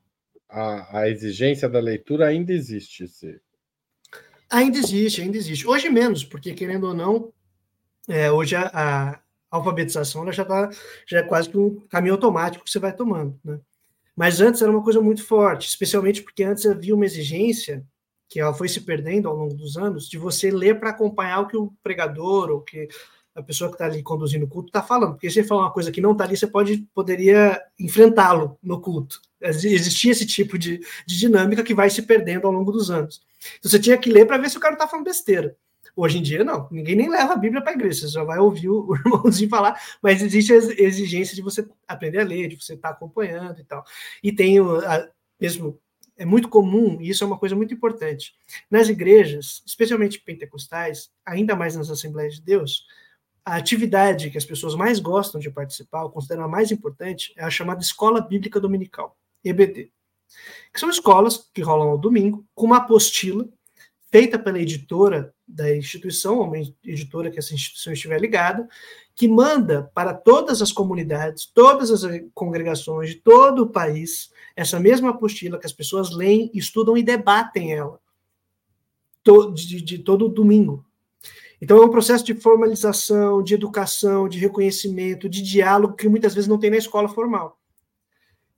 a, 0.50 1.00
a, 1.00 1.10
exigência 1.10 1.68
da 1.68 1.80
leitura 1.80 2.28
ainda 2.28 2.54
existe. 2.54 3.08
Se... 3.08 3.40
Ainda 4.50 4.78
existe, 4.78 5.22
ainda 5.22 5.38
existe. 5.38 5.68
Hoje 5.68 5.90
menos, 5.90 6.24
porque 6.24 6.54
querendo 6.54 6.88
ou 6.88 6.94
não, 6.94 7.34
é, 8.08 8.32
hoje 8.32 8.56
a, 8.56 8.72
a 8.74 9.20
alfabetização 9.52 10.24
ela 10.24 10.32
já 10.32 10.44
está 10.44 10.70
já 11.06 11.20
é 11.20 11.24
quase 11.24 11.50
que 11.50 11.58
um 11.58 11.82
caminho 11.90 12.16
automático 12.16 12.64
que 12.64 12.72
você 12.72 12.80
vai 12.80 12.96
tomando, 12.96 13.38
né? 13.44 13.60
Mas 14.16 14.42
antes 14.42 14.62
era 14.62 14.72
uma 14.72 14.84
coisa 14.84 15.02
muito 15.02 15.24
forte, 15.26 15.68
especialmente 15.68 16.22
porque 16.22 16.44
antes 16.44 16.66
havia 16.66 16.96
uma 16.96 17.06
exigência 17.06 17.86
que 18.30 18.40
ela 18.40 18.54
foi 18.54 18.70
se 18.70 18.82
perdendo 18.82 19.28
ao 19.28 19.36
longo 19.36 19.54
dos 19.54 19.78
anos 19.78 20.08
de 20.08 20.18
você 20.18 20.50
ler 20.50 20.80
para 20.80 20.90
acompanhar 20.90 21.42
o 21.42 21.48
que 21.48 21.58
o 21.58 21.74
pregador 21.84 22.50
ou 22.50 22.62
que 22.62 22.88
a 23.34 23.42
pessoa 23.42 23.70
que 23.70 23.76
está 23.76 23.86
ali 23.86 24.04
conduzindo 24.04 24.46
o 24.46 24.48
culto 24.48 24.68
está 24.68 24.82
falando, 24.82 25.14
porque 25.14 25.30
se 25.30 25.40
ele 25.40 25.48
falar 25.48 25.64
uma 25.64 25.72
coisa 25.72 25.92
que 25.92 26.02
não 26.02 26.12
está 26.12 26.26
ali, 26.26 26.36
você 26.36 26.48
pode 26.48 26.88
poderia 26.94 27.62
enfrentá-lo 27.80 28.58
no 28.62 28.82
culto. 28.82 29.22
Existia 29.42 30.12
esse 30.12 30.26
tipo 30.26 30.58
de, 30.58 30.80
de 31.06 31.18
dinâmica 31.18 31.64
que 31.64 31.74
vai 31.74 31.90
se 31.90 32.02
perdendo 32.02 32.46
ao 32.46 32.54
longo 32.54 32.72
dos 32.72 32.92
anos. 32.92 33.22
Então 33.58 33.72
você 33.72 33.80
tinha 33.80 33.98
que 33.98 34.12
ler 34.12 34.26
para 34.26 34.38
ver 34.38 34.50
se 34.50 34.58
o 34.58 34.60
cara 34.60 34.74
está 34.76 34.88
falando 34.88 35.06
besteira. 35.06 35.56
Hoje 35.96 36.20
em 36.20 36.22
dia, 36.22 36.44
não. 36.44 36.68
Ninguém 36.72 36.96
nem 36.96 37.10
leva 37.10 37.34
a 37.34 37.38
Bíblia 37.38 37.62
para 37.62 37.72
a 37.72 37.76
igreja. 37.76 38.02
Você 38.02 38.08
só 38.08 38.24
vai 38.24 38.40
ouvir 38.40 38.70
o, 38.70 38.96
irmãozinho 39.06 39.50
falar, 39.50 39.80
mas 40.02 40.22
existe 40.22 40.54
a 40.54 40.56
exigência 40.56 41.36
de 41.36 41.42
você 41.42 41.68
aprender 41.88 42.20
a 42.20 42.24
ler, 42.24 42.48
de 42.48 42.56
você 42.56 42.74
estar 42.74 42.90
tá 42.90 42.96
acompanhando 42.96 43.60
e 43.60 43.64
tal. 43.64 43.84
E 44.24 44.32
tem 44.32 44.60
o, 44.60 44.78
a, 44.86 45.08
mesmo 45.40 45.80
é 46.18 46.26
muito 46.26 46.50
comum, 46.50 47.02
e 47.02 47.10
isso 47.10 47.24
é 47.24 47.28
uma 47.28 47.38
coisa 47.38 47.56
muito 47.56 47.74
importante. 47.74 48.36
Nas 48.70 48.90
igrejas, 48.90 49.64
especialmente 49.66 50.22
pentecostais, 50.22 51.10
ainda 51.26 51.56
mais 51.56 51.76
nas 51.76 51.90
Assembleias 51.90 52.36
de 52.36 52.42
Deus, 52.44 52.86
a 53.44 53.56
atividade 53.56 54.30
que 54.30 54.38
as 54.38 54.46
pessoas 54.46 54.76
mais 54.76 55.00
gostam 55.00 55.42
de 55.42 55.50
participar, 55.50 56.04
ou 56.04 56.12
consideram 56.12 56.44
a 56.44 56.48
mais 56.48 56.72
importante, 56.72 57.34
é 57.36 57.44
a 57.44 57.50
chamada 57.50 57.82
Escola 57.82 58.22
Bíblica 58.22 58.60
Dominical, 58.60 59.18
EBD. 59.44 59.92
Que 60.72 60.80
são 60.80 60.92
escolas 60.92 61.50
que 61.52 61.62
rolam 61.62 61.90
ao 61.90 61.98
domingo, 61.98 62.46
com 62.54 62.68
uma 62.68 62.78
apostila 62.78 63.50
feita 64.12 64.38
pela 64.38 64.60
editora 64.60 65.34
da 65.48 65.76
instituição, 65.76 66.40
ou 66.40 66.46
uma 66.46 66.58
editora 66.84 67.32
que 67.32 67.40
essa 67.40 67.54
instituição 67.54 67.94
estiver 67.94 68.20
ligada, 68.20 68.68
que 69.16 69.28
manda 69.28 69.90
para 69.94 70.14
todas 70.14 70.62
as 70.62 70.72
comunidades, 70.72 71.46
todas 71.46 71.92
as 71.92 72.22
congregações 72.34 73.12
de 73.12 73.16
todo 73.16 73.64
o 73.64 73.70
país, 73.70 74.32
essa 74.56 74.80
mesma 74.80 75.12
apostila 75.12 75.58
que 75.58 75.66
as 75.66 75.74
pessoas 75.74 76.14
leem, 76.14 76.52
estudam 76.54 76.98
e 76.98 77.04
debatem 77.04 77.74
ela 77.74 78.00
de, 79.54 79.82
de 79.82 80.00
todo 80.00 80.28
domingo. 80.28 80.86
Então 81.62 81.78
é 81.78 81.86
um 81.86 81.92
processo 81.92 82.26
de 82.26 82.34
formalização, 82.34 83.42
de 83.44 83.54
educação, 83.54 84.28
de 84.28 84.40
reconhecimento, 84.40 85.30
de 85.30 85.42
diálogo 85.42 85.96
que 85.96 86.10
muitas 86.10 86.34
vezes 86.34 86.48
não 86.48 86.60
tem 86.60 86.72
na 86.72 86.78
escola 86.78 87.08
formal. 87.08 87.58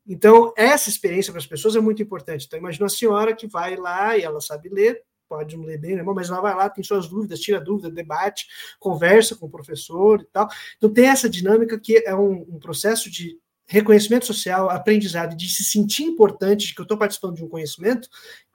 Então, 0.05 0.53
essa 0.57 0.89
experiência 0.89 1.31
para 1.31 1.39
as 1.39 1.47
pessoas 1.47 1.75
é 1.75 1.79
muito 1.79 2.01
importante. 2.01 2.45
Então, 2.45 2.59
imagina 2.59 2.87
a 2.87 2.89
senhora 2.89 3.33
que 3.33 3.47
vai 3.47 3.77
lá 3.77 4.17
e 4.17 4.21
ela 4.21 4.41
sabe 4.41 4.67
ler, 4.67 5.01
pode 5.27 5.57
não 5.57 5.63
ler 5.63 5.79
bem, 5.79 5.95
né, 5.95 6.03
mas 6.03 6.29
ela 6.29 6.41
vai 6.41 6.55
lá, 6.55 6.69
tem 6.69 6.83
suas 6.83 7.07
dúvidas, 7.07 7.39
tira 7.39 7.59
dúvida, 7.59 7.89
debate, 7.89 8.47
conversa 8.79 9.35
com 9.35 9.45
o 9.45 9.49
professor 9.49 10.21
e 10.21 10.25
tal. 10.25 10.47
Então 10.77 10.89
tem 10.89 11.05
essa 11.05 11.29
dinâmica 11.29 11.79
que 11.79 12.03
é 12.05 12.15
um, 12.15 12.45
um 12.49 12.59
processo 12.59 13.09
de 13.09 13.37
reconhecimento 13.65 14.25
social, 14.25 14.69
aprendizado, 14.69 15.35
de 15.35 15.49
se 15.49 15.63
sentir 15.63 16.03
importante, 16.03 16.67
de 16.67 16.75
que 16.75 16.81
eu 16.81 16.83
estou 16.83 16.97
participando 16.97 17.35
de 17.35 17.43
um 17.43 17.49
conhecimento 17.49 18.09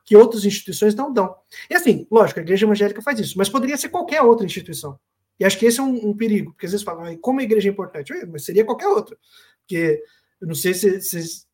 que 0.04 0.16
outras 0.16 0.44
instituições 0.44 0.94
não 0.94 1.12
dão. 1.12 1.34
E 1.68 1.74
assim, 1.74 2.06
lógico, 2.10 2.40
a 2.40 2.42
igreja 2.42 2.64
evangélica 2.64 3.02
faz 3.02 3.20
isso, 3.20 3.36
mas 3.36 3.48
poderia 3.48 3.76
ser 3.76 3.90
qualquer 3.90 4.22
outra 4.22 4.46
instituição. 4.46 4.98
E 5.38 5.44
acho 5.44 5.58
que 5.58 5.66
esse 5.66 5.80
é 5.80 5.82
um, 5.82 6.08
um 6.08 6.16
perigo, 6.16 6.52
porque 6.52 6.66
às 6.66 6.72
vezes 6.72 6.84
falam, 6.84 7.16
como 7.18 7.40
a 7.40 7.42
igreja 7.42 7.68
é 7.68 7.72
importante? 7.72 8.12
Mas 8.26 8.44
seria 8.44 8.64
qualquer 8.64 8.88
outra. 8.88 9.16
Porque 9.60 10.02
eu 10.40 10.48
não 10.48 10.54
sei 10.54 10.74
se, 10.74 11.00
se 11.00 11.46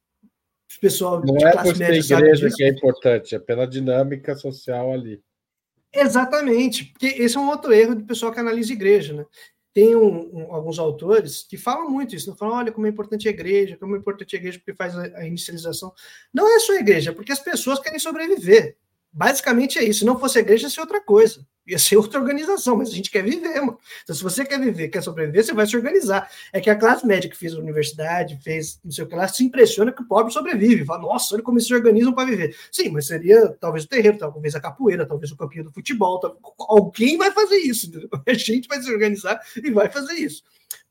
pessoal 0.80 1.22
não 1.24 1.36
de 1.36 1.44
é 1.44 1.52
classe 1.52 1.78
média 1.78 2.16
igreja 2.16 2.50
que 2.54 2.64
é 2.64 2.68
importante, 2.68 3.34
é 3.34 3.38
pela 3.38 3.66
dinâmica 3.66 4.34
social 4.34 4.92
ali. 4.92 5.22
Exatamente, 5.92 6.86
porque 6.86 7.06
esse 7.06 7.36
é 7.36 7.40
um 7.40 7.48
outro 7.48 7.72
erro 7.72 7.94
do 7.94 8.04
pessoal 8.04 8.32
que 8.32 8.40
analisa 8.40 8.72
igreja, 8.72 9.14
né? 9.14 9.24
Tem 9.72 9.94
um, 9.94 10.30
um, 10.32 10.52
alguns 10.52 10.78
autores 10.78 11.42
que 11.42 11.56
falam 11.56 11.90
muito 11.90 12.14
isso, 12.14 12.28
não 12.28 12.36
falam, 12.36 12.56
olha 12.56 12.72
como 12.72 12.86
é 12.86 12.90
importante 12.90 13.28
a 13.28 13.30
igreja, 13.30 13.76
como 13.76 13.96
é 13.96 13.98
importante 13.98 14.34
a 14.34 14.38
igreja 14.38 14.58
porque 14.58 14.74
faz 14.74 14.96
a, 14.96 15.02
a 15.18 15.26
inicialização. 15.26 15.92
Não 16.32 16.48
é 16.48 16.60
só 16.60 16.72
a 16.72 16.80
igreja, 16.80 17.10
é 17.10 17.14
porque 17.14 17.32
as 17.32 17.40
pessoas 17.40 17.80
querem 17.80 17.98
sobreviver. 17.98 18.76
Basicamente 19.16 19.78
é 19.78 19.84
isso. 19.84 20.00
Se 20.00 20.04
não 20.04 20.18
fosse 20.18 20.38
a 20.38 20.40
igreja, 20.40 20.66
ia 20.66 20.70
ser 20.70 20.80
outra 20.80 21.00
coisa. 21.00 21.46
Ia 21.64 21.78
ser 21.78 21.96
outra 21.96 22.20
organização, 22.20 22.76
mas 22.76 22.88
a 22.88 22.92
gente 22.92 23.10
quer 23.10 23.22
viver, 23.22 23.60
mano. 23.60 23.78
Então, 24.02 24.14
se 24.14 24.22
você 24.24 24.44
quer 24.44 24.58
viver, 24.60 24.88
quer 24.88 25.02
sobreviver, 25.02 25.44
você 25.44 25.54
vai 25.54 25.66
se 25.66 25.76
organizar. 25.76 26.28
É 26.52 26.60
que 26.60 26.68
a 26.68 26.74
classe 26.74 27.06
média 27.06 27.30
que 27.30 27.36
fez 27.36 27.54
a 27.54 27.58
universidade, 27.58 28.38
fez 28.42 28.80
não 28.84 28.90
sei 28.90 29.04
o 29.04 29.06
que 29.06 29.14
lá, 29.14 29.28
se 29.28 29.44
impressiona 29.44 29.92
que 29.92 30.02
o 30.02 30.08
pobre 30.08 30.32
sobrevive. 30.32 30.84
Fala, 30.84 31.02
nossa, 31.02 31.36
olha 31.36 31.44
como 31.44 31.56
eles 31.56 31.68
se 31.68 31.72
organizam 31.72 32.12
para 32.12 32.28
viver. 32.28 32.56
Sim, 32.72 32.90
mas 32.90 33.06
seria 33.06 33.56
talvez 33.60 33.84
o 33.84 33.88
terreiro, 33.88 34.18
talvez 34.18 34.54
a 34.56 34.60
capoeira, 34.60 35.06
talvez 35.06 35.30
o 35.30 35.36
campinho 35.36 35.62
do 35.62 35.72
futebol. 35.72 36.18
Tal... 36.18 36.36
Alguém 36.58 37.16
vai 37.16 37.30
fazer 37.30 37.56
isso. 37.56 37.86
Entendeu? 37.86 38.08
A 38.26 38.34
gente 38.34 38.66
vai 38.66 38.82
se 38.82 38.90
organizar 38.92 39.40
e 39.56 39.70
vai 39.70 39.88
fazer 39.88 40.14
isso. 40.14 40.42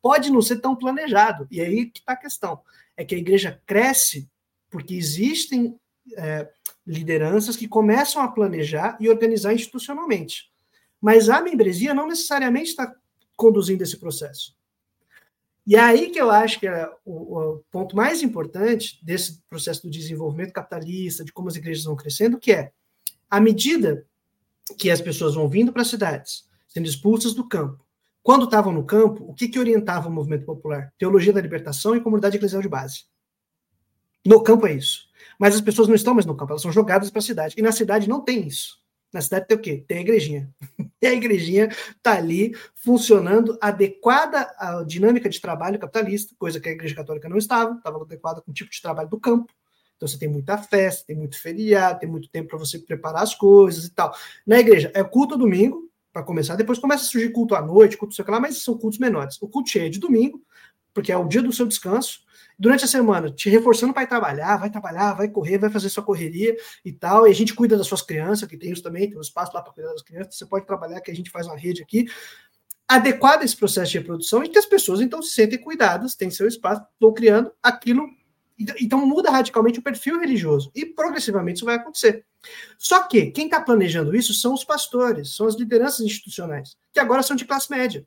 Pode 0.01 0.31
não 0.31 0.41
ser 0.41 0.61
tão 0.61 0.77
planejado. 0.77 1.45
E 1.51 1.59
aí 1.59 1.87
que 1.87 1.99
está 1.99 2.13
a 2.13 2.17
questão. 2.17 2.61
É 2.95 3.03
que 3.03 3.13
a 3.13 3.17
igreja 3.17 3.61
cresce 3.65 4.29
porque 4.69 4.95
existem. 4.95 5.77
É, 6.17 6.49
lideranças 6.85 7.55
que 7.55 7.67
começam 7.67 8.21
a 8.21 8.27
planejar 8.27 8.97
e 8.99 9.09
organizar 9.09 9.53
institucionalmente. 9.53 10.51
Mas 10.99 11.29
a 11.29 11.41
membresia 11.41 11.93
não 11.93 12.07
necessariamente 12.07 12.69
está 12.69 12.93
conduzindo 13.35 13.83
esse 13.83 13.97
processo. 13.97 14.55
E 15.65 15.75
é 15.75 15.79
aí 15.79 16.09
que 16.09 16.19
eu 16.19 16.29
acho 16.29 16.59
que 16.59 16.67
é 16.67 16.89
o, 17.05 17.37
o, 17.37 17.63
ponto 17.71 17.95
mais 17.95 18.21
importante 18.21 18.99
desse 19.03 19.41
processo 19.49 19.83
do 19.83 19.89
desenvolvimento 19.89 20.51
capitalista, 20.51 21.23
de 21.23 21.31
como 21.31 21.47
as 21.47 21.55
igrejas 21.55 21.85
vão 21.85 21.95
crescendo, 21.95 22.37
que 22.37 22.51
é, 22.51 22.71
à 23.29 23.39
medida 23.39 24.05
que 24.77 24.91
as 24.91 24.99
pessoas 24.99 25.35
vão 25.35 25.47
vindo 25.47 25.71
para 25.71 25.81
as 25.81 25.87
cidades, 25.87 26.45
sendo 26.67 26.87
expulsas 26.87 27.33
do 27.33 27.47
campo, 27.47 27.83
quando 28.21 28.45
estavam 28.45 28.71
no 28.71 28.85
campo, 28.85 29.25
o 29.25 29.33
que, 29.33 29.49
que 29.49 29.59
orientava 29.59 30.07
o 30.07 30.11
movimento 30.11 30.45
popular? 30.45 30.93
Teologia 30.97 31.33
da 31.33 31.41
libertação 31.41 31.95
e 31.95 32.01
comunidade 32.01 32.37
eclesial 32.37 32.61
de 32.61 32.69
base. 32.69 33.03
No 34.25 34.41
campo 34.41 34.65
é 34.65 34.73
isso. 34.73 35.09
Mas 35.43 35.55
as 35.55 35.59
pessoas 35.59 35.89
não 35.89 35.95
estão 35.95 36.13
mais 36.13 36.25
no 36.25 36.37
campo, 36.37 36.53
elas 36.53 36.61
são 36.61 36.71
jogadas 36.71 37.11
para 37.11 37.19
a 37.19 37.21
cidade. 37.21 37.55
E 37.57 37.61
na 37.61 37.73
cidade 37.73 38.07
não 38.07 38.21
tem 38.21 38.47
isso. 38.47 38.79
Na 39.11 39.19
cidade 39.19 39.45
tem 39.45 39.57
o 39.57 39.59
quê? 39.59 39.83
Tem 39.85 39.97
a 39.97 40.01
igrejinha. 40.01 40.49
E 41.01 41.05
a 41.05 41.13
igrejinha 41.13 41.67
está 41.97 42.13
ali 42.13 42.55
funcionando 42.75 43.57
adequada 43.59 44.49
à 44.57 44.85
dinâmica 44.87 45.27
de 45.27 45.41
trabalho 45.41 45.77
capitalista, 45.77 46.33
coisa 46.39 46.61
que 46.61 46.69
a 46.69 46.71
igreja 46.71 46.95
católica 46.95 47.27
não 47.27 47.37
estava, 47.37 47.73
estava 47.75 48.01
adequada 48.01 48.41
com 48.41 48.51
o 48.51 48.53
tipo 48.53 48.71
de 48.71 48.81
trabalho 48.81 49.09
do 49.09 49.19
campo. 49.19 49.51
Então 49.97 50.07
você 50.07 50.17
tem 50.17 50.29
muita 50.29 50.57
festa, 50.57 51.03
tem 51.05 51.17
muito 51.17 51.37
feriado, 51.37 51.99
tem 51.99 52.07
muito 52.07 52.29
tempo 52.29 52.47
para 52.47 52.57
você 52.57 52.79
preparar 52.79 53.23
as 53.23 53.35
coisas 53.35 53.83
e 53.83 53.89
tal. 53.89 54.15
Na 54.47 54.59
igreja 54.59 54.93
é 54.95 55.03
culto 55.03 55.37
domingo, 55.37 55.91
para 56.13 56.23
começar, 56.23 56.55
depois 56.55 56.79
começa 56.79 57.03
a 57.03 57.07
surgir 57.07 57.33
culto 57.33 57.53
à 57.53 57.61
noite, 57.61 57.97
culto 57.97 58.15
sei 58.15 58.23
lá, 58.25 58.39
mas 58.39 58.63
são 58.63 58.77
cultos 58.77 58.97
menores. 58.97 59.37
O 59.41 59.49
culto 59.49 59.69
cheio 59.69 59.87
é 59.87 59.89
de 59.89 59.99
domingo, 59.99 60.41
porque 60.93 61.11
é 61.11 61.17
o 61.17 61.27
dia 61.27 61.43
do 61.43 61.51
seu 61.51 61.67
descanso, 61.67 62.21
durante 62.57 62.85
a 62.85 62.87
semana, 62.87 63.31
te 63.31 63.49
reforçando 63.49 63.93
para 63.93 64.03
ir 64.03 64.07
trabalhar, 64.07 64.57
vai 64.57 64.69
trabalhar, 64.69 65.13
vai 65.13 65.27
correr, 65.27 65.57
vai 65.57 65.69
fazer 65.69 65.89
sua 65.89 66.03
correria 66.03 66.55
e 66.83 66.91
tal. 66.91 67.27
E 67.27 67.31
a 67.31 67.33
gente 67.33 67.53
cuida 67.53 67.77
das 67.77 67.87
suas 67.87 68.01
crianças, 68.01 68.47
que 68.47 68.57
tem 68.57 68.71
isso 68.71 68.83
também, 68.83 69.09
tem 69.09 69.17
um 69.17 69.21
espaço 69.21 69.51
lá 69.53 69.61
para 69.61 69.73
cuidar 69.73 69.91
das 69.91 70.01
crianças. 70.01 70.35
Você 70.35 70.45
pode 70.45 70.65
trabalhar, 70.65 71.01
que 71.01 71.11
a 71.11 71.15
gente 71.15 71.29
faz 71.29 71.47
uma 71.47 71.57
rede 71.57 71.81
aqui. 71.81 72.05
Adequada 72.87 73.43
esse 73.43 73.55
processo 73.55 73.91
de 73.91 73.97
reprodução 73.97 74.43
e 74.43 74.49
que 74.49 74.57
as 74.57 74.65
pessoas 74.65 75.01
então 75.01 75.21
se 75.21 75.33
sentem 75.33 75.59
cuidadas, 75.59 76.15
têm 76.15 76.29
seu 76.29 76.47
espaço, 76.47 76.83
estão 76.93 77.13
criando 77.13 77.51
aquilo. 77.61 78.07
Então 78.79 79.05
muda 79.05 79.31
radicalmente 79.31 79.79
o 79.79 79.81
perfil 79.81 80.19
religioso 80.19 80.71
e 80.75 80.85
progressivamente 80.85 81.57
isso 81.57 81.65
vai 81.65 81.75
acontecer. 81.75 82.25
Só 82.77 83.07
que 83.07 83.27
quem 83.31 83.45
está 83.45 83.61
planejando 83.61 84.15
isso 84.15 84.33
são 84.33 84.53
os 84.53 84.63
pastores, 84.63 85.35
são 85.35 85.47
as 85.47 85.55
lideranças 85.55 86.01
institucionais, 86.01 86.77
que 86.91 86.99
agora 86.99 87.23
são 87.23 87.35
de 87.35 87.45
classe 87.45 87.71
média. 87.71 88.05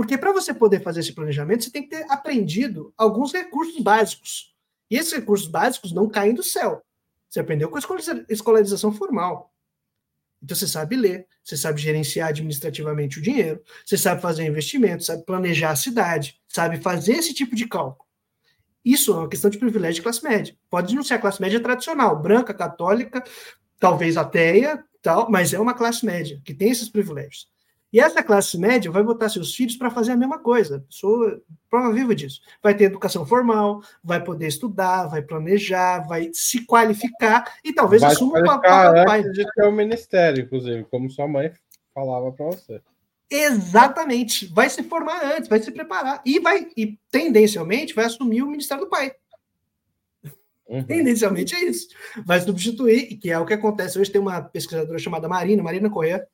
Porque 0.00 0.16
para 0.16 0.32
você 0.32 0.54
poder 0.54 0.80
fazer 0.80 1.00
esse 1.00 1.12
planejamento, 1.12 1.62
você 1.62 1.70
tem 1.70 1.82
que 1.82 1.90
ter 1.90 2.10
aprendido 2.10 2.90
alguns 2.96 3.34
recursos 3.34 3.78
básicos. 3.82 4.54
E 4.90 4.96
esses 4.96 5.12
recursos 5.12 5.46
básicos 5.46 5.92
não 5.92 6.08
caem 6.08 6.32
do 6.32 6.42
céu. 6.42 6.82
Você 7.28 7.38
aprendeu 7.38 7.68
com 7.68 7.76
a 7.76 7.80
escolarização 8.30 8.92
formal. 8.94 9.52
Então 10.42 10.56
você 10.56 10.66
sabe 10.66 10.96
ler, 10.96 11.26
você 11.44 11.54
sabe 11.54 11.82
gerenciar 11.82 12.30
administrativamente 12.30 13.18
o 13.18 13.22
dinheiro, 13.22 13.62
você 13.84 13.98
sabe 13.98 14.22
fazer 14.22 14.46
investimento, 14.46 15.04
sabe 15.04 15.22
planejar 15.22 15.72
a 15.72 15.76
cidade, 15.76 16.40
sabe 16.48 16.80
fazer 16.80 17.16
esse 17.16 17.34
tipo 17.34 17.54
de 17.54 17.68
cálculo. 17.68 18.08
Isso 18.82 19.12
é 19.12 19.16
uma 19.16 19.28
questão 19.28 19.50
de 19.50 19.58
privilégio 19.58 19.96
de 19.96 20.02
classe 20.02 20.24
média. 20.24 20.56
Pode 20.70 20.94
não 20.94 21.02
ser 21.02 21.12
a 21.12 21.18
classe 21.18 21.42
média 21.42 21.60
tradicional, 21.60 22.18
branca, 22.18 22.54
católica, 22.54 23.22
talvez 23.78 24.16
ateia, 24.16 24.82
tal, 25.02 25.30
mas 25.30 25.52
é 25.52 25.60
uma 25.60 25.74
classe 25.74 26.06
média 26.06 26.40
que 26.42 26.54
tem 26.54 26.70
esses 26.70 26.88
privilégios. 26.88 27.50
E 27.92 27.98
essa 27.98 28.22
classe 28.22 28.56
média 28.56 28.90
vai 28.90 29.02
botar 29.02 29.28
seus 29.28 29.54
filhos 29.54 29.76
para 29.76 29.90
fazer 29.90 30.12
a 30.12 30.16
mesma 30.16 30.38
coisa. 30.38 30.76
A 30.76 30.80
pessoa 30.80 31.42
prova 31.68 31.92
viva 31.92 32.14
disso. 32.14 32.40
Vai 32.62 32.74
ter 32.74 32.84
educação 32.84 33.26
formal, 33.26 33.82
vai 34.02 34.22
poder 34.22 34.46
estudar, 34.46 35.06
vai 35.06 35.22
planejar, 35.22 36.06
vai 36.06 36.30
se 36.32 36.64
qualificar 36.64 37.52
e 37.64 37.72
talvez 37.72 38.02
vai 38.02 38.12
assuma 38.12 38.38
o 38.38 38.44
papel 38.44 38.94
do 38.94 39.04
pai. 39.04 39.22
de 39.22 39.44
ter 39.52 39.66
o 39.66 39.72
ministério, 39.72 40.44
inclusive, 40.44 40.84
como 40.84 41.10
sua 41.10 41.26
mãe 41.26 41.52
falava 41.92 42.30
para 42.30 42.46
você. 42.46 42.80
Exatamente. 43.28 44.46
Vai 44.46 44.68
se 44.68 44.82
formar 44.84 45.24
antes, 45.24 45.48
vai 45.48 45.60
se 45.60 45.70
preparar 45.70 46.20
e 46.24 46.38
vai 46.38 46.68
e 46.76 46.98
tendencialmente 47.10 47.94
vai 47.94 48.04
assumir 48.04 48.42
o 48.42 48.46
ministério 48.46 48.84
do 48.84 48.90
pai. 48.90 49.12
Uhum. 50.68 50.84
Tendencialmente 50.84 51.54
é 51.56 51.64
isso. 51.64 51.88
Vai 52.24 52.40
substituir, 52.40 53.16
que 53.16 53.30
é 53.30 53.38
o 53.38 53.44
que 53.44 53.54
acontece. 53.54 53.98
Hoje 53.98 54.10
tem 54.10 54.20
uma 54.20 54.40
pesquisadora 54.40 54.98
chamada 55.00 55.28
Marina, 55.28 55.64
Marina 55.64 55.90
Correa, 55.90 56.24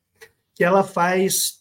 que 0.57 0.63
ela 0.63 0.83
faz 0.83 1.59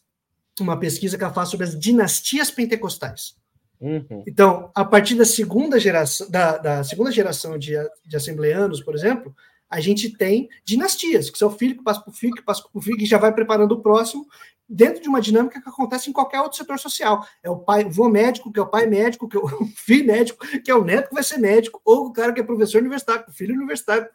uma 0.58 0.78
pesquisa 0.80 1.18
que 1.18 1.22
ela 1.22 1.32
faz 1.32 1.50
sobre 1.50 1.66
as 1.66 1.78
dinastias 1.78 2.50
pentecostais. 2.50 3.34
Uhum. 3.78 4.24
Então, 4.26 4.70
a 4.74 4.86
partir 4.86 5.14
da 5.16 5.26
segunda 5.26 5.78
geração, 5.78 6.30
da, 6.30 6.56
da 6.56 6.82
segunda 6.82 7.12
geração 7.12 7.58
de, 7.58 7.74
de 8.06 8.16
assembleanos, 8.16 8.82
por 8.82 8.94
exemplo, 8.94 9.36
a 9.68 9.80
gente 9.80 10.16
tem 10.16 10.48
dinastias, 10.64 11.28
que 11.28 11.36
são 11.36 11.48
o 11.48 11.58
filho 11.58 11.76
que 11.76 11.84
passa 11.84 12.00
para 12.00 12.10
o 12.10 12.14
filho, 12.14 12.34
que 12.34 12.42
passa 12.42 12.62
para 12.62 12.78
o 12.78 12.80
filho, 12.80 12.96
que 12.96 13.04
já 13.04 13.18
vai 13.18 13.34
preparando 13.34 13.72
o 13.72 13.82
próximo, 13.82 14.26
dentro 14.66 15.02
de 15.02 15.08
uma 15.10 15.20
dinâmica 15.20 15.60
que 15.60 15.68
acontece 15.68 16.08
em 16.08 16.12
qualquer 16.14 16.40
outro 16.40 16.56
setor 16.56 16.78
social. 16.78 17.22
É 17.42 17.50
o 17.50 17.58
pai, 17.58 17.84
o 17.84 17.90
vô 17.90 18.08
médico, 18.08 18.50
que 18.50 18.58
é 18.58 18.62
o 18.62 18.66
pai 18.66 18.86
médico, 18.86 19.28
que 19.28 19.36
é 19.36 19.40
o 19.40 19.66
filho 19.76 20.06
médico, 20.06 20.46
que 20.64 20.70
é 20.70 20.74
o 20.74 20.84
neto 20.84 21.10
que 21.10 21.14
vai 21.14 21.22
ser 21.22 21.36
médico, 21.36 21.82
ou 21.84 22.06
o 22.06 22.12
cara 22.14 22.32
que 22.32 22.40
é 22.40 22.42
professor 22.42 22.80
universitário, 22.80 23.26
o 23.28 23.32
filho 23.32 23.54
universitário. 23.54 24.08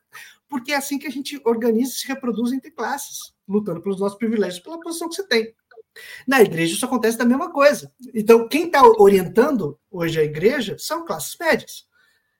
Porque 0.51 0.73
é 0.73 0.75
assim 0.75 0.99
que 0.99 1.07
a 1.07 1.09
gente 1.09 1.41
organiza 1.45 1.93
e 1.93 1.95
se 1.95 2.07
reproduz 2.09 2.51
entre 2.51 2.71
classes 2.71 3.33
lutando 3.47 3.81
pelos 3.81 4.01
nossos 4.01 4.17
privilégios, 4.17 4.61
pela 4.61 4.81
posição 4.81 5.07
que 5.07 5.15
você 5.15 5.25
tem. 5.25 5.55
Na 6.27 6.41
igreja 6.41 6.75
isso 6.75 6.85
acontece 6.85 7.17
da 7.17 7.23
mesma 7.23 7.49
coisa. 7.53 7.89
Então, 8.13 8.49
quem 8.49 8.65
está 8.65 8.81
orientando 8.83 9.79
hoje 9.89 10.19
a 10.19 10.23
igreja 10.25 10.75
são 10.77 11.05
classes 11.05 11.37
médias. 11.39 11.87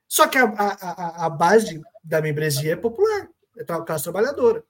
Só 0.10 0.28
que 0.28 0.38
a, 0.38 0.44
a, 0.44 1.26
a 1.26 1.30
base 1.30 1.82
da 2.04 2.22
membresia 2.22 2.74
é 2.74 2.76
popular, 2.76 3.30
é 3.58 3.62
a 3.62 3.82
classe 3.82 4.04
trabalhadora. 4.04 4.62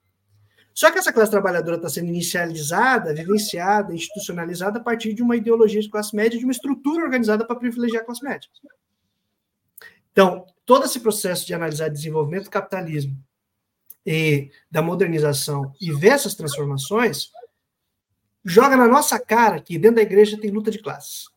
Só 0.72 0.92
que 0.92 0.98
essa 0.98 1.12
classe 1.12 1.32
trabalhadora 1.32 1.76
está 1.76 1.88
sendo 1.88 2.10
inicializada, 2.10 3.12
vivenciada, 3.12 3.92
institucionalizada 3.92 4.78
a 4.78 4.82
partir 4.82 5.14
de 5.14 5.22
uma 5.22 5.34
ideologia 5.34 5.80
de 5.80 5.90
classe 5.90 6.14
média, 6.14 6.38
de 6.38 6.44
uma 6.44 6.52
estrutura 6.52 7.04
organizada 7.04 7.44
para 7.44 7.56
privilegiar 7.56 8.02
a 8.02 8.06
classe 8.06 8.22
média. 8.22 8.48
Então, 10.12 10.46
todo 10.64 10.84
esse 10.84 11.00
processo 11.00 11.44
de 11.44 11.54
analisar 11.54 11.88
desenvolvimento 11.88 12.44
do 12.44 12.50
capitalismo 12.50 13.16
e 14.04 14.50
da 14.70 14.82
modernização 14.82 15.72
e 15.80 15.92
ver 15.92 16.08
essas 16.08 16.34
transformações, 16.34 17.30
joga 18.44 18.76
na 18.76 18.88
nossa 18.88 19.18
cara 19.18 19.60
que 19.60 19.78
dentro 19.78 19.96
da 19.96 20.02
igreja 20.02 20.38
tem 20.38 20.50
luta 20.50 20.70
de 20.70 20.78
classes. 20.78 21.28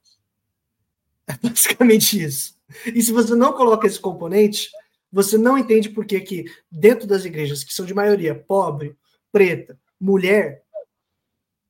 É 1.27 1.33
basicamente 1.41 2.21
isso. 2.23 2.55
E 2.87 3.01
se 3.01 3.11
você 3.11 3.35
não 3.35 3.53
coloca 3.53 3.85
esse 3.85 3.99
componente, 3.99 4.69
você 5.11 5.37
não 5.37 5.57
entende 5.57 5.89
por 5.89 6.05
que, 6.05 6.19
que 6.19 6.45
dentro 6.69 7.07
das 7.07 7.25
igrejas, 7.25 7.63
que 7.63 7.73
são 7.73 7.85
de 7.85 7.93
maioria 7.93 8.35
pobre, 8.35 8.97
preta, 9.31 9.79
mulher, 9.99 10.63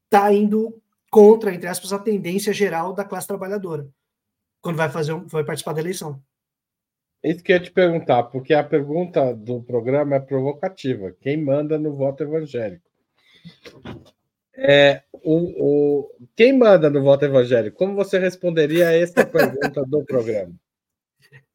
está 0.05 0.33
indo 0.33 0.81
contra, 1.09 1.53
entre 1.53 1.67
aspas, 1.67 1.93
a 1.93 1.99
tendência 1.99 2.53
geral 2.53 2.93
da 2.93 3.03
classe 3.05 3.27
trabalhadora, 3.27 3.87
quando 4.61 4.77
vai 4.77 4.89
fazer 4.89 5.13
vai 5.25 5.43
participar 5.43 5.73
da 5.73 5.81
eleição. 5.81 6.21
Isso 7.25 7.43
que 7.43 7.51
eu 7.51 7.57
ia 7.57 7.63
te 7.63 7.71
perguntar, 7.71 8.23
porque 8.23 8.53
a 8.53 8.63
pergunta 8.63 9.33
do 9.33 9.61
programa 9.63 10.15
é 10.15 10.19
provocativa. 10.19 11.11
Quem 11.19 11.43
manda 11.43 11.77
no 11.79 11.91
voto 11.91 12.23
evangélico? 12.23 12.85
É, 14.55 15.01
o, 15.11 15.35
o, 15.63 16.11
quem 16.35 16.57
manda 16.57 16.89
no 16.89 17.01
voto 17.01 17.25
evangélico? 17.25 17.77
Como 17.77 17.95
você 17.95 18.19
responderia 18.19 18.89
a 18.89 18.93
essa 18.93 19.25
pergunta 19.25 19.83
do 19.85 20.05
programa? 20.05 20.53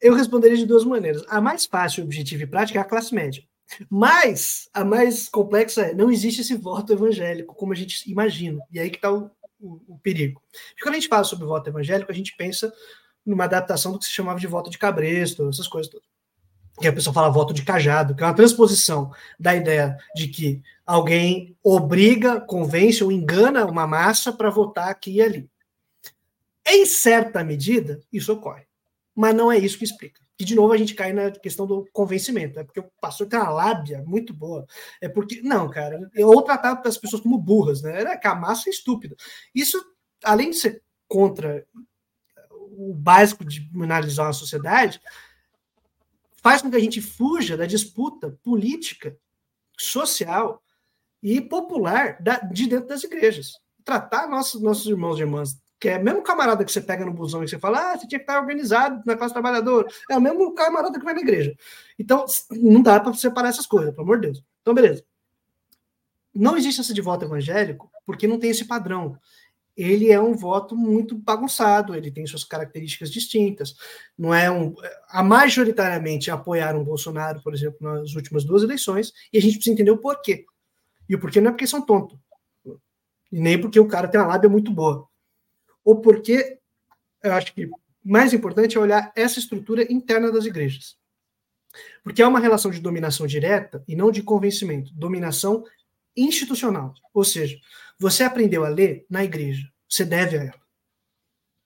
Eu 0.00 0.14
responderia 0.14 0.56
de 0.56 0.66
duas 0.66 0.84
maneiras. 0.84 1.24
A 1.28 1.40
mais 1.40 1.66
fácil, 1.66 2.02
objetiva 2.02 2.42
e 2.42 2.46
prática 2.46 2.78
é 2.78 2.82
a 2.82 2.84
classe 2.84 3.14
média. 3.14 3.42
Mas 3.88 4.68
a 4.74 4.84
mais 4.84 5.28
complexa 5.28 5.82
é: 5.82 5.94
não 5.94 6.10
existe 6.10 6.40
esse 6.40 6.56
voto 6.56 6.92
evangélico 6.92 7.54
como 7.54 7.72
a 7.72 7.76
gente 7.76 8.10
imagina. 8.10 8.60
E 8.72 8.80
aí 8.80 8.90
que 8.90 8.96
está 8.96 9.12
o, 9.12 9.30
o, 9.60 9.80
o, 9.86 9.98
perigo. 9.98 10.42
Porque 10.70 10.82
quando 10.82 10.94
a 10.94 10.98
gente 10.98 11.08
fala 11.08 11.24
sobre 11.24 11.46
voto 11.46 11.68
evangélico, 11.68 12.10
a 12.10 12.14
gente 12.14 12.36
pensa 12.36 12.72
numa 13.24 13.44
adaptação 13.44 13.92
do 13.92 13.98
que 13.98 14.04
se 14.04 14.12
chamava 14.12 14.40
de 14.40 14.46
voto 14.46 14.70
de 14.70 14.78
cabresto, 14.78 15.48
essas 15.48 15.68
coisas 15.68 15.90
todas. 15.90 16.08
Que 16.80 16.88
a 16.88 16.92
pessoa 16.92 17.12
fala 17.12 17.28
voto 17.28 17.52
de 17.52 17.62
cajado, 17.62 18.14
que 18.14 18.22
é 18.22 18.26
uma 18.26 18.34
transposição 18.34 19.12
da 19.38 19.54
ideia 19.54 19.98
de 20.14 20.28
que 20.28 20.62
alguém 20.86 21.56
obriga, 21.62 22.40
convence 22.40 23.04
ou 23.04 23.12
engana 23.12 23.66
uma 23.66 23.86
massa 23.86 24.32
para 24.32 24.50
votar 24.50 24.88
aqui 24.88 25.16
e 25.16 25.22
ali. 25.22 25.50
Em 26.66 26.86
certa 26.86 27.44
medida, 27.44 28.00
isso 28.12 28.32
ocorre. 28.32 28.64
Mas 29.14 29.34
não 29.34 29.50
é 29.50 29.58
isso 29.58 29.78
que 29.78 29.84
explica. 29.84 30.20
E, 30.40 30.44
de 30.44 30.54
novo, 30.54 30.72
a 30.72 30.76
gente 30.78 30.94
cai 30.94 31.12
na 31.12 31.30
questão 31.30 31.66
do 31.66 31.86
convencimento. 31.92 32.58
É 32.58 32.64
porque 32.64 32.80
o 32.80 32.90
pastor 32.98 33.26
tem 33.26 33.38
uma 33.38 33.50
lábia 33.50 34.02
muito 34.06 34.32
boa. 34.32 34.66
É 34.98 35.06
porque. 35.06 35.42
Não, 35.42 35.68
cara. 35.68 36.00
Ou 36.16 36.40
tratar 36.40 36.80
as 36.86 36.96
pessoas 36.96 37.20
como 37.20 37.36
burras, 37.36 37.82
né? 37.82 38.00
Era 38.00 38.16
que 38.16 38.26
a 38.26 38.34
massa 38.34 38.70
é 38.70 38.72
estúpida. 38.72 39.14
Isso, 39.54 39.78
além 40.24 40.48
de 40.48 40.56
ser 40.56 40.82
contra 41.06 41.66
o 42.88 42.94
básico 42.94 43.44
de 43.44 43.68
analisar 43.82 44.24
uma 44.24 44.32
sociedade, 44.32 45.00
faz 46.42 46.62
com 46.62 46.70
que 46.70 46.76
a 46.76 46.80
gente 46.80 47.00
fuja 47.00 47.56
da 47.56 47.66
disputa 47.66 48.38
política, 48.42 49.16
social 49.78 50.62
e 51.22 51.40
popular 51.40 52.18
de 52.52 52.66
dentro 52.66 52.88
das 52.88 53.04
igrejas. 53.04 53.52
Tratar 53.84 54.28
nossos, 54.28 54.60
nossos 54.60 54.86
irmãos 54.86 55.18
e 55.18 55.22
irmãs 55.22 55.60
que 55.80 55.88
é 55.88 55.96
o 55.96 56.04
mesmo 56.04 56.22
camarada 56.22 56.62
que 56.62 56.70
você 56.70 56.80
pega 56.80 57.06
no 57.06 57.12
busão 57.12 57.42
e 57.42 57.48
você 57.48 57.58
fala, 57.58 57.92
ah, 57.92 57.96
você 57.96 58.06
tinha 58.06 58.18
que 58.18 58.24
estar 58.24 58.38
organizado 58.38 59.02
na 59.06 59.16
classe 59.16 59.32
trabalhadora. 59.32 59.88
É 60.10 60.16
o 60.16 60.20
mesmo 60.20 60.54
camarada 60.54 60.98
que 60.98 61.04
vai 61.04 61.14
na 61.14 61.22
igreja. 61.22 61.56
Então, 61.98 62.26
não 62.50 62.82
dá 62.82 63.00
para 63.00 63.14
separar 63.14 63.48
essas 63.48 63.66
coisas, 63.66 63.90
pelo 63.92 64.02
amor 64.02 64.20
de 64.20 64.26
Deus. 64.26 64.44
Então, 64.60 64.74
beleza. 64.74 65.02
Não 66.34 66.54
existe 66.54 66.82
essa 66.82 66.92
de 66.92 67.00
voto 67.00 67.24
evangélico 67.24 67.90
porque 68.04 68.26
não 68.26 68.38
tem 68.38 68.50
esse 68.50 68.66
padrão. 68.66 69.18
Ele 69.80 70.10
é 70.10 70.20
um 70.20 70.34
voto 70.34 70.76
muito 70.76 71.16
bagunçado, 71.16 71.94
ele 71.94 72.10
tem 72.10 72.26
suas 72.26 72.44
características 72.44 73.10
distintas. 73.10 73.74
Não 74.18 74.34
é 74.34 74.50
um. 74.50 74.74
A 75.08 75.22
majoritariamente 75.22 76.30
apoiaram 76.30 76.82
o 76.82 76.84
Bolsonaro, 76.84 77.42
por 77.42 77.54
exemplo, 77.54 77.78
nas 77.80 78.14
últimas 78.14 78.44
duas 78.44 78.62
eleições, 78.62 79.12
e 79.32 79.38
a 79.38 79.40
gente 79.40 79.54
precisa 79.54 79.74
entender 79.74 79.90
o 79.90 79.98
porquê. 79.98 80.44
E 81.08 81.14
o 81.14 81.20
porquê 81.20 81.40
não 81.40 81.50
é 81.50 81.52
porque 81.52 81.66
são 81.66 81.80
tontos. 81.84 82.18
E 83.32 83.40
nem 83.40 83.60
porque 83.60 83.78
o 83.78 83.88
cara 83.88 84.08
tem 84.08 84.20
uma 84.20 84.26
lábia 84.26 84.48
muito 84.48 84.72
boa 84.72 85.08
ou 85.84 86.00
porque 86.00 86.58
eu 87.22 87.32
acho 87.34 87.54
que 87.54 87.68
mais 88.04 88.32
importante 88.32 88.76
é 88.76 88.80
olhar 88.80 89.12
essa 89.14 89.38
estrutura 89.38 89.90
interna 89.92 90.32
das 90.32 90.46
igrejas. 90.46 90.96
Porque 92.02 92.22
é 92.22 92.26
uma 92.26 92.40
relação 92.40 92.70
de 92.70 92.80
dominação 92.80 93.26
direta 93.26 93.82
e 93.86 93.94
não 93.94 94.10
de 94.10 94.22
convencimento, 94.22 94.92
dominação 94.94 95.64
institucional. 96.16 96.94
Ou 97.12 97.24
seja, 97.24 97.58
você 98.00 98.24
aprendeu 98.24 98.64
a 98.64 98.68
ler 98.70 99.04
na 99.10 99.22
igreja, 99.22 99.68
você 99.86 100.06
deve 100.06 100.38
a 100.38 100.42
ela. 100.42 100.60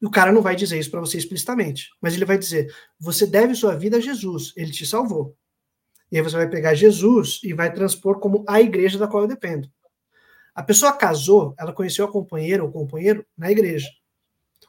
E 0.03 0.07
o 0.07 0.11
cara 0.11 0.33
não 0.33 0.43
vai 0.43 0.57
dizer 0.57 0.77
isso 0.79 0.91
para 0.91 0.99
você 0.99 1.17
explicitamente, 1.17 1.91
mas 2.01 2.15
ele 2.15 2.25
vai 2.25 2.37
dizer: 2.37 2.75
você 2.99 3.25
deve 3.25 3.55
sua 3.55 3.77
vida 3.77 3.99
a 3.99 4.01
Jesus, 4.01 4.53
ele 4.57 4.73
te 4.73 4.85
salvou. 4.85 5.37
E 6.11 6.17
aí 6.17 6.23
você 6.23 6.37
vai 6.37 6.49
pegar 6.49 6.75
Jesus 6.75 7.41
e 7.45 7.55
vai 7.55 7.73
transpor 7.73 8.19
como 8.19 8.45
a 8.49 8.61
igreja 8.61 8.99
da 8.99 9.07
qual 9.07 9.23
eu 9.23 9.29
dependo. 9.29 9.71
A 10.53 10.63
pessoa 10.63 10.93
casou, 10.93 11.55
ela 11.57 11.73
conheceu 11.73 12.05
a 12.05 12.11
companheira 12.11 12.65
ou 12.65 12.71
companheiro 12.71 13.25
na 13.39 13.51
igreja. 13.51 13.89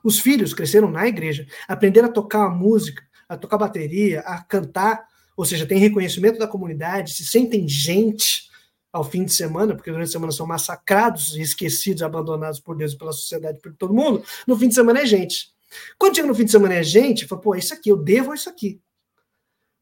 Os 0.03 0.19
filhos 0.19 0.53
cresceram 0.53 0.89
na 0.89 1.07
igreja, 1.07 1.47
aprenderam 1.67 2.09
a 2.09 2.11
tocar 2.11 2.45
a 2.45 2.49
música, 2.49 3.03
a 3.27 3.35
tocar 3.35 3.57
bateria, 3.57 4.21
a 4.21 4.41
cantar, 4.43 5.05
ou 5.35 5.43
seja, 5.43 5.65
tem 5.65 5.79
reconhecimento 5.79 6.37
da 6.37 6.47
comunidade, 6.47 7.13
se 7.13 7.25
sentem 7.25 7.67
gente 7.67 8.49
ao 8.95 9.03
fim 9.03 9.25
de 9.25 9.33
semana, 9.33 9.75
porque 9.75 9.91
durante 9.91 10.07
a 10.07 10.11
semana 10.13 10.31
são 10.31 10.47
massacrados, 10.47 11.35
esquecidos, 11.35 12.01
abandonados 12.01 12.61
por 12.61 12.77
Deus 12.77 12.93
e 12.93 12.97
pela 12.97 13.11
sociedade, 13.11 13.59
por 13.59 13.73
todo 13.73 13.93
mundo. 13.93 14.23
No 14.47 14.57
fim 14.57 14.69
de 14.69 14.73
semana 14.73 15.01
é 15.01 15.05
gente. 15.05 15.53
Quando 15.97 16.15
chega 16.15 16.29
no 16.29 16.33
fim 16.33 16.45
de 16.45 16.51
semana 16.51 16.75
é 16.75 16.83
gente, 16.83 17.27
fala, 17.27 17.41
pô, 17.41 17.53
é 17.53 17.59
isso 17.59 17.73
aqui, 17.73 17.89
eu 17.89 17.97
devo 17.97 18.33
isso 18.33 18.49
aqui. 18.49 18.79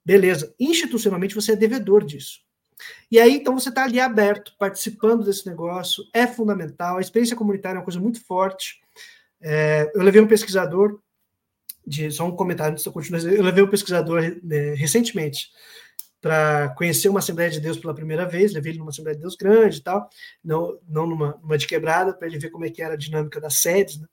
Beleza. 0.03 0.55
Institucionalmente 0.59 1.35
você 1.35 1.51
é 1.51 1.55
devedor 1.55 2.03
disso. 2.03 2.39
E 3.11 3.19
aí, 3.19 3.35
então, 3.35 3.57
você 3.57 3.69
está 3.69 3.83
ali 3.83 3.99
aberto, 3.99 4.55
participando 4.57 5.23
desse 5.23 5.45
negócio, 5.45 6.03
é 6.11 6.25
fundamental. 6.25 6.97
A 6.97 7.01
experiência 7.01 7.37
comunitária 7.37 7.77
é 7.77 7.79
uma 7.79 7.85
coisa 7.85 7.99
muito 7.99 8.19
forte. 8.25 8.81
É, 9.39 9.91
eu 9.93 10.01
levei 10.01 10.21
um 10.21 10.27
pesquisador, 10.27 10.99
de, 11.85 12.09
só 12.09 12.25
um 12.25 12.35
comentário 12.35 12.71
antes 12.71 12.83
de 12.83 12.89
eu 12.89 12.93
continuar, 12.93 13.21
eu 13.21 13.43
levei 13.43 13.63
um 13.63 13.69
pesquisador 13.69 14.21
né, 14.41 14.73
recentemente 14.73 15.51
para 16.23 16.69
conhecer 16.69 17.09
uma 17.09 17.19
Assembleia 17.19 17.49
de 17.49 17.59
Deus 17.59 17.77
pela 17.77 17.93
primeira 17.93 18.25
vez, 18.25 18.53
levei 18.53 18.71
ele 18.71 18.79
numa 18.79 18.91
Assembleia 18.91 19.13
de 19.13 19.21
Deus 19.21 19.35
grande 19.35 19.79
e 19.79 19.81
tal, 19.81 20.09
não, 20.41 20.79
não 20.87 21.05
numa, 21.05 21.37
numa 21.41 21.57
de 21.57 21.67
quebrada, 21.67 22.13
para 22.13 22.25
ele 22.25 22.39
ver 22.39 22.49
como 22.49 22.63
é 22.63 22.69
que 22.69 22.81
era 22.81 22.93
a 22.93 22.97
dinâmica 22.97 23.41
das 23.41 23.55
sedes, 23.55 23.99
né? 23.99 24.07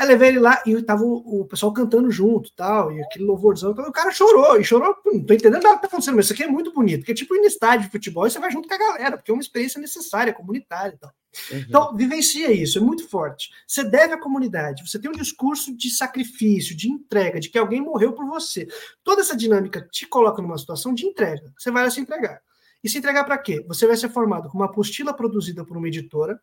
Aí 0.00 0.06
levei 0.06 0.28
ele 0.28 0.38
lá 0.38 0.62
e 0.64 0.80
tava 0.80 1.04
o, 1.04 1.42
o 1.42 1.44
pessoal 1.44 1.74
cantando 1.74 2.10
junto 2.10 2.50
tal, 2.56 2.90
e 2.90 3.02
aquele 3.02 3.26
louvorzão. 3.26 3.72
O 3.72 3.92
cara 3.92 4.10
chorou, 4.10 4.58
e 4.58 4.64
chorou, 4.64 4.96
não 5.04 5.22
tô 5.22 5.34
entendendo 5.34 5.62
nada 5.62 5.74
que 5.74 5.82
tá 5.82 5.88
acontecendo, 5.88 6.16
mas 6.16 6.24
isso 6.24 6.32
aqui 6.32 6.42
é 6.42 6.48
muito 6.48 6.72
bonito, 6.72 7.00
porque 7.00 7.12
é 7.12 7.14
tipo 7.14 7.36
ir 7.36 7.40
no 7.40 7.44
estádio 7.44 7.84
de 7.84 7.92
futebol 7.92 8.26
e 8.26 8.30
você 8.30 8.38
vai 8.38 8.50
junto 8.50 8.66
com 8.66 8.72
a 8.72 8.78
galera, 8.78 9.18
porque 9.18 9.30
é 9.30 9.34
uma 9.34 9.42
experiência 9.42 9.78
necessária, 9.78 10.32
comunitária 10.32 10.94
e 10.94 10.98
tal. 10.98 11.12
Uhum. 11.52 11.58
Então, 11.68 11.94
vivencia 11.94 12.50
isso, 12.50 12.78
é 12.78 12.80
muito 12.80 13.06
forte. 13.10 13.50
Você 13.66 13.84
deve 13.84 14.14
à 14.14 14.18
comunidade, 14.18 14.88
você 14.88 14.98
tem 14.98 15.10
um 15.10 15.14
discurso 15.14 15.76
de 15.76 15.90
sacrifício, 15.90 16.74
de 16.74 16.88
entrega, 16.88 17.38
de 17.38 17.50
que 17.50 17.58
alguém 17.58 17.82
morreu 17.82 18.14
por 18.14 18.24
você. 18.24 18.66
Toda 19.04 19.20
essa 19.20 19.36
dinâmica 19.36 19.86
te 19.92 20.06
coloca 20.06 20.40
numa 20.40 20.56
situação 20.56 20.94
de 20.94 21.04
entrega. 21.04 21.52
Você 21.58 21.70
vai 21.70 21.90
se 21.90 22.00
entregar. 22.00 22.40
E 22.82 22.88
se 22.88 22.96
entregar 22.96 23.24
para 23.24 23.36
quê? 23.36 23.62
Você 23.68 23.86
vai 23.86 23.98
ser 23.98 24.08
formado 24.08 24.48
com 24.48 24.56
uma 24.56 24.64
apostila 24.64 25.12
produzida 25.12 25.62
por 25.62 25.76
uma 25.76 25.88
editora, 25.88 26.40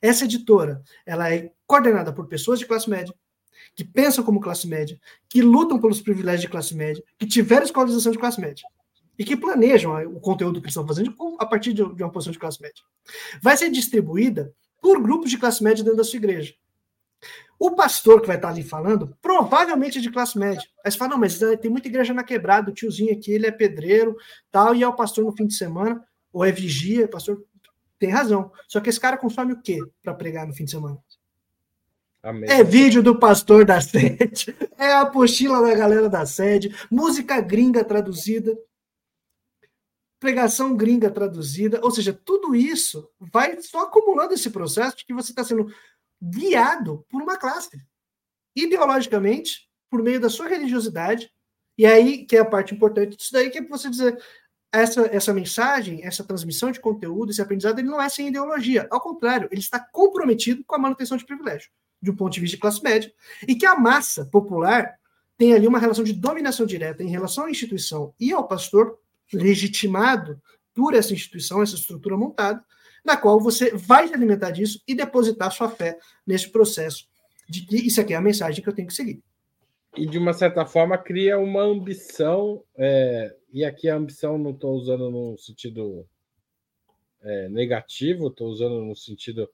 essa 0.00 0.24
editora, 0.24 0.82
ela 1.04 1.32
é 1.32 1.52
coordenada 1.66 2.12
por 2.12 2.26
pessoas 2.26 2.58
de 2.58 2.66
classe 2.66 2.88
média, 2.88 3.14
que 3.74 3.84
pensam 3.84 4.24
como 4.24 4.40
classe 4.40 4.66
média, 4.66 4.98
que 5.28 5.42
lutam 5.42 5.80
pelos 5.80 6.00
privilégios 6.00 6.42
de 6.42 6.48
classe 6.48 6.74
média, 6.74 7.02
que 7.18 7.26
tiveram 7.26 7.64
escolarização 7.64 8.12
de 8.12 8.18
classe 8.18 8.40
média 8.40 8.64
e 9.18 9.24
que 9.24 9.36
planejam 9.36 9.94
o 10.06 10.20
conteúdo 10.20 10.60
que 10.60 10.68
estão 10.68 10.86
fazendo 10.86 11.14
a 11.38 11.46
partir 11.46 11.72
de 11.72 11.82
uma 11.82 12.10
posição 12.10 12.32
de 12.32 12.38
classe 12.38 12.60
média. 12.60 12.82
Vai 13.40 13.56
ser 13.56 13.70
distribuída 13.70 14.52
por 14.80 15.00
grupos 15.00 15.30
de 15.30 15.38
classe 15.38 15.62
média 15.62 15.82
dentro 15.82 15.96
da 15.96 16.04
sua 16.04 16.16
igreja. 16.16 16.54
O 17.58 17.70
pastor 17.70 18.20
que 18.20 18.26
vai 18.26 18.36
estar 18.36 18.48
ali 18.48 18.62
falando, 18.62 19.16
provavelmente 19.22 19.98
é 19.98 20.00
de 20.00 20.10
classe 20.10 20.38
média. 20.38 20.66
Aí 20.84 20.90
você 20.90 20.98
fala, 20.98 21.12
não, 21.12 21.18
mas 21.18 21.38
tem 21.60 21.70
muita 21.70 21.88
igreja 21.88 22.12
na 22.12 22.24
quebrada, 22.24 22.70
o 22.70 22.74
tiozinho 22.74 23.12
aqui, 23.12 23.32
ele 23.32 23.46
é 23.46 23.52
pedreiro, 23.52 24.16
tal, 24.50 24.74
e 24.74 24.82
é 24.82 24.88
o 24.88 24.92
pastor 24.92 25.24
no 25.24 25.32
fim 25.32 25.46
de 25.46 25.54
semana, 25.54 26.04
ou 26.32 26.44
é 26.44 26.50
vigia, 26.50 27.08
pastor 27.08 27.42
tem 28.04 28.12
razão. 28.12 28.52
Só 28.68 28.80
que 28.80 28.90
esse 28.90 29.00
cara 29.00 29.16
consome 29.16 29.54
o 29.54 29.62
quê 29.62 29.78
para 30.02 30.14
pregar 30.14 30.46
no 30.46 30.52
fim 30.52 30.64
de 30.64 30.72
semana? 30.72 30.98
Amém. 32.22 32.50
É 32.50 32.62
vídeo 32.62 33.02
do 33.02 33.18
pastor 33.18 33.64
da 33.64 33.80
sede, 33.80 34.56
é 34.78 34.92
a 34.92 35.02
apostila 35.02 35.60
da 35.60 35.74
galera 35.74 36.08
da 36.08 36.24
sede, 36.24 36.74
música 36.90 37.38
gringa 37.40 37.84
traduzida, 37.84 38.56
pregação 40.18 40.74
gringa 40.74 41.10
traduzida, 41.10 41.80
ou 41.82 41.90
seja, 41.90 42.14
tudo 42.14 42.54
isso 42.54 43.10
vai 43.20 43.60
só 43.60 43.82
acumulando 43.82 44.32
esse 44.32 44.48
processo 44.48 44.96
de 44.96 45.04
que 45.04 45.12
você 45.12 45.32
está 45.32 45.44
sendo 45.44 45.70
guiado 46.22 47.04
por 47.10 47.20
uma 47.20 47.36
classe, 47.36 47.78
ideologicamente, 48.56 49.68
por 49.90 50.02
meio 50.02 50.18
da 50.18 50.30
sua 50.30 50.48
religiosidade 50.48 51.30
E 51.76 51.84
aí 51.84 52.24
que 52.24 52.36
é 52.36 52.40
a 52.40 52.44
parte 52.44 52.74
importante 52.74 53.16
disso 53.16 53.32
daí, 53.32 53.50
que 53.50 53.58
é 53.58 53.62
você 53.62 53.90
dizer, 53.90 54.18
essa, 54.74 55.08
essa 55.12 55.32
mensagem, 55.32 56.04
essa 56.04 56.24
transmissão 56.24 56.70
de 56.70 56.80
conteúdo, 56.80 57.30
esse 57.30 57.40
aprendizado, 57.40 57.78
ele 57.78 57.88
não 57.88 58.02
é 58.02 58.08
sem 58.08 58.28
ideologia. 58.28 58.86
Ao 58.90 59.00
contrário, 59.00 59.48
ele 59.50 59.60
está 59.60 59.78
comprometido 59.78 60.64
com 60.64 60.74
a 60.74 60.78
manutenção 60.78 61.16
de 61.16 61.24
privilégio, 61.24 61.70
de 62.02 62.10
um 62.10 62.16
ponto 62.16 62.32
de 62.32 62.40
vista 62.40 62.56
de 62.56 62.60
classe 62.60 62.82
média, 62.82 63.12
e 63.46 63.54
que 63.54 63.66
a 63.66 63.76
massa 63.76 64.26
popular 64.26 64.94
tem 65.36 65.52
ali 65.54 65.66
uma 65.66 65.78
relação 65.78 66.04
de 66.04 66.12
dominação 66.12 66.66
direta 66.66 67.02
em 67.02 67.08
relação 67.08 67.44
à 67.44 67.50
instituição 67.50 68.14
e 68.18 68.32
ao 68.32 68.46
pastor, 68.46 68.98
legitimado 69.32 70.40
por 70.74 70.94
essa 70.94 71.12
instituição, 71.12 71.62
essa 71.62 71.74
estrutura 71.74 72.16
montada, 72.16 72.62
na 73.04 73.16
qual 73.16 73.40
você 73.40 73.70
vai 73.74 74.08
se 74.08 74.14
alimentar 74.14 74.50
disso 74.50 74.82
e 74.86 74.94
depositar 74.94 75.50
sua 75.50 75.68
fé 75.68 75.98
nesse 76.26 76.48
processo 76.50 77.06
de 77.48 77.66
que 77.66 77.76
isso 77.76 78.00
aqui 78.00 78.14
é 78.14 78.16
a 78.16 78.20
mensagem 78.20 78.62
que 78.62 78.68
eu 78.68 78.74
tenho 78.74 78.88
que 78.88 78.94
seguir. 78.94 79.22
E 79.96 80.06
de 80.06 80.18
uma 80.18 80.32
certa 80.32 80.66
forma 80.66 80.98
cria 80.98 81.38
uma 81.38 81.62
ambição, 81.62 82.62
é, 82.76 83.34
e 83.54 83.64
aqui 83.64 83.88
a 83.88 83.94
ambição 83.94 84.36
não 84.36 84.50
estou 84.50 84.74
usando 84.74 85.08
no 85.08 85.38
sentido 85.38 86.04
é, 87.22 87.48
negativo, 87.48 88.26
estou 88.26 88.48
usando 88.48 88.84
no 88.84 88.96
sentido 88.96 89.48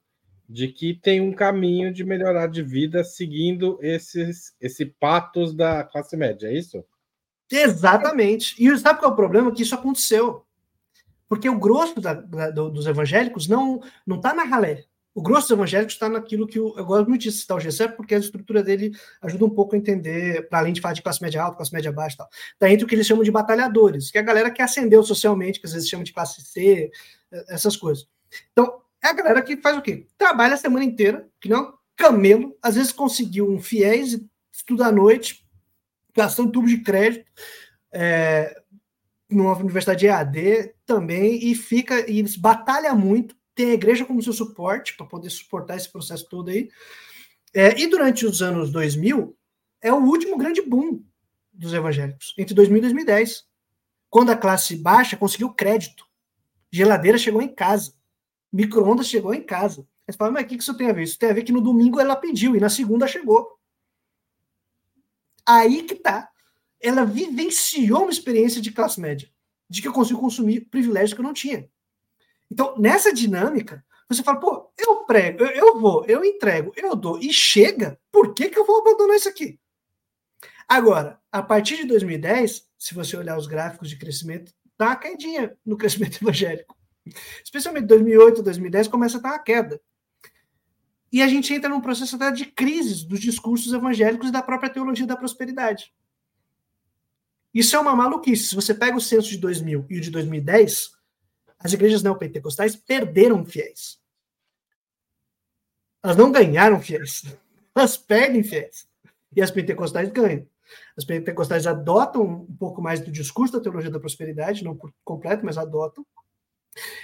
de 0.49 0.69
que 0.69 0.95
tem 0.95 1.21
um 1.21 1.31
caminho 1.31 1.93
de 1.93 2.03
melhorar 2.03 2.47
de 2.47 2.63
vida 2.63 3.03
seguindo 3.03 3.77
esses, 3.79 4.55
esse 4.59 4.87
patos 4.87 5.53
da 5.53 5.83
classe 5.83 6.17
média, 6.17 6.47
é 6.47 6.57
isso? 6.57 6.83
Exatamente. 7.49 8.55
E 8.57 8.75
sabe 8.79 8.99
qual 8.99 9.11
é 9.11 9.13
o 9.13 9.15
problema? 9.15 9.53
Que 9.53 9.61
isso 9.61 9.75
aconteceu. 9.75 10.47
Porque 11.29 11.47
o 11.47 11.59
grosso 11.59 12.01
da, 12.01 12.15
da, 12.15 12.49
dos 12.49 12.87
evangélicos 12.87 13.47
não 13.47 13.81
não 14.05 14.17
está 14.17 14.33
na 14.33 14.43
ralé. 14.43 14.83
O 15.13 15.21
grosso 15.21 15.49
dos 15.49 15.51
evangélicos 15.57 15.93
está 15.93 16.07
naquilo 16.07 16.47
que 16.47 16.57
eu, 16.57 16.73
eu 16.77 16.85
gosto 16.85 17.09
muito 17.09 17.23
de 17.23 17.31
citar 17.31 17.57
o 17.57 17.59
GCEP, 17.59 17.97
porque 17.97 18.15
a 18.15 18.19
estrutura 18.19 18.63
dele 18.63 18.91
ajuda 19.21 19.45
um 19.45 19.49
pouco 19.49 19.75
a 19.75 19.77
entender, 19.77 20.47
para 20.47 20.59
além 20.59 20.71
de 20.71 20.79
falar 20.79 20.93
de 20.93 21.01
classe 21.01 21.21
média 21.21 21.43
alta, 21.43 21.57
classe 21.57 21.73
média 21.73 21.91
baixa 21.91 22.15
e 22.15 22.17
tal. 22.17 22.29
Está 22.53 22.71
entre 22.71 22.85
o 22.85 22.87
que 22.87 22.95
eles 22.95 23.05
chamam 23.05 23.23
de 23.23 23.31
batalhadores, 23.31 24.09
que 24.09 24.17
é 24.17 24.21
a 24.21 24.23
galera 24.23 24.49
que 24.49 24.61
ascendeu 24.61 25.03
socialmente, 25.03 25.59
que 25.59 25.65
às 25.65 25.73
vezes 25.73 25.89
chama 25.89 26.05
de 26.05 26.13
classe 26.13 26.41
C, 26.41 26.89
essas 27.49 27.75
coisas. 27.75 28.07
Então, 28.53 28.81
é 29.03 29.07
a 29.07 29.13
galera 29.13 29.41
que 29.41 29.57
faz 29.57 29.77
o 29.77 29.81
quê? 29.81 30.07
Trabalha 30.17 30.53
a 30.53 30.57
semana 30.57 30.85
inteira, 30.85 31.27
que 31.41 31.49
não 31.49 31.73
camelo, 31.95 32.57
às 32.61 32.75
vezes 32.75 32.91
conseguiu 32.91 33.49
um 33.49 33.59
fiéis, 33.59 34.19
estuda 34.51 34.87
à 34.87 34.91
noite, 34.91 35.45
gastando 36.15 36.51
tubo 36.51 36.67
de 36.67 36.77
crédito, 36.77 37.25
é, 37.91 38.55
numa 39.29 39.57
universidade 39.57 40.07
EAD 40.07 40.73
também, 40.85 41.51
e 41.51 41.53
fica, 41.53 42.09
e 42.09 42.23
batalha 42.37 42.93
muito, 42.93 43.35
tem 43.61 43.71
a 43.71 43.75
igreja 43.75 44.05
como 44.05 44.21
seu 44.21 44.33
suporte, 44.33 44.95
para 44.95 45.05
poder 45.05 45.29
suportar 45.29 45.77
esse 45.77 45.91
processo 45.91 46.27
todo 46.29 46.49
aí. 46.49 46.69
É, 47.53 47.79
e 47.79 47.87
durante 47.87 48.25
os 48.25 48.41
anos 48.41 48.71
2000, 48.71 49.37
é 49.81 49.91
o 49.91 50.03
último 50.03 50.37
grande 50.37 50.61
boom 50.61 51.03
dos 51.51 51.73
evangélicos, 51.73 52.33
entre 52.37 52.53
2000 52.53 52.77
e 52.77 52.81
2010, 52.81 53.45
quando 54.09 54.31
a 54.31 54.37
classe 54.37 54.75
baixa 54.75 55.17
conseguiu 55.17 55.53
crédito. 55.53 56.05
Geladeira 56.71 57.17
chegou 57.17 57.41
em 57.41 57.53
casa 57.53 57.93
micro-ondas 58.51 59.07
chegou 59.07 59.33
em 59.33 59.41
casa. 59.41 59.87
Você 60.05 60.17
fala, 60.17 60.31
mas 60.31 60.43
o 60.43 60.47
que 60.47 60.55
isso 60.55 60.75
tem 60.75 60.89
a 60.89 60.93
ver? 60.93 61.03
Isso 61.03 61.17
tem 61.17 61.29
a 61.29 61.33
ver 61.33 61.43
que 61.43 61.51
no 61.51 61.61
domingo 61.61 61.99
ela 61.99 62.15
pediu 62.15 62.55
e 62.55 62.59
na 62.59 62.69
segunda 62.69 63.07
chegou. 63.07 63.57
Aí 65.47 65.83
que 65.83 65.95
tá. 65.95 66.29
Ela 66.81 67.05
vivenciou 67.05 68.01
uma 68.01 68.11
experiência 68.11 68.59
de 68.59 68.71
classe 68.71 68.99
média, 68.99 69.29
de 69.69 69.81
que 69.81 69.87
eu 69.87 69.93
consigo 69.93 70.19
consumir 70.19 70.61
privilégios 70.61 71.13
que 71.13 71.19
eu 71.19 71.23
não 71.23 71.33
tinha. 71.33 71.69
Então, 72.51 72.75
nessa 72.77 73.13
dinâmica, 73.13 73.83
você 74.09 74.21
fala, 74.21 74.37
pô, 74.37 74.73
eu 74.77 75.05
prego, 75.05 75.41
eu, 75.41 75.51
eu 75.51 75.79
vou, 75.79 76.03
eu 76.05 76.25
entrego, 76.25 76.73
eu 76.75 76.97
dou 76.97 77.17
e 77.17 77.31
chega, 77.31 77.97
por 78.11 78.33
que, 78.33 78.49
que 78.49 78.59
eu 78.59 78.65
vou 78.65 78.81
abandonar 78.81 79.15
isso 79.15 79.29
aqui? 79.29 79.57
Agora, 80.67 81.17
a 81.31 81.41
partir 81.41 81.77
de 81.77 81.85
2010, 81.85 82.67
se 82.77 82.93
você 82.93 83.15
olhar 83.15 83.37
os 83.37 83.47
gráficos 83.47 83.89
de 83.89 83.97
crescimento, 83.97 84.53
tá 84.77 84.87
uma 84.87 84.95
caidinha 84.97 85.57
no 85.65 85.77
crescimento 85.77 86.19
evangélico. 86.21 86.75
Especialmente 87.43 87.85
2008, 87.87 88.43
2010, 88.43 88.87
começa 88.89 89.15
a 89.15 89.19
estar 89.19 89.33
a 89.33 89.39
queda. 89.39 89.81
E 91.09 91.21
a 91.21 91.27
gente 91.27 91.53
entra 91.53 91.69
num 91.69 91.81
processo 91.81 92.15
até 92.17 92.31
de 92.31 92.45
crises 92.45 93.03
dos 93.03 93.19
discursos 93.19 93.71
evangélicos 93.71 94.29
e 94.29 94.31
da 94.31 94.41
própria 94.41 94.69
teologia 94.69 95.07
da 95.07 95.15
prosperidade. 95.15 95.93
Isso 97.53 97.75
é 97.75 97.79
uma 97.79 97.95
maluquice. 97.95 98.49
Se 98.49 98.55
você 98.55 98.73
pega 98.73 98.95
o 98.95 99.01
censo 99.01 99.29
de 99.29 99.37
2000 99.37 99.85
e 99.89 99.97
o 99.97 100.01
de 100.01 100.09
2010, 100.09 100.91
as 101.63 101.73
igrejas 101.73 102.03
neopentecostais 102.03 102.75
perderam 102.75 103.45
fiéis. 103.45 103.99
Elas 106.03 106.17
não 106.17 106.31
ganharam 106.31 106.81
fiéis. 106.81 107.23
Elas 107.75 107.95
perdem 107.95 108.43
fiéis. 108.43 108.87
E 109.35 109.41
as 109.41 109.51
pentecostais 109.51 110.09
ganham. 110.09 110.45
As 110.97 111.05
pentecostais 111.05 111.67
adotam 111.67 112.23
um 112.23 112.55
pouco 112.57 112.81
mais 112.81 112.99
do 112.99 113.11
discurso 113.11 113.53
da 113.53 113.61
teologia 113.61 113.91
da 113.91 113.99
prosperidade, 113.99 114.63
não 114.63 114.75
por 114.75 114.93
completo, 115.03 115.45
mas 115.45 115.57
adotam. 115.57 116.05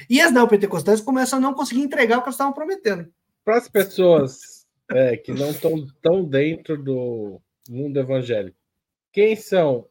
E 0.10 0.20
as 0.20 0.32
neopentecostais 0.32 1.02
começam 1.02 1.40
a 1.40 1.42
não 1.42 1.54
conseguir 1.54 1.82
entregar 1.82 2.18
o 2.18 2.22
que 2.22 2.26
elas 2.26 2.36
estavam 2.36 2.54
prometendo. 2.54 3.12
Para 3.44 3.58
as 3.58 3.70
pessoas 3.70 4.66
é, 4.90 5.18
que 5.18 5.34
não 5.34 5.52
estão 5.52 5.86
tão 6.02 6.24
dentro 6.24 6.82
do 6.82 7.42
mundo 7.70 7.98
evangélico, 8.00 8.58
quem 9.12 9.36
são 9.36 9.88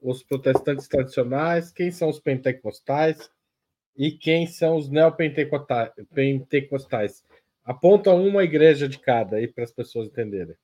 os 0.00 0.22
protestantes 0.22 0.88
tradicionais, 0.88 1.70
quem 1.70 1.90
são 1.90 2.08
os 2.08 2.18
pentecostais 2.18 3.30
e 3.96 4.10
quem 4.10 4.46
são 4.46 4.76
os 4.76 4.88
neopentecostais? 4.88 7.22
Aponta 7.64 8.12
uma 8.12 8.42
igreja 8.42 8.88
de 8.88 8.98
cada 8.98 9.36
aí 9.36 9.46
para 9.46 9.64
as 9.64 9.70
pessoas 9.70 10.08
entenderem. 10.08 10.56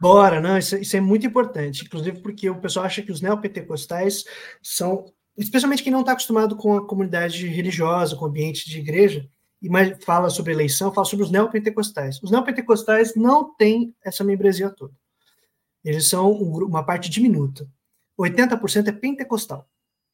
Bora, 0.00 0.40
não, 0.40 0.56
isso, 0.56 0.76
isso, 0.76 0.96
é 0.96 1.00
muito 1.00 1.26
importante, 1.26 1.84
inclusive 1.84 2.20
porque 2.20 2.48
o 2.48 2.58
pessoal 2.58 2.86
acha 2.86 3.02
que 3.02 3.12
os 3.12 3.20
neopentecostais 3.20 4.24
são 4.62 5.12
especialmente 5.36 5.82
quem 5.82 5.92
não 5.92 6.00
está 6.00 6.12
acostumado 6.12 6.56
com 6.56 6.76
a 6.76 6.86
comunidade 6.86 7.46
religiosa, 7.46 8.16
com 8.16 8.24
o 8.24 8.28
ambiente 8.28 8.68
de 8.68 8.78
igreja, 8.78 9.28
e 9.62 9.68
mais 9.68 10.02
fala 10.04 10.30
sobre 10.30 10.52
eleição, 10.52 10.92
fala 10.92 11.06
sobre 11.06 11.24
os 11.24 11.30
neopentecostais. 11.30 12.20
Os 12.22 12.30
neopentecostais 12.30 13.14
não 13.14 13.54
têm 13.54 13.94
essa 14.04 14.24
membresia 14.24 14.70
toda. 14.70 14.94
Eles 15.84 16.08
são 16.08 16.32
um, 16.32 16.64
uma 16.64 16.82
parte 16.82 17.10
diminuta. 17.10 17.68
80% 18.18 18.88
é 18.88 18.92
pentecostal. 18.92 19.66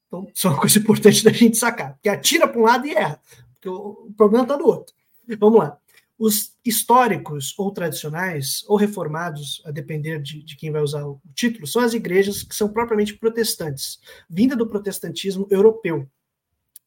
Então, 0.06 0.30
isso 0.34 0.46
é 0.46 0.50
uma 0.50 0.60
coisa 0.60 0.78
importante 0.78 1.24
da 1.24 1.32
gente 1.32 1.56
sacar. 1.56 1.94
Porque 1.94 2.08
atira 2.08 2.46
para 2.46 2.60
um 2.60 2.64
lado 2.64 2.86
e 2.86 2.92
erra. 2.92 3.20
Porque 3.54 3.68
o, 3.68 4.12
problema 4.16 4.44
está 4.44 4.56
do 4.56 4.66
outro. 4.66 4.94
Vamos 5.38 5.58
lá. 5.58 5.78
Os 6.18 6.52
históricos 6.64 7.54
ou 7.58 7.70
tradicionais, 7.70 8.64
ou 8.68 8.76
reformados, 8.76 9.62
a 9.66 9.70
depender 9.70 10.20
de, 10.22 10.42
de, 10.42 10.56
quem 10.56 10.70
vai 10.70 10.80
usar 10.80 11.04
o 11.04 11.20
título, 11.34 11.66
são 11.66 11.82
as 11.82 11.92
igrejas 11.92 12.42
que 12.42 12.54
são 12.54 12.68
propriamente 12.68 13.14
protestantes, 13.14 13.98
vinda 14.30 14.56
do 14.56 14.66
protestantismo 14.66 15.46
europeu, 15.50 16.08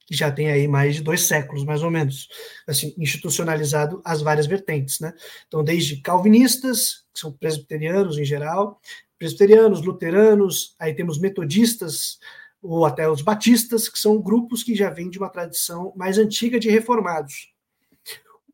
que 0.08 0.16
já 0.16 0.32
tem 0.32 0.50
aí 0.50 0.68
mais 0.68 0.96
de 0.96 1.04
dois 1.04 1.28
séculos, 1.28 1.64
mais 1.64 1.84
ou 1.84 1.92
menos, 1.92 2.28
assim, 2.66 2.96
institucionalizado 2.98 4.02
as 4.04 4.24
várias 4.24 4.48
vertentes, 4.48 5.00
né? 5.00 5.14
Então, 5.48 5.64
desde 5.64 6.02
calvinistas, 6.02 7.04
que 7.14 7.20
são 7.20 7.32
presbiterianos 7.32 8.18
em 8.18 8.26
geral, 8.26 8.82
presbiterianos, 9.20 9.84
luteranos, 9.84 10.76
aí 10.80 10.96
temos 10.96 11.20
metodistas, 11.20 12.18
ou 12.62 12.86
até 12.86 13.10
os 13.10 13.22
batistas, 13.22 13.88
que 13.88 13.98
são 13.98 14.22
grupos 14.22 14.64
que 14.64 14.76
já 14.76 14.90
vêm 14.90 15.10
de 15.10 15.18
uma 15.18 15.30
tradição 15.30 15.94
mais 15.96 16.18
antiga 16.18 16.60
de 16.60 16.70
reformados. 16.70 17.54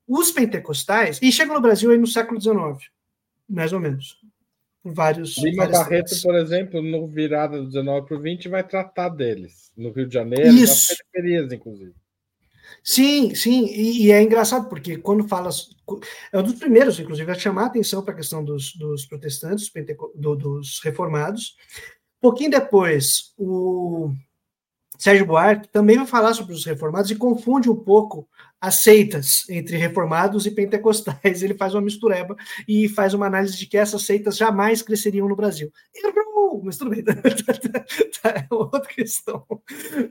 Os 0.08 0.32
pentecostais, 0.32 1.20
e 1.22 1.32
chegam 1.32 1.56
no 1.56 1.62
Brasil 1.62 1.90
aí 1.92 1.98
no 1.98 2.06
século 2.06 2.40
XIX, 2.40 2.90
mais 3.50 3.74
ou 3.74 3.80
menos. 3.80 4.20
Vários. 4.84 5.38
Lima 5.40 5.68
Barreto, 5.68 6.22
por 6.22 6.36
exemplo, 6.36 6.80
no 6.80 7.08
virada 7.08 7.58
do 7.58 7.68
19 7.68 8.08
para 8.08 8.18
o 8.18 8.22
20, 8.22 8.50
vai 8.50 8.64
tratar 8.64 9.10
deles, 9.10 9.72
no 9.76 9.92
Rio 9.92 10.08
de 10.08 10.14
Janeiro, 10.14 10.48
Isso. 10.50 10.90
nas 10.90 11.02
periferias, 11.12 11.52
inclusive. 11.52 11.96
Sim, 12.84 13.34
sim, 13.34 13.66
e, 13.66 14.06
e, 14.06 14.12
é 14.12 14.22
engraçado, 14.22 14.70
porque 14.70 14.98
quando 14.98 15.28
fala. 15.28 15.50
É 16.32 16.38
um 16.38 16.44
dos 16.44 16.56
primeiros, 16.56 17.00
inclusive, 17.00 17.32
a 17.32 17.36
chamar 17.36 17.64
a 17.64 17.66
atenção 17.68 18.04
para 18.04 18.14
a 18.14 18.18
questão 18.18 18.44
dos, 18.44 18.76
dos 18.76 19.06
protestantes, 19.08 19.72
do, 20.14 20.36
dos 20.36 20.80
reformados. 20.84 21.56
Pouquinho 22.26 22.50
depois, 22.50 23.36
o 23.38 24.10
Sérgio 24.98 25.28
Buarque 25.28 25.68
também 25.68 25.96
vai 25.98 26.08
falar 26.08 26.34
sobre 26.34 26.56
os 26.56 26.66
reformados 26.66 27.12
e 27.12 27.16
confunde 27.16 27.70
um 27.70 27.76
pouco 27.76 28.28
as 28.60 28.84
entre 29.48 29.78
reformados 29.78 30.48
e 30.48 30.52
pentecostais. 30.52 31.44
Ele 31.44 31.54
faz 31.54 31.76
uma 31.76 31.84
mistureba 31.84 32.36
e 32.68 32.90
faz 32.90 33.14
uma 33.14 33.28
análise 33.28 33.56
de 33.56 33.68
que 33.68 33.78
essas 33.78 34.02
seitas 34.02 34.38
jamais 34.38 34.82
cresceriam 34.82 35.30
no 35.30 35.36
Brasil. 35.36 35.72
Errou! 35.94 36.64
Mas 36.64 36.78
tudo 36.78 36.90
bem, 36.90 37.04
é 37.06 38.48
outra 38.50 38.82
questão. 38.82 39.46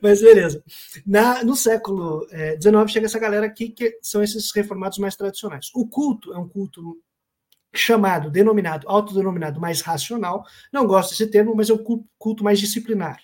Mas 0.00 0.20
beleza. 0.20 0.62
Na, 1.04 1.42
no 1.42 1.56
século 1.56 2.28
XIX 2.62 2.74
é, 2.76 2.88
chega 2.88 3.06
essa 3.06 3.18
galera 3.18 3.46
aqui 3.46 3.70
que 3.70 3.98
são 4.00 4.22
esses 4.22 4.52
reformados 4.54 4.98
mais 4.98 5.16
tradicionais. 5.16 5.68
O 5.74 5.88
culto 5.88 6.32
é 6.32 6.38
um 6.38 6.48
culto 6.48 6.96
chamado, 7.74 8.30
denominado, 8.30 8.88
autodenominado 8.88 9.60
mais 9.60 9.80
racional. 9.80 10.44
Não 10.72 10.86
gosto 10.86 11.10
desse 11.10 11.26
termo, 11.26 11.54
mas 11.54 11.70
é 11.70 11.74
um 11.74 12.04
culto 12.18 12.44
mais 12.44 12.58
disciplinar. 12.58 13.20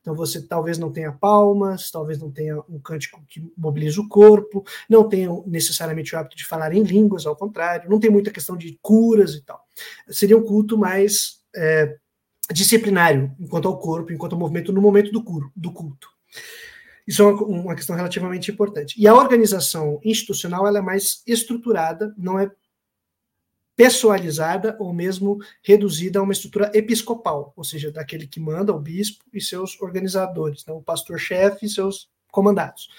Então 0.00 0.14
você 0.14 0.40
talvez 0.40 0.78
não 0.78 0.90
tenha 0.90 1.12
palmas, 1.12 1.90
talvez 1.90 2.18
não 2.18 2.30
tenha 2.30 2.58
um 2.68 2.78
cântico 2.78 3.22
que 3.28 3.42
mobiliza 3.56 4.00
o 4.00 4.08
corpo, 4.08 4.64
não 4.88 5.06
tenha 5.08 5.28
necessariamente 5.46 6.14
o 6.14 6.18
hábito 6.18 6.36
de 6.36 6.46
falar 6.46 6.72
em 6.72 6.82
línguas, 6.82 7.26
ao 7.26 7.36
contrário, 7.36 7.90
não 7.90 8.00
tem 8.00 8.10
muita 8.10 8.30
questão 8.30 8.56
de 8.56 8.78
curas 8.80 9.34
e 9.34 9.42
tal. 9.42 9.62
Seria 10.08 10.38
um 10.38 10.42
culto 10.42 10.78
mais 10.78 11.40
é, 11.54 11.96
disciplinário 12.50 13.34
enquanto 13.38 13.68
ao 13.68 13.78
corpo, 13.78 14.12
enquanto 14.12 14.32
ao 14.32 14.38
movimento, 14.38 14.72
no 14.72 14.80
momento 14.80 15.12
do, 15.12 15.50
do 15.54 15.72
culto. 15.72 16.08
Isso 17.06 17.22
é 17.22 17.26
uma, 17.26 17.42
uma, 17.42 17.74
questão 17.74 17.96
relativamente 17.96 18.50
importante. 18.50 18.94
E 18.98 19.06
a 19.06 19.14
organização 19.14 20.00
institucional 20.04 20.66
ela 20.66 20.78
é 20.78 20.82
mais 20.82 21.22
estruturada, 21.26 22.14
não 22.16 22.38
é 22.38 22.50
pessoalizada 23.80 24.76
ou 24.78 24.92
mesmo 24.92 25.38
reduzida 25.62 26.18
a 26.18 26.22
uma 26.22 26.34
estrutura 26.34 26.70
episcopal, 26.74 27.54
ou 27.56 27.64
seja, 27.64 27.90
daquele 27.90 28.26
que 28.26 28.38
manda, 28.38 28.74
o 28.74 28.78
bispo 28.78 29.24
e 29.32 29.40
seus 29.40 29.80
organizadores, 29.80 30.66
né, 30.66 30.74
o 30.74 30.82
pastor-chefe 30.82 31.64
e 31.64 31.68
seus 31.70 32.10
comandados. 32.30 32.90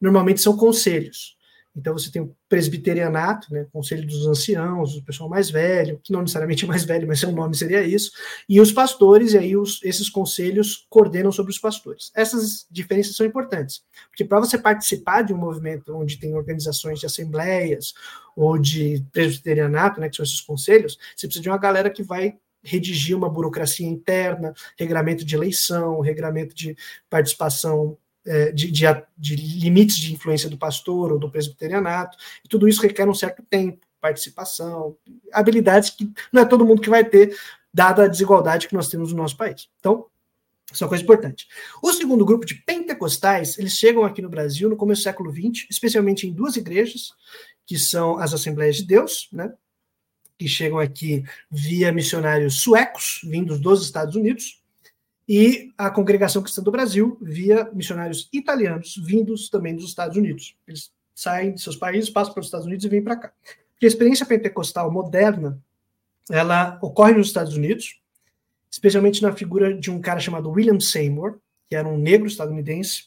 Normalmente 0.00 0.42
são 0.42 0.56
conselhos. 0.56 1.36
Então 1.76 1.92
você 1.92 2.10
tem 2.10 2.22
o 2.22 2.34
presbiterianato, 2.48 3.52
né, 3.52 3.66
conselho 3.72 4.06
dos 4.06 4.26
anciãos, 4.26 4.96
o 4.96 5.04
pessoal 5.04 5.28
mais 5.28 5.50
velho, 5.50 6.00
que 6.02 6.12
não 6.12 6.20
necessariamente 6.20 6.64
é 6.64 6.68
mais 6.68 6.84
velho, 6.84 7.06
mas 7.06 7.20
seu 7.20 7.32
nome 7.32 7.56
seria 7.56 7.82
isso, 7.82 8.12
e 8.48 8.60
os 8.60 8.70
pastores, 8.70 9.32
e 9.32 9.38
aí 9.38 9.56
os, 9.56 9.80
esses 9.82 10.08
conselhos 10.08 10.86
coordenam 10.88 11.32
sobre 11.32 11.50
os 11.50 11.58
pastores. 11.58 12.12
Essas 12.14 12.66
diferenças 12.70 13.16
são 13.16 13.26
importantes, 13.26 13.82
porque 14.08 14.24
para 14.24 14.40
você 14.40 14.56
participar 14.56 15.22
de 15.22 15.34
um 15.34 15.38
movimento 15.38 15.94
onde 15.96 16.18
tem 16.18 16.34
organizações 16.34 17.00
de 17.00 17.06
assembleias 17.06 17.92
ou 18.36 18.56
de 18.56 19.04
presbiterianato, 19.12 20.00
né, 20.00 20.08
que 20.08 20.16
são 20.16 20.24
esses 20.24 20.40
conselhos, 20.40 20.96
você 21.16 21.26
precisa 21.26 21.42
de 21.42 21.48
uma 21.48 21.58
galera 21.58 21.90
que 21.90 22.02
vai 22.02 22.36
redigir 22.62 23.14
uma 23.14 23.28
burocracia 23.28 23.86
interna, 23.86 24.54
regramento 24.78 25.24
de 25.24 25.34
eleição, 25.34 26.00
regramento 26.00 26.54
de 26.54 26.74
participação 27.10 27.98
de, 28.52 28.70
de, 28.70 28.84
de, 29.16 29.36
limites 29.36 29.96
de 29.96 30.14
influência 30.14 30.48
do 30.48 30.56
pastor 30.56 31.12
ou 31.12 31.18
do 31.18 31.30
presbiterianato, 31.30 32.16
e 32.44 32.48
tudo 32.48 32.68
isso 32.68 32.82
requer 32.82 33.08
um 33.08 33.14
certo 33.14 33.42
tempo, 33.42 33.86
participação, 34.00 34.96
habilidades 35.32 35.90
que 35.90 36.10
não 36.32 36.42
é 36.42 36.44
todo 36.44 36.64
mundo 36.64 36.82
que 36.82 36.90
vai 36.90 37.04
ter, 37.04 37.36
dada 37.72 38.04
a 38.04 38.08
desigualdade 38.08 38.68
que 38.68 38.74
nós 38.74 38.88
temos 38.88 39.12
no 39.12 39.18
nosso 39.18 39.36
país. 39.36 39.68
Então, 39.80 40.06
isso 40.72 40.82
é 40.82 40.84
uma 40.84 40.88
coisa 40.88 41.04
importante. 41.04 41.46
O 41.82 41.92
segundo 41.92 42.24
grupo 42.24 42.46
de 42.46 42.54
pentecostais, 42.54 43.58
eles 43.58 43.72
chegam 43.72 44.04
aqui 44.04 44.22
no 44.22 44.28
Brasil 44.28 44.68
no 44.68 44.76
começo 44.76 45.02
do 45.02 45.04
século 45.04 45.32
XX, 45.32 45.66
especialmente 45.70 46.26
em 46.26 46.32
duas 46.32 46.56
igrejas, 46.56 47.12
que 47.66 47.78
são 47.78 48.18
as 48.18 48.32
Assembleias 48.32 48.76
de 48.76 48.84
Deus, 48.84 49.28
né, 49.32 49.52
que 50.38 50.48
chegam 50.48 50.78
aqui 50.78 51.24
via 51.50 51.92
missionários 51.92 52.60
suecos, 52.60 53.20
vindos 53.24 53.60
dos 53.60 53.84
Estados 53.84 54.16
Unidos, 54.16 54.62
e 55.28 55.72
a 55.78 55.90
Congregação 55.90 56.42
Cristã 56.42 56.62
do 56.62 56.70
Brasil 56.70 57.18
via 57.20 57.70
missionários 57.72 58.28
italianos 58.32 58.96
vindos 58.96 59.48
também 59.48 59.74
dos 59.74 59.86
Estados 59.86 60.16
Unidos. 60.16 60.56
Eles 60.66 60.92
saem 61.14 61.54
de 61.54 61.62
seus 61.62 61.76
países, 61.76 62.10
passam 62.10 62.34
para 62.34 62.40
os 62.40 62.46
Estados 62.46 62.66
Unidos 62.66 62.84
e 62.84 62.88
vêm 62.88 63.02
para 63.02 63.16
cá. 63.16 63.32
Porque 63.72 63.86
a 63.86 63.88
experiência 63.88 64.26
pentecostal 64.26 64.90
moderna, 64.90 65.58
ela 66.30 66.78
ocorre 66.82 67.12
nos 67.12 67.28
Estados 67.28 67.56
Unidos, 67.56 68.00
especialmente 68.70 69.22
na 69.22 69.32
figura 69.32 69.72
de 69.72 69.90
um 69.90 70.00
cara 70.00 70.20
chamado 70.20 70.50
William 70.50 70.80
Seymour, 70.80 71.38
que 71.66 71.76
era 71.76 71.88
um 71.88 71.98
negro 71.98 72.26
estadunidense, 72.26 73.04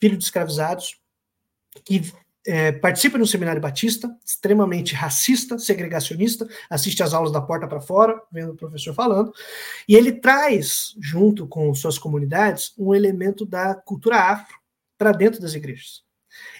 filho 0.00 0.16
de 0.16 0.24
escravizados, 0.24 1.00
que 1.84 2.02
é, 2.46 2.72
participa 2.72 3.18
de 3.18 3.24
um 3.24 3.26
seminário 3.26 3.60
batista, 3.60 4.14
extremamente 4.24 4.94
racista, 4.94 5.58
segregacionista, 5.58 6.48
assiste 6.68 7.02
às 7.02 7.12
aulas 7.12 7.32
da 7.32 7.40
porta 7.40 7.66
para 7.66 7.80
fora, 7.80 8.20
vendo 8.32 8.52
o 8.52 8.56
professor 8.56 8.94
falando, 8.94 9.32
e 9.88 9.94
ele 9.94 10.12
traz, 10.12 10.94
junto 11.00 11.46
com 11.46 11.72
suas 11.74 11.98
comunidades, 11.98 12.72
um 12.78 12.94
elemento 12.94 13.44
da 13.44 13.74
cultura 13.74 14.16
afro 14.16 14.58
para 14.96 15.12
dentro 15.12 15.40
das 15.40 15.54
igrejas. 15.54 16.02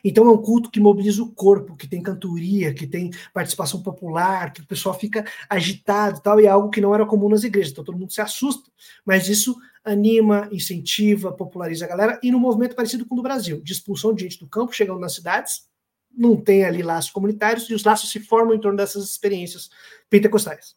Então 0.05 0.27
é 0.27 0.31
um 0.31 0.43
culto 0.43 0.71
que 0.71 0.81
mobiliza 0.81 1.23
o 1.23 1.33
corpo, 1.33 1.77
que 1.77 1.87
tem 1.87 2.03
cantoria, 2.03 2.75
que 2.75 2.87
tem 2.87 3.11
participação 3.33 3.83
popular, 3.83 4.53
que 4.53 4.61
o 4.61 4.67
pessoal 4.67 4.99
fica 4.99 5.25
agitado 5.49 6.19
e 6.19 6.23
tal, 6.23 6.41
e 6.41 6.47
é 6.47 6.49
algo 6.49 6.71
que 6.71 6.81
não 6.81 6.95
era 6.95 7.07
comum 7.07 7.29
nas 7.29 7.45
igrejas, 7.45 7.73
então 7.73 7.85
todo 7.85 7.99
mundo 7.99 8.13
se 8.13 8.21
assusta, 8.21 8.71
mas 9.05 9.29
isso 9.29 9.57
anima, 9.85 10.49
incentiva, 10.53 11.33
populariza 11.33 11.85
a 11.85 11.89
galera, 11.89 12.21
e 12.23 12.31
no 12.31 12.39
movimento 12.39 12.75
parecido 12.75 13.07
com 13.07 13.15
o 13.15 13.17
do 13.17 13.23
Brasil, 13.23 13.63
de 13.63 13.73
expulsão 13.73 14.13
de 14.13 14.25
gente 14.25 14.39
do 14.39 14.49
campo, 14.49 14.75
chegando 14.75 15.01
nas 15.01 15.15
cidades, 15.15 15.70
não 16.17 16.37
tem 16.37 16.65
ali 16.65 16.83
laços 16.83 17.11
comunitários 17.11 17.69
e 17.71 17.75
os 17.75 17.85
laços 17.85 18.11
se 18.11 18.21
formam 18.21 18.55
em 18.55 18.61
torno 18.61 18.77
dessas 18.77 19.05
experiências 19.05 19.71
pentecostais. 20.09 20.75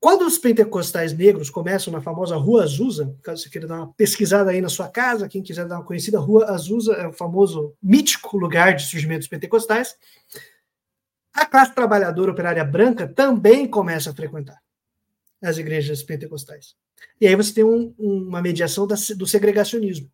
Quando 0.00 0.26
os 0.26 0.38
pentecostais 0.38 1.12
negros 1.12 1.50
começam 1.50 1.92
na 1.92 2.00
famosa 2.00 2.34
Rua 2.34 2.62
Azusa, 2.62 3.14
caso 3.22 3.42
você 3.42 3.50
queira 3.50 3.66
dar 3.66 3.76
uma 3.76 3.92
pesquisada 3.92 4.50
aí 4.50 4.60
na 4.60 4.70
sua 4.70 4.88
casa, 4.88 5.28
quem 5.28 5.42
quiser 5.42 5.66
dar 5.66 5.76
uma 5.76 5.84
conhecida, 5.84 6.18
Rua 6.18 6.46
Azusa 6.46 6.94
é 6.94 7.06
o 7.06 7.12
famoso 7.12 7.74
mítico 7.82 8.38
lugar 8.38 8.74
de 8.74 8.86
surgimento 8.86 9.20
dos 9.20 9.28
pentecostais, 9.28 9.94
a 11.34 11.44
classe 11.44 11.74
trabalhadora 11.74 12.32
operária 12.32 12.64
branca 12.64 13.06
também 13.06 13.68
começa 13.68 14.10
a 14.10 14.14
frequentar 14.14 14.58
as 15.42 15.58
igrejas 15.58 16.02
pentecostais. 16.02 16.74
E 17.20 17.26
aí 17.26 17.36
você 17.36 17.52
tem 17.52 17.64
um, 17.64 17.94
uma 17.98 18.40
mediação 18.40 18.86
da, 18.86 18.94
do 19.16 19.26
segregacionismo. 19.26 20.10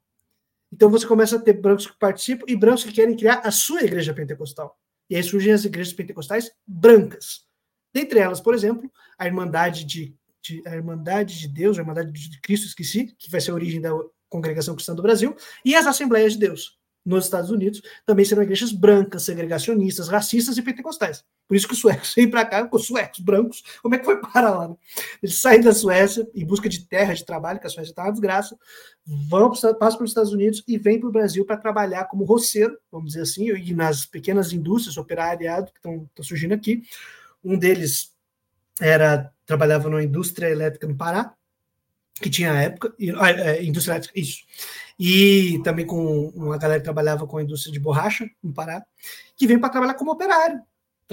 Então 0.76 0.90
você 0.90 1.06
começa 1.06 1.36
a 1.36 1.40
ter 1.40 1.54
brancos 1.54 1.86
que 1.86 1.98
participam 1.98 2.44
e 2.46 2.54
brancos 2.54 2.84
que 2.84 2.92
querem 2.92 3.16
criar 3.16 3.40
a 3.42 3.50
sua 3.50 3.82
igreja 3.82 4.12
pentecostal. 4.12 4.78
E 5.08 5.16
aí 5.16 5.22
surgem 5.22 5.54
as 5.54 5.64
igrejas 5.64 5.94
pentecostais 5.94 6.50
brancas. 6.66 7.46
Dentre 7.94 8.18
elas, 8.18 8.42
por 8.42 8.54
exemplo, 8.54 8.92
a 9.18 9.24
Irmandade 9.24 9.86
de, 9.86 10.14
de, 10.42 10.62
a 10.66 10.76
Irmandade 10.76 11.40
de 11.40 11.48
Deus, 11.48 11.78
a 11.78 11.80
Irmandade 11.80 12.12
de 12.12 12.40
Cristo, 12.42 12.66
esqueci, 12.66 13.06
que 13.18 13.30
vai 13.30 13.40
ser 13.40 13.52
a 13.52 13.54
origem 13.54 13.80
da 13.80 13.88
Congregação 14.28 14.74
Cristã 14.74 14.94
do 14.94 15.00
Brasil, 15.00 15.34
e 15.64 15.74
as 15.74 15.86
Assembleias 15.86 16.34
de 16.34 16.40
Deus 16.40 16.78
nos 17.06 17.24
Estados 17.24 17.50
Unidos, 17.50 17.80
também 18.04 18.24
serão 18.24 18.42
igrejas 18.42 18.72
brancas, 18.72 19.22
segregacionistas, 19.22 20.08
racistas 20.08 20.58
e 20.58 20.62
pentecostais. 20.62 21.24
Por 21.46 21.56
isso 21.56 21.68
que 21.68 21.74
os 21.74 21.78
suecos 21.78 22.12
vêm 22.16 22.28
para 22.28 22.44
cá, 22.44 22.66
com 22.66 22.76
os 22.76 22.84
suecos 22.84 23.20
brancos, 23.20 23.62
como 23.80 23.94
é 23.94 23.98
que 23.98 24.04
foi 24.04 24.20
para 24.20 24.50
lá? 24.50 24.68
Né? 24.68 24.74
Eles 25.22 25.40
saem 25.40 25.60
da 25.60 25.72
Suécia 25.72 26.28
em 26.34 26.44
busca 26.44 26.68
de 26.68 26.80
terra, 26.80 27.14
de 27.14 27.24
trabalho, 27.24 27.60
que 27.60 27.66
a 27.66 27.70
Suécia 27.70 27.92
está 27.92 28.02
uma 28.02 28.10
desgraça, 28.10 28.58
vão 29.06 29.50
passam 29.50 29.76
para 29.78 30.04
os 30.04 30.10
Estados 30.10 30.32
Unidos 30.32 30.64
e 30.66 30.76
vêm 30.76 30.98
para 30.98 31.08
o 31.08 31.12
Brasil 31.12 31.44
para 31.46 31.56
trabalhar 31.56 32.06
como 32.06 32.24
roceiro, 32.24 32.76
vamos 32.90 33.12
dizer 33.12 33.22
assim, 33.22 33.48
e 33.50 33.72
nas 33.72 34.04
pequenas 34.04 34.52
indústrias, 34.52 34.96
operariado, 34.96 35.70
que 35.70 35.78
estão 35.78 36.08
surgindo 36.22 36.54
aqui. 36.54 36.82
Um 37.44 37.56
deles 37.56 38.12
era 38.80 39.32
trabalhava 39.46 39.88
numa 39.88 40.02
indústria 40.02 40.50
elétrica 40.50 40.88
no 40.88 40.96
Pará, 40.96 41.32
que 42.20 42.30
tinha 42.30 42.52
a 42.52 42.62
época, 42.62 42.94
ah, 43.18 43.30
é, 43.30 43.64
indústria 43.64 43.94
elétrica, 43.94 44.18
isso, 44.18 44.44
e 44.98 45.60
também 45.62 45.86
com 45.86 46.28
uma 46.28 46.56
galera 46.56 46.80
que 46.80 46.84
trabalhava 46.84 47.26
com 47.26 47.36
a 47.36 47.42
indústria 47.42 47.72
de 47.72 47.78
borracha 47.78 48.28
no 48.42 48.52
Pará, 48.52 48.84
que 49.36 49.46
vem 49.46 49.58
para 49.58 49.68
trabalhar 49.68 49.94
como 49.94 50.12
operário, 50.12 50.60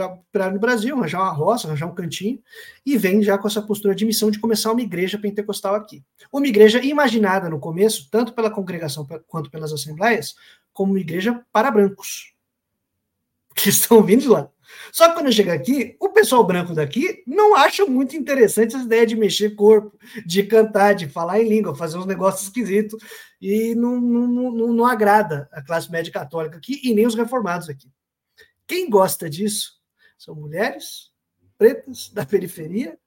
operário 0.02 0.56
no 0.56 0.60
Brasil, 0.60 0.98
arranjar 0.98 1.22
uma 1.22 1.32
roça, 1.32 1.68
arranjar 1.68 1.88
um 1.88 1.94
cantinho, 1.94 2.42
e 2.86 2.98
vem 2.98 3.22
já 3.22 3.38
com 3.38 3.48
essa 3.48 3.62
postura 3.62 3.94
de 3.94 4.06
missão 4.06 4.32
de 4.32 4.40
começar 4.40 4.72
uma 4.72 4.82
igreja 4.82 5.20
pentecostal 5.20 5.76
aqui. 5.76 6.04
Uma 6.32 6.48
igreja 6.48 6.84
imaginada 6.84 7.50
no 7.50 7.60
começo, 7.60 8.08
tanto 8.10 8.34
pela 8.34 8.50
congregação 8.50 9.06
quanto 9.28 9.52
pelas 9.52 9.74
assembleias, 9.74 10.36
como 10.72 10.94
uma 10.94 11.00
igreja 11.00 11.44
para 11.52 11.70
brancos, 11.70 12.34
que 13.56 13.70
estão 13.70 14.02
vindo 14.02 14.22
de 14.22 14.30
lá. 14.30 14.50
Só 14.92 15.10
que 15.10 15.16
quando 15.16 15.32
chega 15.32 15.54
aqui, 15.54 15.96
o 16.00 16.10
pessoal 16.10 16.46
branco 16.46 16.74
daqui 16.74 17.24
não 17.26 17.56
acha 17.56 17.86
muito 17.86 18.16
interessante 18.16 18.76
essa 18.76 18.86
ideia 18.86 19.06
de 19.06 19.16
mexer 19.16 19.56
corpo, 19.56 19.98
de 20.26 20.44
cantar, 20.44 20.94
de 20.94 21.08
falar 21.08 21.42
em 21.42 21.50
língua, 21.50 21.76
fazer 21.76 21.98
uns 21.98 22.06
negócios 22.06 22.44
esquisitos, 22.44 23.02
e 23.42 23.76
não, 23.76 24.00
não, 24.00 24.52
não, 24.52 24.74
não 24.74 24.86
agrada 24.86 25.50
a 25.52 25.62
classe 25.62 25.92
média 25.92 26.12
católica 26.12 26.58
aqui 26.58 26.80
e 26.84 26.94
nem 26.94 27.06
os 27.06 27.16
reformados 27.16 27.70
aqui. 27.70 27.92
Quem 28.68 28.90
gosta 28.90 29.30
disso 29.30 29.74
são 30.18 30.36
mulheres 30.36 31.12
pretas 31.58 32.10
da 32.10 32.26
periferia 32.26 32.98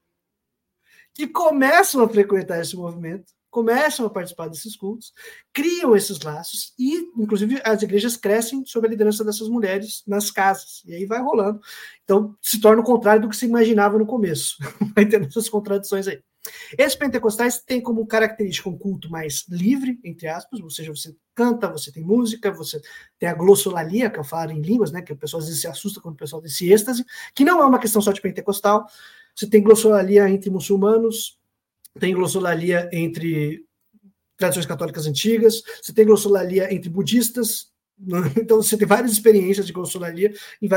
que 1.15 1.27
começam 1.27 2.03
a 2.03 2.09
frequentar 2.09 2.61
esse 2.61 2.77
movimento 2.77 3.33
começam 3.57 4.05
a 4.05 4.11
participar 4.11 4.49
desses 4.49 4.77
cultos, 4.77 5.15
criam 5.51 5.97
esses 5.97 6.21
laços 6.21 6.75
e, 6.79 7.11
inclusive, 7.17 7.59
as 7.65 7.81
igrejas 7.81 8.15
crescem 8.15 8.63
sob 8.67 8.87
a 8.87 8.91
liderança 8.91 9.25
dessas 9.25 9.49
mulheres 9.49 10.03
nas 10.07 10.31
casas. 10.31 10.83
E 10.85 10.95
aí 10.95 11.07
vai 11.07 11.23
rolando. 11.23 11.59
Então, 12.05 12.37
se 12.43 12.61
torna 12.61 12.83
o 12.83 12.85
contrário 12.85 13.23
do 13.23 13.31
que 13.31 13.37
se 13.37 13.47
imaginava 13.47 13.99
no 13.99 14.05
começo. 14.05 14.59
vai 14.95 15.07
tendo 15.07 15.25
essas 15.27 15.49
contradições 15.49 16.07
aí. 16.07 16.21
Esses 16.77 16.95
pentecostais 16.95 17.59
têm 17.63 17.81
como 17.81 18.07
característica 18.07 18.69
um 18.69 18.77
culto 18.77 19.11
mais 19.11 19.47
livre, 19.49 19.99
entre 20.05 20.29
aspas, 20.29 20.61
ou 20.61 20.69
seja, 20.69 20.95
você 20.95 21.17
canta, 21.35 21.67
você 21.67 21.91
tem 21.91 22.05
música, 22.05 22.53
você 22.53 22.79
tem 23.19 23.31
a 23.31 23.35
glossolalia, 23.35 24.11
que 24.11 24.19
é 24.19 24.21
o 24.21 24.25
falar 24.25 24.51
em 24.51 24.61
línguas, 24.61 24.93
né, 24.93 25.01
que 25.01 25.15
o 25.15 25.17
pessoal 25.17 25.41
às 25.41 25.47
vezes 25.47 25.63
se 25.63 25.67
assusta 25.67 25.99
quando 25.99 26.15
o 26.15 26.19
pessoal 26.19 26.45
esse 26.45 26.71
êxtase, 26.71 27.07
que 27.35 27.43
não 27.43 27.63
é 27.63 27.65
uma 27.65 27.79
questão 27.79 28.03
só 28.03 28.13
de 28.13 28.21
pentecostal. 28.21 28.87
Você 29.35 29.49
tem 29.49 29.63
glossolalia 29.63 30.29
entre 30.29 30.51
muçulmanos, 30.51 31.39
tem 31.99 32.15
glossolalia 32.15 32.89
entre 32.93 33.65
tradições 34.37 34.67
católicas 34.67 35.07
antigas, 35.07 35.63
você 35.83 35.93
tem 35.93 36.05
glossolalia 36.05 36.73
entre 36.73 36.91
budistas, 36.91 37.71
né? 37.99 38.19
então 38.37 38.63
você 38.63 38.77
tem 38.77 38.87
várias 38.87 39.13
experiências 39.13 39.67
de 39.67 39.73
glossolalia 39.73 40.33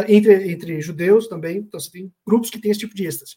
entre, 0.07 0.51
entre 0.51 0.81
judeus 0.81 1.27
também, 1.27 1.57
então 1.57 1.79
você 1.79 1.91
tem 1.91 2.13
grupos 2.25 2.49
que 2.49 2.59
têm 2.59 2.71
esse 2.71 2.79
tipo 2.79 2.95
de 2.95 3.05
êxtase. 3.05 3.35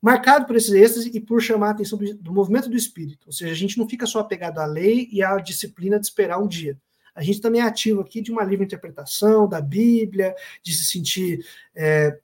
Marcado 0.00 0.46
por 0.46 0.56
esses 0.56 0.72
êxtase 0.72 1.10
e 1.12 1.20
por 1.20 1.42
chamar 1.42 1.68
a 1.68 1.70
atenção 1.72 1.98
do, 1.98 2.14
do 2.14 2.32
movimento 2.32 2.70
do 2.70 2.76
espírito, 2.76 3.26
ou 3.26 3.32
seja, 3.32 3.52
a 3.52 3.56
gente 3.56 3.76
não 3.76 3.88
fica 3.88 4.06
só 4.06 4.20
apegado 4.20 4.58
à 4.58 4.66
lei 4.66 5.08
e 5.12 5.22
à 5.22 5.36
disciplina 5.36 5.98
de 5.98 6.06
esperar 6.06 6.38
um 6.38 6.48
dia. 6.48 6.78
A 7.14 7.22
gente 7.22 7.40
também 7.40 7.60
é 7.60 7.64
ativo 7.64 8.00
aqui 8.00 8.20
de 8.22 8.30
uma 8.30 8.44
livre 8.44 8.64
interpretação 8.64 9.48
da 9.48 9.60
Bíblia, 9.60 10.34
de 10.62 10.72
se 10.72 10.84
sentir 10.84 11.44
é, 11.74 12.18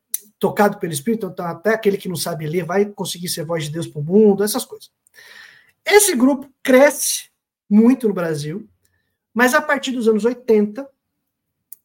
tocado 0.47 0.79
pelo 0.79 0.93
Espírito, 0.93 1.27
então 1.27 1.45
até 1.45 1.75
aquele 1.75 1.97
que 1.97 2.09
não 2.09 2.15
sabe 2.15 2.47
ler 2.47 2.65
vai 2.65 2.85
conseguir 2.87 3.29
ser 3.29 3.45
voz 3.45 3.65
de 3.65 3.71
Deus 3.71 3.89
para 3.89 4.01
o 4.01 4.05
mundo, 4.05 4.45
essas 4.45 4.65
coisas. 4.65 4.93
Esse 5.85 6.15
grupo 6.15 6.49
cresce 6.63 7.31
muito 7.69 8.07
no 8.07 8.15
Brasil, 8.15 8.69
mas 9.35 9.55
a 9.55 9.61
partir 9.61 9.91
dos 9.91 10.07
anos 10.07 10.25
80 10.25 10.89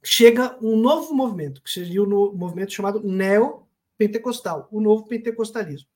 chega 0.04 0.56
um 0.62 0.76
novo 0.76 1.12
movimento, 1.12 1.60
que 1.64 1.72
seria 1.72 2.04
o 2.04 2.36
movimento 2.36 2.72
chamado 2.72 3.02
neopentecostal, 3.04 4.68
o 4.72 4.80
novo 4.80 5.08
pentecostalismo. 5.08 5.90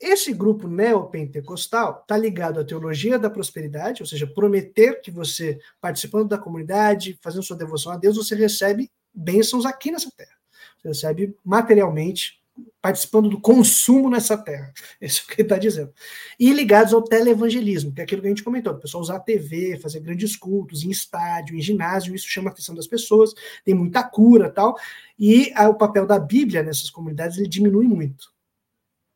Esse 0.00 0.32
grupo 0.32 0.68
neopentecostal 0.68 2.00
está 2.02 2.16
ligado 2.16 2.60
à 2.60 2.64
teologia 2.64 3.18
da 3.18 3.30
prosperidade, 3.30 4.02
ou 4.02 4.06
seja, 4.06 4.26
prometer 4.26 5.00
que 5.00 5.10
você, 5.10 5.58
participando 5.80 6.28
da 6.28 6.38
comunidade, 6.38 7.18
fazendo 7.20 7.42
sua 7.42 7.56
devoção 7.56 7.90
a 7.90 7.96
Deus, 7.96 8.16
você 8.16 8.36
recebe 8.36 8.88
bênçãos 9.12 9.66
aqui 9.66 9.90
nessa 9.90 10.10
terra. 10.16 10.41
Você 10.82 10.88
recebe 10.88 11.36
materialmente 11.44 12.42
participando 12.80 13.28
do 13.28 13.40
consumo 13.40 14.10
nessa 14.10 14.36
terra. 14.36 14.72
É 15.00 15.06
o 15.06 15.26
que 15.26 15.34
ele 15.34 15.42
está 15.42 15.58
dizendo. 15.58 15.92
E 16.38 16.52
ligados 16.52 16.92
ao 16.92 17.02
televangelismo, 17.02 17.92
que 17.92 18.00
é 18.00 18.04
aquilo 18.04 18.20
que 18.20 18.28
a 18.28 18.30
gente 18.30 18.42
comentou, 18.42 18.72
o 18.72 18.78
pessoal 18.78 19.02
usar 19.02 19.16
a 19.16 19.20
TV, 19.20 19.78
fazer 19.78 20.00
grandes 20.00 20.36
cultos 20.36 20.84
em 20.84 20.90
estádio, 20.90 21.56
em 21.56 21.60
ginásio, 21.60 22.14
isso 22.14 22.28
chama 22.28 22.50
a 22.50 22.52
atenção 22.52 22.74
das 22.74 22.86
pessoas, 22.86 23.32
tem 23.64 23.74
muita 23.74 24.02
cura 24.02 24.50
tal, 24.50 24.76
e 25.18 25.52
o 25.68 25.74
papel 25.74 26.06
da 26.06 26.18
Bíblia 26.18 26.62
nessas 26.62 26.90
comunidades 26.90 27.38
ele 27.38 27.48
diminui 27.48 27.86
muito. 27.86 28.32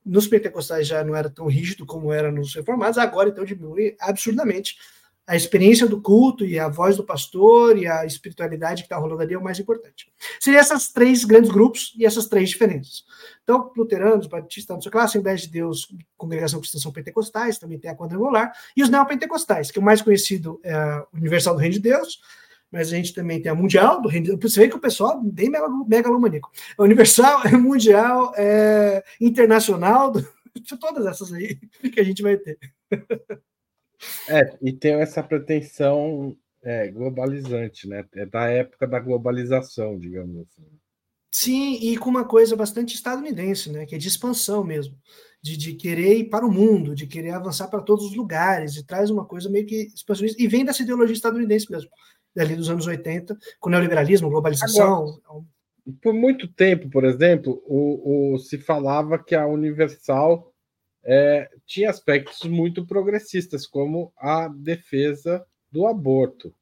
Nos 0.05 0.27
pentecostais 0.27 0.87
já 0.87 1.03
não 1.03 1.15
era 1.15 1.29
tão 1.29 1.47
rígido 1.47 1.85
como 1.85 2.13
era 2.13 2.31
nos 2.31 2.55
reformados, 2.55 2.99
agora 2.99 3.29
então 3.29 3.45
diminui 3.45 3.97
absurdamente 4.01 4.77
a 5.27 5.35
experiência 5.35 5.89
do 5.89 6.01
culto 6.01 6.45
e 6.45 6.59
a 6.59 6.69
voz 6.69 6.97
do 6.97 7.03
pastor 7.03 7.77
e 7.77 7.87
a 7.87 8.07
espiritualidade 8.07 8.83
que 8.83 8.87
está 8.87 8.97
rolando 8.97 9.21
ali 9.21 9.35
é 9.35 9.39
o 9.39 9.43
mais 9.43 9.59
importante. 9.59 10.09
Seriam 10.39 10.61
esses 10.61 10.93
três 10.93 11.25
grandes 11.25 11.51
grupos 11.51 11.93
e 11.97 12.07
essas 12.07 12.27
três 12.27 12.51
diferenças. 12.51 13.05
Então, 13.43 13.73
luteranos, 13.77 14.29
batistas, 14.29 14.75
não 14.75 14.81
sei 14.81 14.89
o 14.89 14.93
que 14.93 14.99
lá, 14.99 15.05
Assembleia 15.05 15.37
de 15.37 15.49
Deus, 15.49 15.93
Congregação 16.17 16.61
Cristã 16.61 16.79
são 16.79 16.93
pentecostais, 16.93 17.59
também 17.59 17.79
tem 17.79 17.91
a 17.91 17.97
quadrangular, 17.97 18.53
e 18.77 18.83
os 18.83 18.89
neopentecostais, 18.89 19.71
que 19.73 19.81
o 19.81 19.83
mais 19.83 20.01
conhecido 20.01 20.61
é 20.63 20.73
a 20.73 21.05
Universal 21.13 21.55
do 21.55 21.61
Reino 21.61 21.75
de 21.75 21.81
Deus, 21.81 22.21
mas 22.71 22.93
a 22.93 22.97
gente 22.97 23.13
também 23.13 23.43
tem 23.43 23.51
a 23.51 23.55
Mundial 23.55 24.01
do 24.01 24.09
Reino 24.09 24.27
de 24.27 24.37
Deus. 24.37 24.53
Você 24.53 24.61
vê 24.61 24.69
que 24.69 24.77
o 24.77 24.81
pessoal 24.81 25.19
é 25.19 25.31
bem 25.33 25.51
megalomaníaco. 25.89 26.53
A 26.79 26.83
Universal, 26.85 27.43
é 27.47 27.57
Mundial, 27.57 28.33
é 28.37 29.03
Internacional, 29.21 30.13
de 30.13 30.23
todas 30.79 31.05
essas 31.07 31.33
aí 31.33 31.57
que 31.93 31.99
a 31.99 32.05
gente 32.05 32.23
vai 32.23 32.37
ter. 32.37 32.59
É, 34.29 34.57
e 34.63 34.73
tem 34.73 34.95
essa 34.95 35.23
pretensão 35.23 36.37
é, 36.63 36.89
globalizante, 36.89 37.89
né? 37.89 38.05
É 38.15 38.27
da 38.27 38.49
época 38.49 38.87
da 38.87 38.99
globalização, 38.99 39.99
digamos 39.99 40.39
assim. 40.39 40.67
Sim, 41.33 41.75
e 41.83 41.97
com 41.99 42.09
uma 42.09 42.25
coisa 42.25 42.57
bastante 42.57 42.95
estadunidense, 42.95 43.71
né? 43.71 43.87
Que 43.87 43.95
é 43.95 43.99
de 43.99 44.09
expansão 44.09 44.65
mesmo. 44.65 44.99
De, 45.43 45.57
de 45.57 45.75
querer 45.75 46.19
ir 46.19 46.25
para 46.25 46.47
o 46.47 46.53
mundo, 46.53 46.95
de 46.95 47.07
querer 47.07 47.31
avançar 47.31 47.69
para 47.69 47.83
todos 47.83 48.07
os 48.07 48.17
lugares, 48.17 48.77
e 48.77 48.85
traz 48.85 49.11
uma 49.11 49.25
coisa 49.25 49.49
meio 49.49 49.67
que 49.67 49.93
expansionista, 49.95 50.43
e 50.43 50.49
vem 50.49 50.65
dessa 50.65 50.83
ideologia 50.83 51.15
estadunidense 51.15 51.71
mesmo, 51.71 51.91
dali 52.35 52.57
dos 52.57 52.69
anos 52.69 52.87
80, 52.87 53.37
com 53.61 53.69
o 53.69 53.71
neoliberalismo, 53.71 54.31
globalização. 54.31 55.21
Agora, 55.25 55.45
por 56.03 56.13
muito 56.13 56.49
tempo, 56.49 56.91
por 56.91 57.05
exemplo, 57.05 57.63
o, 57.65 58.35
o, 58.35 58.39
se 58.39 58.59
falava 58.59 59.19
que 59.19 59.35
a 59.35 59.47
Universal 59.47 60.53
é, 61.09 61.49
tinha 61.65 61.89
aspectos 61.89 62.43
muito 62.43 62.85
progressistas, 62.85 63.65
como 63.65 64.13
a 64.19 64.49
defesa 64.49 65.47
do 65.71 65.87
aborto, 65.87 66.53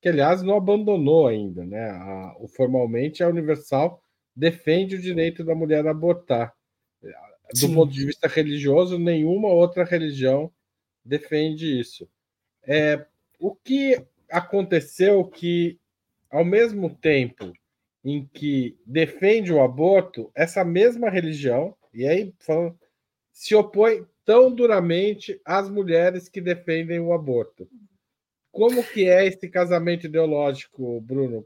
que 0.00 0.10
aliás 0.10 0.42
não 0.42 0.58
abandonou 0.58 1.26
ainda, 1.26 1.64
né? 1.64 1.88
A, 1.88 2.36
o, 2.38 2.46
formalmente 2.46 3.22
a 3.22 3.28
Universal 3.28 4.02
defende 4.36 4.96
o 4.96 5.00
direito 5.00 5.42
da 5.42 5.54
mulher 5.54 5.86
a 5.86 5.92
abortar. 5.92 6.52
Do 7.52 7.58
Sim. 7.58 7.74
ponto 7.74 7.92
de 7.92 8.04
vista 8.04 8.28
religioso, 8.28 8.98
nenhuma 8.98 9.48
outra 9.48 9.84
religião 9.84 10.52
defende 11.02 11.80
isso. 11.80 12.06
É, 12.66 13.06
o 13.38 13.54
que 13.54 14.04
aconteceu 14.30 15.24
que, 15.24 15.78
ao 16.30 16.44
mesmo 16.44 16.94
tempo 16.94 17.52
em 18.04 18.26
que 18.26 18.76
defende 18.84 19.50
o 19.50 19.62
aborto, 19.62 20.30
essa 20.34 20.62
mesma 20.62 21.08
religião, 21.08 21.74
e 21.92 22.06
aí 22.06 22.34
falando 22.38 22.78
se 23.34 23.54
opõe 23.54 24.06
tão 24.24 24.50
duramente 24.54 25.38
às 25.44 25.68
mulheres 25.68 26.28
que 26.28 26.40
defendem 26.40 27.00
o 27.00 27.12
aborto. 27.12 27.68
Como 28.52 28.82
que 28.84 29.08
é 29.08 29.26
esse 29.26 29.48
casamento 29.48 30.06
ideológico, 30.06 31.00
Bruno? 31.00 31.44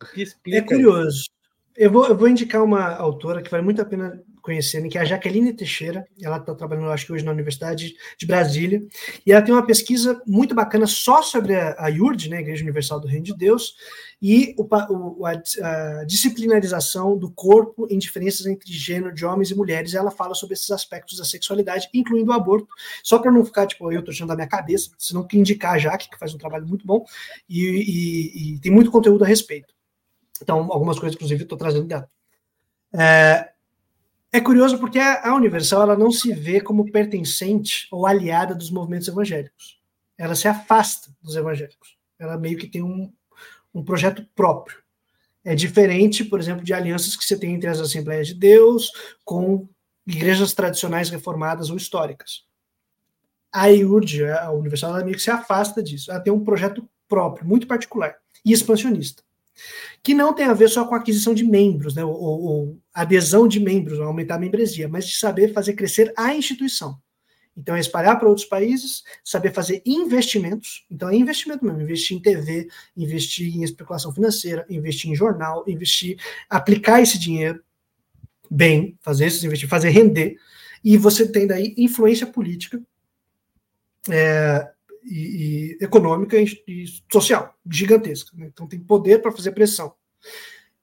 O 0.00 0.06
que 0.06 0.22
explica? 0.22 0.58
É 0.58 0.62
curioso. 0.62 1.28
Eu 1.76 1.90
vou, 1.90 2.06
eu 2.06 2.16
vou 2.16 2.28
indicar 2.28 2.62
uma 2.62 2.94
autora 2.94 3.42
que 3.42 3.50
vale 3.50 3.64
muito 3.64 3.82
a 3.82 3.84
pena 3.84 4.22
conhecerem, 4.46 4.88
que 4.88 4.96
é 4.96 5.00
a 5.00 5.04
Jaqueline 5.04 5.52
Teixeira. 5.52 6.06
Ela 6.22 6.36
está 6.36 6.54
trabalhando, 6.54 6.88
acho 6.90 7.04
que 7.04 7.12
hoje, 7.12 7.24
na 7.24 7.32
Universidade 7.32 7.96
de 8.16 8.26
Brasília. 8.26 8.80
E 9.26 9.32
ela 9.32 9.42
tem 9.42 9.52
uma 9.52 9.66
pesquisa 9.66 10.22
muito 10.24 10.54
bacana 10.54 10.86
só 10.86 11.20
sobre 11.20 11.56
a, 11.56 11.74
a 11.76 11.88
IURD, 11.88 12.30
né, 12.30 12.40
Igreja 12.40 12.62
Universal 12.62 13.00
do 13.00 13.08
Reino 13.08 13.24
de 13.24 13.36
Deus, 13.36 13.74
e 14.22 14.54
o, 14.56 14.64
o, 14.64 15.26
a, 15.26 15.32
a, 15.32 16.04
disciplinarização 16.04 17.18
do 17.18 17.30
corpo 17.30 17.88
em 17.90 17.98
diferenças 17.98 18.46
entre 18.46 18.72
gênero 18.72 19.12
de 19.12 19.26
homens 19.26 19.50
e 19.50 19.54
mulheres. 19.56 19.94
Ela 19.94 20.12
fala 20.12 20.34
sobre 20.34 20.54
esses 20.54 20.70
aspectos 20.70 21.18
da 21.18 21.24
sexualidade, 21.24 21.88
incluindo 21.92 22.30
o 22.30 22.34
aborto. 22.34 22.68
Só 23.02 23.18
para 23.18 23.32
não 23.32 23.44
ficar, 23.44 23.66
tipo, 23.66 23.90
eu 23.90 23.98
estou 23.98 24.12
achando 24.12 24.28
da 24.28 24.36
minha 24.36 24.48
cabeça, 24.48 24.90
senão 24.96 25.26
que 25.26 25.36
indicar 25.36 25.74
a 25.74 25.78
Jaque, 25.78 26.08
que 26.08 26.18
faz 26.18 26.32
um 26.32 26.38
trabalho 26.38 26.66
muito 26.66 26.86
bom, 26.86 27.04
e, 27.48 27.64
e, 27.64 28.54
e 28.54 28.60
tem 28.60 28.70
muito 28.70 28.92
conteúdo 28.92 29.24
a 29.24 29.26
respeito. 29.26 29.74
Então, 30.40 30.70
algumas 30.70 30.98
coisas, 31.00 31.16
inclusive, 31.16 31.42
estou 31.42 31.58
trazendo 31.58 31.86
dela. 31.86 32.08
É, 32.94 33.55
é 34.32 34.40
curioso 34.40 34.78
porque 34.78 34.98
a, 34.98 35.34
Universal 35.34 35.82
ela 35.82 35.96
não 35.96 36.10
se 36.10 36.32
vê 36.32 36.60
como 36.60 36.90
pertencente 36.90 37.86
ou 37.90 38.06
aliada 38.06 38.54
dos 38.54 38.70
movimentos 38.70 39.08
evangélicos. 39.08 39.80
Ela 40.18 40.34
se 40.34 40.48
afasta 40.48 41.10
dos 41.22 41.36
evangélicos. 41.36 41.96
Ela 42.18 42.36
meio 42.36 42.58
que 42.58 42.66
tem 42.66 42.82
um, 42.82 43.12
um 43.74 43.84
projeto 43.84 44.26
próprio. 44.34 44.78
É 45.44 45.54
diferente, 45.54 46.24
por 46.24 46.40
exemplo, 46.40 46.64
de 46.64 46.74
alianças 46.74 47.16
que 47.16 47.24
você 47.24 47.38
tem 47.38 47.54
entre 47.54 47.68
as 47.68 47.80
Assembleias 47.80 48.26
de 48.26 48.34
Deus 48.34 48.90
com 49.24 49.68
igrejas 50.06 50.52
tradicionais 50.54 51.08
reformadas 51.08 51.70
ou 51.70 51.76
históricas. 51.76 52.44
A 53.52 53.68
IURD, 53.68 54.24
a 54.24 54.50
Universal, 54.50 54.90
ela 54.90 55.04
meio 55.04 55.16
que 55.16 55.22
se 55.22 55.30
afasta 55.30 55.82
disso. 55.82 56.10
Ela 56.10 56.20
tem 56.20 56.32
um 56.32 56.44
projeto 56.44 56.88
próprio, 57.08 57.46
muito 57.46 57.66
particular 57.66 58.16
e 58.44 58.52
expansionista 58.52 59.25
que 60.02 60.14
não 60.14 60.32
tem 60.32 60.46
a 60.46 60.54
ver 60.54 60.68
só 60.68 60.84
com 60.84 60.94
aquisição 60.94 61.34
de 61.34 61.44
membros, 61.44 61.94
né, 61.94 62.04
ou, 62.04 62.14
ou 62.14 62.78
adesão 62.92 63.48
de 63.48 63.60
membros, 63.60 63.98
aumentar 64.00 64.36
a 64.36 64.38
membresia, 64.38 64.88
mas 64.88 65.06
de 65.06 65.16
saber 65.16 65.52
fazer 65.52 65.74
crescer 65.74 66.12
a 66.16 66.34
instituição. 66.34 66.98
Então, 67.56 67.74
é 67.74 67.80
espalhar 67.80 68.18
para 68.18 68.28
outros 68.28 68.46
países, 68.46 69.02
saber 69.24 69.50
fazer 69.52 69.82
investimentos. 69.86 70.84
Então, 70.90 71.08
é 71.08 71.16
investimento 71.16 71.64
mesmo, 71.64 71.80
investir 71.80 72.16
em 72.16 72.20
TV, 72.20 72.68
investir 72.94 73.56
em 73.56 73.62
especulação 73.62 74.12
financeira, 74.12 74.66
investir 74.68 75.10
em 75.10 75.14
jornal, 75.14 75.64
investir, 75.66 76.18
aplicar 76.50 77.00
esse 77.00 77.18
dinheiro 77.18 77.62
bem, 78.50 78.98
fazer 79.00 79.26
esses 79.26 79.42
investimentos, 79.42 79.70
fazer 79.70 79.88
render. 79.88 80.36
E 80.84 80.98
você 80.98 81.26
tem 81.26 81.46
daí 81.46 81.74
influência 81.78 82.26
política, 82.26 82.80
é, 84.10 84.70
e, 85.06 85.76
e 85.80 85.84
econômica 85.84 86.36
e, 86.38 86.46
e, 86.66 86.84
social 87.10 87.54
gigantesca. 87.70 88.36
Né? 88.36 88.50
Então 88.52 88.66
tem 88.66 88.80
poder 88.80 89.22
para 89.22 89.32
fazer 89.32 89.52
pressão. 89.52 89.94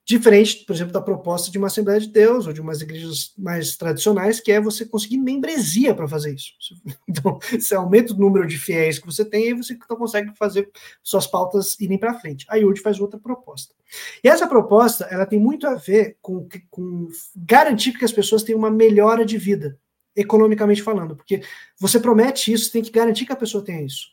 Diferente, 0.05 0.65
por 0.65 0.75
exemplo, 0.75 0.91
da 0.91 1.01
proposta 1.01 1.49
de 1.49 1.57
uma 1.57 1.67
Assembleia 1.67 1.97
de 1.97 2.09
Deus 2.09 2.45
ou 2.45 2.51
de 2.51 2.59
umas 2.59 2.81
igrejas 2.81 3.33
mais 3.37 3.77
tradicionais, 3.77 4.41
que 4.41 4.51
é 4.51 4.59
você 4.59 4.85
conseguir 4.85 5.17
membresia 5.17 5.95
para 5.95 6.07
fazer 6.07 6.35
isso. 6.35 6.51
Então, 7.07 7.39
você 7.51 7.75
aumenta 7.75 8.11
o 8.11 8.17
número 8.17 8.45
de 8.45 8.57
fiéis 8.57 8.99
que 8.99 9.05
você 9.05 9.23
tem 9.23 9.49
e 9.49 9.53
você 9.53 9.73
então 9.73 9.95
consegue 9.95 10.35
fazer 10.35 10.69
suas 11.01 11.25
pautas 11.25 11.79
irem 11.79 11.97
para 11.97 12.19
frente. 12.19 12.45
A 12.49 12.57
IUD 12.57 12.81
faz 12.81 12.99
outra 12.99 13.19
proposta. 13.19 13.73
E 14.21 14.27
essa 14.27 14.47
proposta 14.47 15.05
ela 15.05 15.25
tem 15.25 15.39
muito 15.39 15.67
a 15.67 15.75
ver 15.75 16.17
com, 16.21 16.47
com 16.69 17.07
garantir 17.35 17.93
que 17.93 18.03
as 18.03 18.11
pessoas 18.11 18.43
tenham 18.43 18.59
uma 18.59 18.71
melhora 18.71 19.23
de 19.23 19.37
vida, 19.37 19.79
economicamente 20.15 20.81
falando, 20.81 21.15
porque 21.15 21.41
você 21.79 21.99
promete 21.99 22.51
isso, 22.51 22.71
tem 22.71 22.83
que 22.83 22.91
garantir 22.91 23.25
que 23.25 23.33
a 23.33 23.37
pessoa 23.37 23.63
tenha 23.63 23.81
isso. 23.81 24.07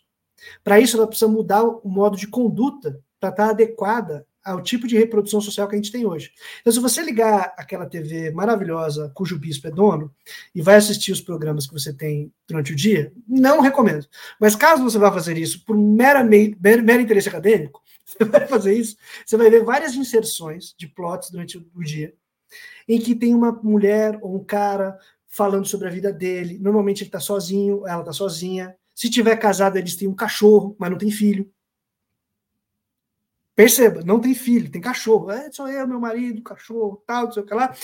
Para 0.64 0.80
isso, 0.80 0.96
ela 0.96 1.06
precisa 1.06 1.30
mudar 1.30 1.62
o 1.62 1.88
modo 1.88 2.16
de 2.16 2.26
conduta 2.26 3.00
para 3.18 3.30
estar 3.30 3.44
tá 3.46 3.50
adequada 3.50 4.26
ao 4.42 4.62
tipo 4.62 4.86
de 4.86 4.96
reprodução 4.96 5.40
social 5.40 5.68
que 5.68 5.74
a 5.74 5.78
gente 5.78 5.92
tem 5.92 6.06
hoje. 6.06 6.32
Então, 6.60 6.72
se 6.72 6.80
você 6.80 7.02
ligar 7.02 7.52
aquela 7.58 7.86
TV 7.86 8.30
maravilhosa 8.30 9.12
cujo 9.14 9.38
bispo 9.38 9.68
é 9.68 9.70
dono 9.70 10.10
e 10.54 10.62
vai 10.62 10.76
assistir 10.76 11.12
os 11.12 11.20
programas 11.20 11.66
que 11.66 11.72
você 11.74 11.92
tem 11.92 12.32
durante 12.48 12.72
o 12.72 12.76
dia, 12.76 13.12
não 13.28 13.60
recomendo. 13.60 14.06
Mas 14.40 14.56
caso 14.56 14.82
você 14.82 14.98
vá 14.98 15.12
fazer 15.12 15.36
isso 15.36 15.64
por 15.64 15.76
mera, 15.76 16.24
mero, 16.24 17.02
interesse 17.02 17.28
acadêmico, 17.28 17.82
você 18.04 18.24
vai 18.24 18.46
fazer 18.46 18.72
isso, 18.72 18.96
você 19.24 19.36
vai 19.36 19.50
ver 19.50 19.62
várias 19.62 19.94
inserções 19.94 20.74
de 20.76 20.88
plots 20.88 21.30
durante 21.30 21.58
o 21.58 21.84
dia 21.84 22.14
em 22.88 22.98
que 22.98 23.14
tem 23.14 23.34
uma 23.34 23.52
mulher 23.52 24.18
ou 24.20 24.34
um 24.34 24.42
cara 24.42 24.98
falando 25.30 25.66
sobre 25.66 25.88
a 25.88 25.90
vida 25.90 26.12
dele. 26.12 26.58
Normalmente 26.58 27.02
ele 27.02 27.08
está 27.08 27.20
sozinho, 27.20 27.86
ela 27.86 28.00
está 28.00 28.12
sozinha, 28.12 28.76
se 28.94 29.08
tiver 29.08 29.34
casado, 29.36 29.78
eles 29.78 29.96
têm 29.96 30.06
um 30.06 30.14
cachorro, 30.14 30.76
mas 30.78 30.90
não 30.90 30.98
tem 30.98 31.10
filho. 31.10 31.50
Perceba, 33.54 34.02
não 34.04 34.20
tem 34.20 34.34
filho, 34.34 34.70
tem 34.70 34.80
cachorro. 34.80 35.30
É, 35.30 35.50
sou 35.50 35.68
eu, 35.68 35.88
meu 35.88 35.98
marido, 35.98 36.42
cachorro, 36.42 37.02
tal, 37.06 37.24
não 37.24 37.32
sei 37.32 37.42
o 37.42 37.46
que 37.46 37.54
lá. 37.54 37.74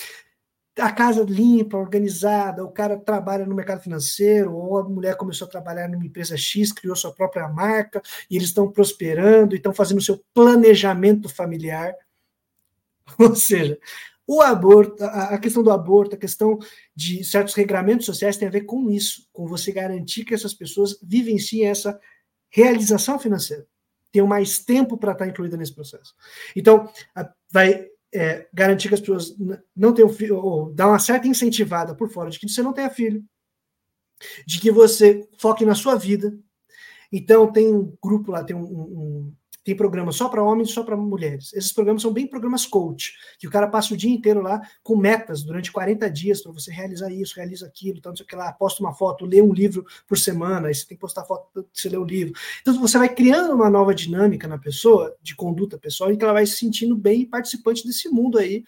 a 0.78 0.92
casa 0.92 1.22
limpa, 1.22 1.78
organizada, 1.78 2.64
o 2.64 2.70
cara 2.70 2.98
trabalha 2.98 3.46
no 3.46 3.54
mercado 3.54 3.80
financeiro, 3.82 4.54
ou 4.54 4.78
a 4.78 4.84
mulher 4.84 5.16
começou 5.16 5.46
a 5.46 5.50
trabalhar 5.50 5.88
numa 5.88 6.04
empresa 6.04 6.36
X, 6.36 6.70
criou 6.72 6.94
sua 6.94 7.14
própria 7.14 7.48
marca, 7.48 8.02
e 8.30 8.36
eles 8.36 8.48
estão 8.48 8.70
prosperando, 8.70 9.54
e 9.54 9.56
estão 9.56 9.72
fazendo 9.72 9.98
o 9.98 10.02
seu 10.02 10.22
planejamento 10.34 11.28
familiar. 11.28 11.94
Ou 13.18 13.34
seja, 13.34 13.78
o 14.26 14.40
aborto, 14.40 15.04
a 15.04 15.38
questão 15.38 15.62
do 15.62 15.70
aborto, 15.70 16.16
a 16.16 16.18
questão 16.18 16.58
de 16.94 17.22
certos 17.22 17.54
regramentos 17.54 18.06
sociais 18.06 18.36
tem 18.36 18.48
a 18.48 18.50
ver 18.50 18.62
com 18.62 18.90
isso, 18.90 19.28
com 19.32 19.46
você 19.46 19.70
garantir 19.70 20.24
que 20.24 20.34
essas 20.34 20.52
pessoas 20.52 20.98
vivenciem 21.00 21.66
essa 21.66 21.98
realização 22.50 23.18
financeira, 23.18 23.66
tenham 24.10 24.26
mais 24.26 24.58
tempo 24.58 24.98
para 24.98 25.12
estar 25.12 25.28
incluída 25.28 25.56
nesse 25.56 25.74
processo. 25.74 26.14
Então, 26.56 26.90
vai 27.52 27.88
é, 28.12 28.48
garantir 28.52 28.88
que 28.88 28.94
as 28.94 29.00
pessoas 29.00 29.36
não 29.74 29.92
tenham 29.94 30.08
filho, 30.08 30.38
ou 30.38 30.72
dar 30.72 30.88
uma 30.88 30.98
certa 30.98 31.28
incentivada 31.28 31.94
por 31.94 32.10
fora 32.10 32.30
de 32.30 32.40
que 32.40 32.48
você 32.48 32.62
não 32.62 32.72
tenha 32.72 32.90
filho, 32.90 33.24
de 34.44 34.58
que 34.58 34.72
você 34.72 35.28
foque 35.38 35.64
na 35.64 35.74
sua 35.74 35.94
vida. 35.94 36.36
Então, 37.12 37.52
tem 37.52 37.72
um 37.72 37.96
grupo 38.02 38.32
lá, 38.32 38.42
tem 38.42 38.56
um, 38.56 38.64
um 38.64 39.34
tem 39.66 39.74
programas 39.74 40.14
só 40.14 40.28
para 40.28 40.44
homens 40.44 40.70
só 40.70 40.84
para 40.84 40.96
mulheres. 40.96 41.52
Esses 41.52 41.72
programas 41.72 42.00
são 42.00 42.12
bem 42.12 42.24
programas 42.24 42.64
coach, 42.64 43.16
que 43.36 43.48
o 43.48 43.50
cara 43.50 43.66
passa 43.66 43.94
o 43.94 43.96
dia 43.96 44.08
inteiro 44.08 44.40
lá 44.40 44.60
com 44.80 44.96
metas 44.96 45.42
durante 45.42 45.72
40 45.72 46.08
dias 46.08 46.40
para 46.40 46.52
você 46.52 46.70
realizar 46.70 47.10
isso, 47.10 47.34
realiza 47.34 47.66
aquilo, 47.66 47.98
então, 47.98 48.12
não 48.12 48.16
sei 48.16 48.22
o 48.22 48.28
que 48.28 48.36
lá, 48.36 48.52
posta 48.52 48.80
uma 48.80 48.94
foto, 48.94 49.26
lê 49.26 49.42
um 49.42 49.52
livro 49.52 49.84
por 50.06 50.16
semana, 50.16 50.68
aí 50.68 50.74
você 50.74 50.86
tem 50.86 50.96
que 50.96 51.00
postar 51.00 51.24
foto 51.24 51.64
que 51.64 51.80
você 51.80 51.88
lê 51.88 51.96
o 51.96 52.04
livro. 52.04 52.32
Então 52.62 52.78
você 52.78 52.96
vai 52.96 53.12
criando 53.12 53.54
uma 53.54 53.68
nova 53.68 53.92
dinâmica 53.92 54.46
na 54.46 54.56
pessoa, 54.56 55.16
de 55.20 55.34
conduta 55.34 55.76
pessoal, 55.76 56.12
em 56.12 56.16
que 56.16 56.22
ela 56.22 56.32
vai 56.32 56.46
se 56.46 56.58
sentindo 56.58 56.94
bem 56.94 57.26
participante 57.28 57.84
desse 57.84 58.08
mundo 58.08 58.38
aí 58.38 58.62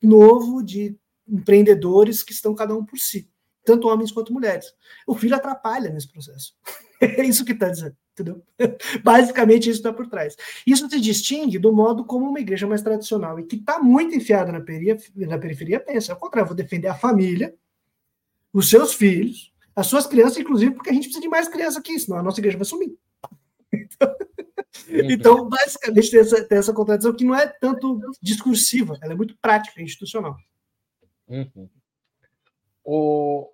novo 0.00 0.62
de 0.62 0.96
empreendedores 1.26 2.22
que 2.22 2.30
estão 2.30 2.54
cada 2.54 2.72
um 2.72 2.84
por 2.84 3.00
si, 3.00 3.28
tanto 3.64 3.88
homens 3.88 4.12
quanto 4.12 4.32
mulheres. 4.32 4.72
O 5.08 5.16
filho 5.16 5.34
atrapalha 5.34 5.90
nesse 5.90 6.06
processo. 6.06 6.54
é 7.02 7.24
isso 7.24 7.44
que 7.44 7.50
está 7.50 7.68
dizendo 7.68 7.96
entendeu? 8.16 8.42
Basicamente 9.04 9.68
isso 9.68 9.78
está 9.78 9.92
por 9.92 10.06
trás. 10.08 10.36
Isso 10.66 10.88
se 10.88 11.00
distingue 11.00 11.58
do 11.58 11.72
modo 11.72 12.04
como 12.04 12.26
uma 12.26 12.40
igreja 12.40 12.66
mais 12.66 12.80
tradicional 12.80 13.38
e 13.38 13.44
que 13.44 13.56
está 13.56 13.78
muito 13.78 14.14
enfiada 14.14 14.50
na 14.50 14.60
periferia, 14.60 14.98
na 15.14 15.38
periferia 15.38 15.80
pensa, 15.80 16.12
ao 16.12 16.18
contrário, 16.18 16.48
vou 16.48 16.56
defender 16.56 16.88
a 16.88 16.94
família, 16.94 17.54
os 18.52 18.70
seus 18.70 18.94
filhos, 18.94 19.52
as 19.74 19.86
suas 19.86 20.06
crianças, 20.06 20.38
inclusive, 20.38 20.74
porque 20.74 20.88
a 20.88 20.92
gente 20.92 21.04
precisa 21.04 21.20
de 21.20 21.28
mais 21.28 21.48
crianças 21.48 21.76
aqui, 21.76 21.98
senão 21.98 22.18
a 22.18 22.22
nossa 22.22 22.40
igreja 22.40 22.56
vai 22.56 22.64
sumir. 22.64 22.96
Então, 23.72 24.16
então 24.88 25.48
basicamente, 25.48 26.10
tem 26.10 26.20
essa, 26.20 26.44
tem 26.44 26.58
essa 26.58 26.72
contradição 26.72 27.14
que 27.14 27.24
não 27.24 27.34
é 27.34 27.46
tanto 27.46 28.00
discursiva, 28.22 28.98
ela 29.02 29.12
é 29.12 29.16
muito 29.16 29.36
prática, 29.38 29.82
institucional. 29.82 30.36
Uhum. 31.28 31.68
O, 32.82 33.50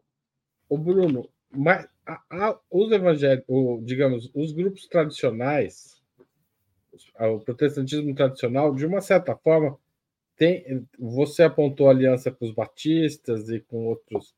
o 0.68 0.78
Bruno, 0.78 1.28
mas 1.50 1.86
a, 2.06 2.20
a, 2.30 2.58
os 2.70 2.90
evangélicos, 2.90 3.84
digamos, 3.84 4.30
os 4.34 4.52
grupos 4.52 4.86
tradicionais, 4.86 6.00
o 7.18 7.40
protestantismo 7.40 8.14
tradicional, 8.14 8.74
de 8.74 8.84
uma 8.84 9.00
certa 9.00 9.34
forma, 9.36 9.78
tem, 10.36 10.86
você 10.98 11.44
apontou 11.44 11.88
aliança 11.88 12.30
com 12.30 12.44
os 12.44 12.52
batistas 12.52 13.48
e 13.48 13.60
com 13.60 13.86
outros, 13.86 14.34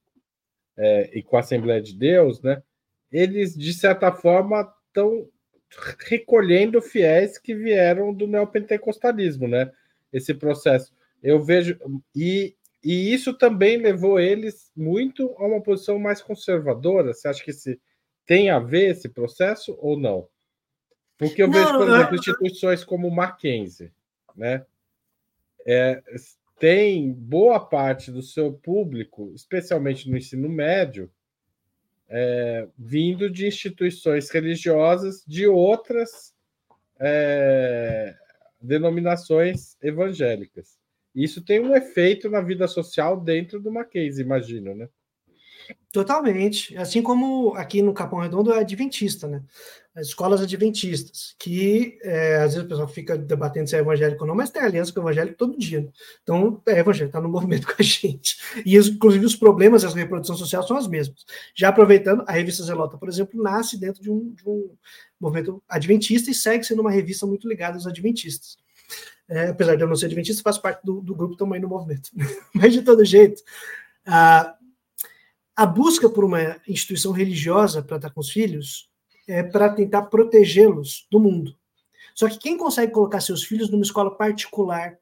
é, 0.76 1.18
e 1.18 1.22
com 1.22 1.36
a 1.36 1.40
Assembleia 1.40 1.80
de 1.80 1.96
Deus, 1.96 2.42
né? 2.42 2.62
Eles, 3.10 3.56
de 3.56 3.72
certa 3.72 4.12
forma, 4.12 4.72
estão 4.88 5.28
recolhendo 6.06 6.82
fiéis 6.82 7.38
que 7.38 7.54
vieram 7.54 8.12
do 8.12 8.26
neopentecostalismo, 8.26 9.48
né? 9.48 9.72
Esse 10.12 10.34
processo. 10.34 10.92
Eu 11.22 11.42
vejo, 11.42 11.78
e 12.14 12.54
e 12.84 13.14
isso 13.14 13.32
também 13.32 13.78
levou 13.78 14.20
eles 14.20 14.70
muito 14.76 15.34
a 15.38 15.46
uma 15.46 15.62
posição 15.62 15.98
mais 15.98 16.20
conservadora. 16.20 17.14
Você 17.14 17.26
acha 17.26 17.42
que 17.42 17.52
se 17.52 17.80
tem 18.26 18.50
a 18.50 18.58
ver 18.58 18.90
esse 18.90 19.08
processo 19.08 19.76
ou 19.80 19.98
não? 19.98 20.28
Porque 21.16 21.42
eu 21.42 21.48
não, 21.48 21.54
vejo, 21.54 21.78
por 21.78 21.88
exemplo, 21.88 22.14
instituições 22.16 22.84
como 22.84 23.08
o 23.08 23.14
Mackenzie, 23.14 23.90
né? 24.36 24.66
É, 25.66 26.02
tem 26.58 27.10
boa 27.12 27.58
parte 27.58 28.10
do 28.10 28.20
seu 28.20 28.52
público, 28.52 29.32
especialmente 29.34 30.10
no 30.10 30.18
ensino 30.18 30.48
médio, 30.48 31.10
é, 32.08 32.68
vindo 32.78 33.30
de 33.30 33.46
instituições 33.46 34.28
religiosas 34.28 35.24
de 35.26 35.46
outras 35.46 36.34
é, 37.00 38.14
denominações 38.60 39.76
evangélicas. 39.80 40.78
Isso 41.14 41.44
tem 41.44 41.60
um 41.60 41.74
efeito 41.74 42.28
na 42.28 42.40
vida 42.40 42.66
social 42.66 43.20
dentro 43.20 43.60
do 43.60 43.70
Mackenzie, 43.70 44.24
imagino, 44.24 44.74
né? 44.74 44.88
Totalmente. 45.92 46.76
Assim 46.76 47.00
como 47.02 47.54
aqui 47.54 47.80
no 47.80 47.94
Capão 47.94 48.18
Redondo 48.18 48.52
é 48.52 48.58
adventista, 48.58 49.28
né? 49.28 49.42
As 49.94 50.08
escolas 50.08 50.42
adventistas, 50.42 51.36
que 51.38 51.96
é, 52.02 52.38
às 52.38 52.54
vezes 52.54 52.64
o 52.64 52.68
pessoal 52.68 52.88
fica 52.88 53.16
debatendo 53.16 53.70
se 53.70 53.76
é 53.76 53.78
evangélico 53.78 54.24
ou 54.24 54.28
não, 54.28 54.34
mas 54.34 54.50
tem 54.50 54.60
aliança 54.60 54.92
com 54.92 54.98
o 54.98 55.04
evangélico 55.04 55.38
todo 55.38 55.56
dia. 55.56 55.82
Né? 55.82 55.88
Então, 56.20 56.60
é 56.66 56.80
evangélico, 56.80 57.10
está 57.16 57.20
no 57.20 57.28
movimento 57.30 57.64
com 57.68 57.74
a 57.78 57.82
gente. 57.82 58.36
E, 58.66 58.76
inclusive, 58.76 59.24
os 59.24 59.36
problemas 59.36 59.82
da 59.82 59.88
reprodução 59.90 60.36
social 60.36 60.66
são 60.66 60.76
os 60.76 60.88
mesmos. 60.88 61.24
Já 61.54 61.68
aproveitando, 61.68 62.24
a 62.26 62.32
revista 62.32 62.64
Zelota, 62.64 62.98
por 62.98 63.08
exemplo, 63.08 63.40
nasce 63.40 63.78
dentro 63.78 64.02
de 64.02 64.10
um, 64.10 64.34
de 64.34 64.42
um 64.48 64.74
movimento 65.20 65.62
adventista 65.68 66.28
e 66.28 66.34
segue 66.34 66.64
sendo 66.64 66.80
uma 66.80 66.90
revista 66.90 67.24
muito 67.24 67.48
ligada 67.48 67.76
aos 67.76 67.86
adventistas. 67.86 68.58
É, 69.28 69.48
apesar 69.48 69.76
de 69.76 69.82
eu 69.82 69.88
não 69.88 69.96
ser 69.96 70.06
adventista, 70.06 70.42
faço 70.42 70.60
parte 70.60 70.84
do, 70.84 71.00
do 71.00 71.14
grupo 71.14 71.36
também 71.36 71.60
no 71.60 71.68
movimento. 71.68 72.10
Mas, 72.54 72.72
de 72.72 72.82
todo 72.82 73.04
jeito, 73.04 73.42
a, 74.06 74.56
a 75.56 75.66
busca 75.66 76.08
por 76.08 76.24
uma 76.24 76.60
instituição 76.68 77.12
religiosa 77.12 77.82
para 77.82 77.96
estar 77.96 78.10
com 78.10 78.20
os 78.20 78.30
filhos 78.30 78.90
é 79.26 79.42
para 79.42 79.70
tentar 79.70 80.02
protegê-los 80.02 81.06
do 81.10 81.18
mundo. 81.18 81.56
Só 82.14 82.28
que 82.28 82.38
quem 82.38 82.56
consegue 82.56 82.92
colocar 82.92 83.20
seus 83.20 83.42
filhos 83.44 83.70
numa 83.70 83.82
escola 83.82 84.14
particular 84.14 84.98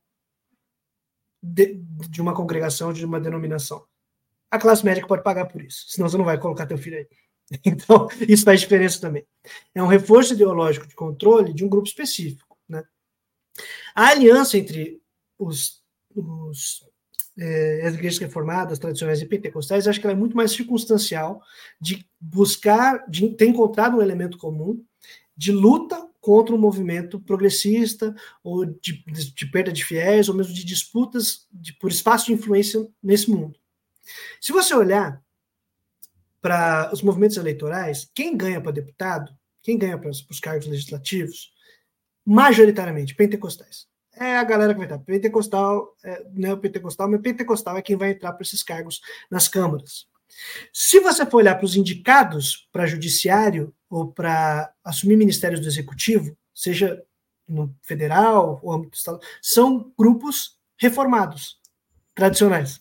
de, 1.43 1.83
de 2.09 2.23
uma 2.23 2.35
congregação, 2.35 2.93
de 2.93 3.05
uma 3.05 3.21
denominação? 3.21 3.85
A 4.51 4.59
classe 4.59 4.85
média 4.85 5.07
pode 5.07 5.23
pagar 5.23 5.47
por 5.47 5.63
isso, 5.63 5.87
senão 5.89 6.09
você 6.09 6.17
não 6.17 6.25
vai 6.25 6.39
colocar 6.39 6.67
teu 6.67 6.79
filho 6.79 6.99
aí. 6.99 7.09
Então, 7.67 8.09
isso 8.27 8.45
faz 8.45 8.61
diferença 8.61 8.99
também. 8.99 9.27
É 9.75 9.83
um 9.83 9.87
reforço 9.87 10.33
ideológico 10.33 10.87
de 10.87 10.95
controle 10.95 11.53
de 11.53 11.63
um 11.65 11.69
grupo 11.69 11.87
específico. 11.87 12.52
A 13.95 14.09
aliança 14.09 14.57
entre 14.57 15.01
os, 15.39 15.83
os 16.15 16.85
é, 17.39 17.87
as 17.87 17.95
igrejas 17.95 18.19
reformadas, 18.19 18.79
tradicionais 18.79 19.23
e 19.23 19.27
pentecostais, 19.27 19.87
acho 19.87 20.01
que 20.01 20.07
ela 20.07 20.15
é 20.15 20.19
muito 20.19 20.37
mais 20.37 20.53
circunstancial 20.53 21.43
de 21.81 22.07
buscar, 22.21 23.09
de 23.09 23.29
ter 23.31 23.47
encontrado 23.47 23.97
um 23.97 24.03
elemento 24.03 24.37
comum 24.37 24.85
de 25.37 25.51
luta 25.51 26.09
contra 26.21 26.55
um 26.55 26.59
movimento 26.59 27.19
progressista 27.19 28.15
ou 28.45 28.65
de, 28.65 29.03
de, 29.07 29.35
de 29.35 29.47
perda 29.47 29.73
de 29.73 29.85
fiéis 29.85 30.29
ou 30.29 30.35
mesmo 30.35 30.53
de 30.53 30.65
disputas 30.65 31.49
de, 31.51 31.73
por 31.73 31.91
espaço 31.91 32.27
de 32.27 32.33
influência 32.35 32.87
nesse 33.03 33.31
mundo. 33.31 33.59
Se 34.41 34.53
você 34.53 34.75
olhar 34.75 35.23
para 36.41 36.91
os 36.93 37.03
movimentos 37.03 37.37
eleitorais, 37.37 38.11
quem 38.15 38.37
ganha 38.37 38.61
para 38.61 38.73
deputado, 38.73 39.35
quem 39.63 39.79
ganha 39.79 39.97
para 39.97 40.11
os 40.11 40.41
cargos 40.41 40.67
legislativos, 40.67 41.52
majoritariamente 42.25 43.15
pentecostais. 43.15 43.87
É 44.15 44.37
a 44.37 44.45
galera 44.45 44.75
que 44.75 44.79
vai 44.79 44.87
estar. 44.87 44.99
Pentecostal, 44.99 45.97
é, 46.05 46.25
não 46.35 46.51
é 46.51 46.53
o 46.53 46.59
pentecostal, 46.59 47.11
mas 47.11 47.21
pentecostal 47.21 47.77
é 47.77 47.83
quem 47.83 47.97
vai 47.97 48.11
entrar 48.11 48.33
para 48.33 48.43
esses 48.43 48.63
cargos 48.63 49.01
nas 49.31 49.49
câmaras. 49.49 50.07
Se 50.73 51.01
você 51.01 51.25
for 51.27 51.39
olhar 51.39 51.55
para 51.55 51.65
os 51.65 51.77
indicados 51.77 52.69
para 52.73 52.87
judiciário 52.87 53.75
ou 53.89 54.13
para 54.13 54.73
assumir 54.85 55.17
ministérios 55.17 55.61
do 55.61 55.67
executivo, 55.67 56.37
seja 56.55 57.03
no 57.49 57.75
federal 57.83 58.61
ou 58.63 58.73
âmbito 58.73 58.97
estadual, 58.97 59.23
são 59.41 59.93
grupos 59.99 60.57
reformados, 60.77 61.59
tradicionais. 62.15 62.81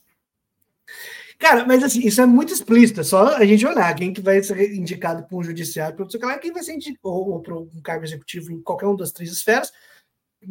Cara, 1.41 1.65
mas 1.65 1.83
assim, 1.83 2.01
isso 2.01 2.21
é 2.21 2.25
muito 2.27 2.53
explícito, 2.53 3.01
é 3.01 3.03
só 3.03 3.35
a 3.35 3.43
gente 3.43 3.65
olhar 3.65 3.95
quem 3.95 4.13
que 4.13 4.21
vai 4.21 4.43
ser 4.43 4.75
indicado 4.75 5.23
para 5.23 5.35
um 5.35 5.43
judiciário, 5.43 5.95
para 5.95 6.27
lá, 6.27 6.37
quem 6.37 6.51
vai 6.51 6.61
ser 6.61 6.73
indicado, 6.73 6.99
ou, 7.01 7.31
ou 7.31 7.41
para 7.41 7.57
um 7.57 7.81
cargo 7.83 8.05
executivo 8.05 8.51
em 8.51 8.61
qualquer 8.61 8.85
uma 8.85 8.95
das 8.95 9.11
três 9.11 9.31
esferas, 9.31 9.71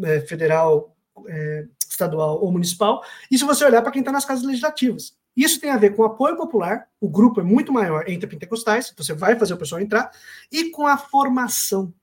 é, 0.02 0.20
federal, 0.22 0.96
é, 1.28 1.68
estadual 1.88 2.42
ou 2.42 2.50
municipal, 2.50 3.04
e 3.30 3.38
se 3.38 3.44
você 3.44 3.64
olhar 3.64 3.82
para 3.82 3.92
quem 3.92 4.00
está 4.00 4.10
nas 4.10 4.24
casas 4.24 4.44
legislativas. 4.44 5.16
Isso 5.36 5.60
tem 5.60 5.70
a 5.70 5.76
ver 5.76 5.94
com 5.94 6.02
o 6.02 6.06
apoio 6.06 6.36
popular, 6.36 6.88
o 7.00 7.08
grupo 7.08 7.40
é 7.40 7.44
muito 7.44 7.72
maior 7.72 8.08
entre 8.08 8.28
pentecostais, 8.28 8.90
então 8.92 9.04
você 9.04 9.14
vai 9.14 9.38
fazer 9.38 9.54
o 9.54 9.58
pessoal 9.58 9.80
entrar, 9.80 10.10
e 10.50 10.70
com 10.70 10.88
a 10.88 10.98
formação. 10.98 11.94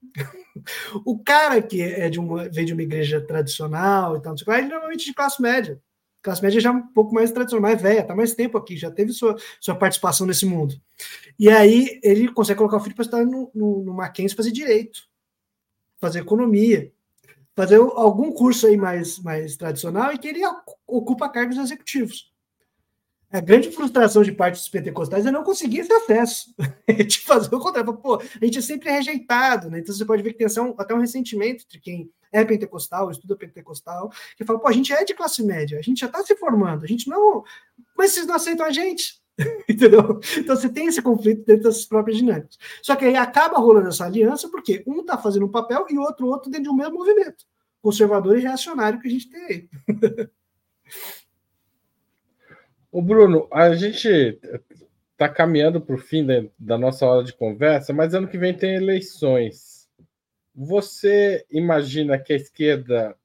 o 1.04 1.18
cara 1.18 1.60
que 1.60 1.82
é 1.82 2.08
de 2.08 2.20
uma, 2.20 2.48
vem 2.48 2.64
de 2.64 2.72
uma 2.72 2.82
igreja 2.82 3.20
tradicional 3.20 4.16
e 4.16 4.22
tal, 4.22 4.36
ele 4.56 4.66
é 4.66 4.68
normalmente 4.68 5.06
de 5.06 5.12
classe 5.12 5.42
média 5.42 5.82
classe 6.22 6.42
média 6.42 6.60
já 6.60 6.70
é 6.70 6.72
um 6.72 6.82
pouco 6.82 7.14
mais 7.14 7.30
tradicional, 7.30 7.62
mais 7.62 7.80
velha, 7.80 8.00
está 8.00 8.14
mais 8.14 8.34
tempo 8.34 8.58
aqui, 8.58 8.76
já 8.76 8.90
teve 8.90 9.12
sua, 9.12 9.36
sua 9.60 9.74
participação 9.74 10.26
nesse 10.26 10.46
mundo. 10.46 10.80
E 11.38 11.48
aí 11.48 12.00
ele 12.02 12.32
consegue 12.32 12.58
colocar 12.58 12.76
o 12.76 12.80
filho 12.80 12.94
para 12.94 13.04
estar 13.04 13.24
no, 13.24 13.50
no, 13.54 13.84
no 13.84 13.94
Mackenzie 13.94 14.36
fazer 14.36 14.52
direito, 14.52 15.02
fazer 15.98 16.20
economia, 16.20 16.92
fazer 17.54 17.76
algum 17.76 18.32
curso 18.32 18.66
aí 18.66 18.76
mais, 18.76 19.18
mais 19.18 19.56
tradicional 19.56 20.12
e 20.12 20.18
que 20.18 20.28
ele 20.28 20.42
ocupa 20.86 21.28
cargos 21.28 21.56
executivos. 21.56 22.32
A 23.30 23.40
grande 23.40 23.70
frustração 23.70 24.22
de 24.22 24.32
parte 24.32 24.54
dos 24.54 24.68
pentecostais 24.70 25.26
é 25.26 25.30
não 25.30 25.44
conseguir 25.44 25.80
esse 25.80 25.92
acesso. 25.92 26.54
de 27.06 27.20
fazer 27.20 27.54
o 27.54 27.60
contrário. 27.60 27.92
Pô, 27.94 28.16
a 28.16 28.44
gente 28.44 28.58
é 28.58 28.62
sempre 28.62 28.90
rejeitado, 28.90 29.68
né? 29.68 29.80
Então 29.80 29.94
você 29.94 30.04
pode 30.04 30.22
ver 30.22 30.32
que 30.32 30.38
tem 30.38 30.46
até 30.78 30.94
um 30.94 31.00
ressentimento 31.00 31.64
entre 31.64 31.78
quem 31.78 32.10
é 32.32 32.44
pentecostal, 32.44 33.10
estuda 33.10 33.36
pentecostal, 33.36 34.10
que 34.36 34.44
fala, 34.44 34.58
pô, 34.58 34.68
a 34.68 34.72
gente 34.72 34.92
é 34.92 35.04
de 35.04 35.14
classe 35.14 35.42
média, 35.42 35.78
a 35.78 35.82
gente 35.82 36.00
já 36.00 36.06
está 36.06 36.22
se 36.22 36.36
formando, 36.36 36.84
a 36.84 36.86
gente 36.86 37.08
não. 37.08 37.44
Mas 37.96 38.12
vocês 38.12 38.26
não 38.26 38.34
aceitam 38.34 38.64
a 38.64 38.70
gente. 38.70 39.20
Entendeu? 39.68 40.20
Então 40.36 40.56
você 40.56 40.68
tem 40.68 40.86
esse 40.86 41.02
conflito 41.02 41.44
dentro 41.44 41.64
das 41.64 41.84
próprias 41.84 42.18
dinâmicas. 42.18 42.58
Só 42.82 42.96
que 42.96 43.04
aí 43.04 43.14
acaba 43.14 43.58
rolando 43.58 43.88
essa 43.88 44.04
aliança, 44.04 44.48
porque 44.48 44.82
um 44.86 45.00
está 45.00 45.18
fazendo 45.18 45.44
um 45.46 45.50
papel 45.50 45.86
e 45.90 45.98
o 45.98 46.02
outro 46.02 46.26
outro 46.26 46.50
dentro 46.50 46.64
de 46.64 46.70
um 46.70 46.76
mesmo 46.76 46.94
movimento. 46.94 47.44
Conservador 47.82 48.38
e 48.38 48.42
reacionário 48.42 49.00
que 49.00 49.06
a 49.06 49.10
gente 49.10 49.28
tem 49.28 49.44
aí. 49.44 49.68
O 52.98 53.00
Bruno, 53.00 53.46
a 53.52 53.76
gente 53.76 54.40
está 55.12 55.28
caminhando 55.28 55.80
para 55.80 55.94
o 55.94 55.98
fim 55.98 56.26
da, 56.26 56.42
da 56.58 56.76
nossa 56.76 57.06
hora 57.06 57.22
de 57.22 57.32
conversa, 57.32 57.92
mas 57.92 58.12
ano 58.12 58.26
que 58.26 58.36
vem 58.36 58.52
tem 58.52 58.74
eleições. 58.74 59.88
Você 60.52 61.46
imagina 61.48 62.18
que 62.18 62.32
a 62.32 62.36
esquerda 62.36 63.16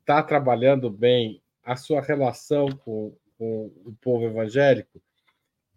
está 0.00 0.22
trabalhando 0.22 0.90
bem 0.90 1.42
a 1.62 1.76
sua 1.76 2.02
relação 2.02 2.68
com, 2.84 3.16
com, 3.38 3.72
o 3.86 3.96
povo 4.02 4.26
evangélico? 4.26 5.00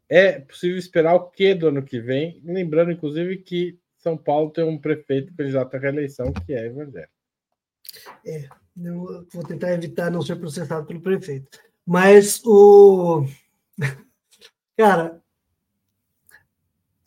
É 0.10 0.42
possível 0.42 0.78
esperar 0.78 1.16
o 1.16 1.30
que 1.30 1.56
do 1.56 1.70
ano 1.70 1.84
que 1.84 2.02
vem? 2.02 2.42
Lembrando, 2.44 2.92
inclusive, 2.92 3.38
que 3.38 3.80
São 3.96 4.18
Paulo 4.18 4.52
tem 4.52 4.66
um 4.66 4.78
prefeito 4.78 5.34
candidato 5.34 5.74
à 5.74 5.80
reeleição 5.80 6.34
que 6.46 6.52
é 6.54 6.66
evangélico. 6.66 7.14
É, 8.26 8.50
eu 8.84 9.26
vou 9.32 9.46
tentar 9.48 9.72
evitar 9.72 10.12
não 10.12 10.22
ser 10.22 10.36
processado 10.36 10.86
pelo 10.86 11.00
prefeito. 11.00 11.68
Mas 11.88 12.42
o. 12.44 13.26
Cara, 14.76 15.24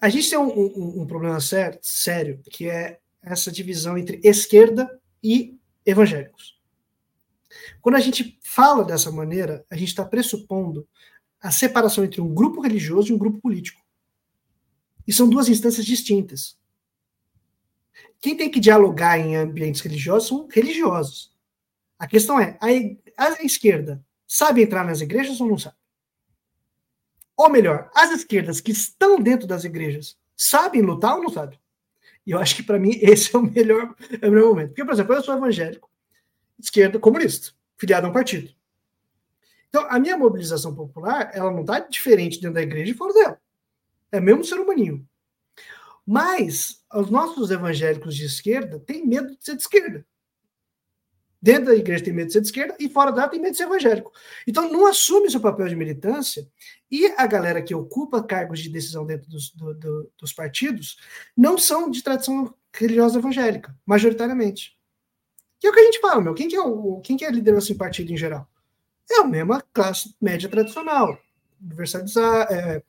a 0.00 0.08
gente 0.08 0.30
tem 0.30 0.38
um, 0.38 0.48
um, 0.48 1.02
um 1.02 1.06
problema 1.06 1.38
sério, 1.38 1.78
sério, 1.82 2.42
que 2.50 2.66
é 2.70 2.98
essa 3.22 3.52
divisão 3.52 3.98
entre 3.98 4.18
esquerda 4.24 4.98
e 5.22 5.60
evangélicos. 5.84 6.58
Quando 7.82 7.96
a 7.96 8.00
gente 8.00 8.38
fala 8.42 8.82
dessa 8.82 9.12
maneira, 9.12 9.66
a 9.68 9.76
gente 9.76 9.88
está 9.88 10.02
pressupondo 10.02 10.88
a 11.42 11.50
separação 11.50 12.02
entre 12.02 12.22
um 12.22 12.32
grupo 12.32 12.62
religioso 12.62 13.12
e 13.12 13.14
um 13.14 13.18
grupo 13.18 13.38
político. 13.38 13.82
E 15.06 15.12
são 15.12 15.28
duas 15.28 15.50
instâncias 15.50 15.84
distintas. 15.84 16.58
Quem 18.18 18.34
tem 18.34 18.50
que 18.50 18.60
dialogar 18.60 19.18
em 19.18 19.36
ambientes 19.36 19.82
religiosos 19.82 20.28
são 20.28 20.48
religiosos. 20.50 21.34
A 21.98 22.06
questão 22.06 22.40
é, 22.40 22.58
a, 22.60 23.24
a 23.24 23.42
esquerda 23.44 24.02
sabe 24.30 24.62
entrar 24.62 24.84
nas 24.84 25.00
igrejas 25.00 25.40
ou 25.40 25.48
não 25.48 25.58
sabe? 25.58 25.74
Ou 27.36 27.50
melhor, 27.50 27.90
as 27.92 28.12
esquerdas 28.12 28.60
que 28.60 28.70
estão 28.70 29.20
dentro 29.20 29.44
das 29.44 29.64
igrejas 29.64 30.16
sabem 30.36 30.82
lutar 30.82 31.16
ou 31.16 31.22
não 31.24 31.30
sabem? 31.30 31.58
E 32.24 32.30
eu 32.30 32.38
acho 32.38 32.54
que 32.54 32.62
para 32.62 32.78
mim 32.78 32.96
esse 33.02 33.34
é 33.34 33.38
o 33.38 33.42
melhor, 33.42 33.92
é 34.22 34.28
o 34.28 34.30
melhor 34.30 34.50
momento. 34.50 34.68
Porque, 34.68 34.84
por 34.84 34.94
exemplo, 34.94 35.14
eu 35.14 35.22
sou 35.24 35.36
evangélico, 35.36 35.90
esquerda 36.56 37.00
comunista, 37.00 37.52
filiado 37.76 38.06
a 38.06 38.10
um 38.10 38.12
partido. 38.12 38.54
Então, 39.68 39.84
a 39.88 39.98
minha 39.98 40.16
mobilização 40.16 40.74
popular, 40.74 41.30
ela 41.34 41.50
não 41.50 41.62
está 41.62 41.80
diferente 41.80 42.40
dentro 42.40 42.54
da 42.54 42.62
igreja 42.62 42.92
e 42.92 42.96
fora 42.96 43.12
dela. 43.12 43.40
É 44.12 44.20
mesmo 44.20 44.44
ser 44.44 44.60
humaninho. 44.60 45.04
Mas 46.06 46.84
os 46.94 47.10
nossos 47.10 47.50
evangélicos 47.50 48.14
de 48.14 48.26
esquerda 48.26 48.78
têm 48.78 49.06
medo 49.06 49.36
de 49.36 49.44
ser 49.44 49.56
de 49.56 49.62
esquerda. 49.62 50.06
Dentro 51.42 51.66
da 51.66 51.74
igreja 51.74 52.04
tem 52.04 52.12
medo 52.12 52.26
de 52.26 52.34
ser 52.34 52.40
de 52.40 52.48
esquerda 52.48 52.76
e 52.78 52.88
fora 52.88 53.10
dela 53.10 53.28
tem 53.28 53.40
medo 53.40 53.52
de 53.52 53.56
ser 53.56 53.64
evangélico. 53.64 54.12
Então 54.46 54.70
não 54.70 54.86
assume 54.86 55.30
seu 55.30 55.40
papel 55.40 55.68
de 55.68 55.76
militância 55.76 56.46
e 56.90 57.06
a 57.16 57.26
galera 57.26 57.62
que 57.62 57.74
ocupa 57.74 58.22
cargos 58.22 58.60
de 58.60 58.68
decisão 58.68 59.06
dentro 59.06 59.30
dos, 59.30 59.50
do, 59.50 59.72
do, 59.74 60.12
dos 60.18 60.32
partidos 60.34 60.98
não 61.34 61.56
são 61.56 61.90
de 61.90 62.02
tradição 62.02 62.54
religiosa 62.74 63.18
evangélica, 63.18 63.74
majoritariamente. 63.86 64.76
Que 65.58 65.66
é 65.66 65.70
o 65.70 65.72
que 65.72 65.80
a 65.80 65.84
gente 65.84 66.00
fala, 66.00 66.20
meu. 66.20 66.34
Quem 66.34 66.48
que 66.48 66.56
é, 66.56 66.60
o, 66.60 67.00
quem 67.00 67.16
que 67.16 67.24
é 67.24 67.28
a 67.28 67.32
liderança 67.32 67.72
em 67.72 67.76
partido 67.76 68.12
em 68.12 68.16
geral? 68.16 68.46
É 69.10 69.20
a 69.20 69.24
mesma 69.24 69.62
classe 69.72 70.14
média 70.20 70.48
tradicional, 70.48 71.18
universalizar, 71.60 72.46
é, 72.50 72.82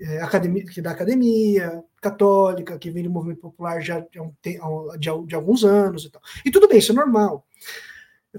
é, 0.00 0.20
academia, 0.20 0.64
que 0.66 0.82
da 0.82 0.90
academia, 0.90 1.82
católica, 2.00 2.78
que 2.78 2.90
vem 2.90 3.04
do 3.04 3.10
movimento 3.10 3.40
popular 3.40 3.80
já 3.80 4.00
de, 4.00 4.18
de, 4.42 5.26
de 5.26 5.34
alguns 5.34 5.64
anos 5.64 6.04
e 6.04 6.10
tal. 6.10 6.20
E 6.44 6.50
tudo 6.50 6.68
bem, 6.68 6.78
isso 6.78 6.92
é 6.92 6.94
normal. 6.94 7.46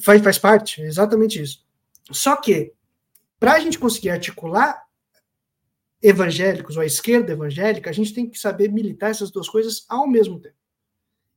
Faz, 0.01 0.21
faz 0.21 0.37
parte, 0.37 0.81
exatamente 0.81 1.41
isso. 1.41 1.63
Só 2.11 2.35
que, 2.35 2.73
para 3.39 3.53
a 3.53 3.59
gente 3.59 3.77
conseguir 3.77 4.09
articular 4.09 4.83
evangélicos 6.01 6.75
ou 6.75 6.81
a 6.81 6.85
esquerda 6.85 7.31
evangélica, 7.31 7.89
a 7.89 7.93
gente 7.93 8.13
tem 8.13 8.29
que 8.29 8.37
saber 8.37 8.69
militar 8.69 9.11
essas 9.11 9.31
duas 9.31 9.47
coisas 9.47 9.85
ao 9.87 10.07
mesmo 10.07 10.39
tempo. 10.39 10.55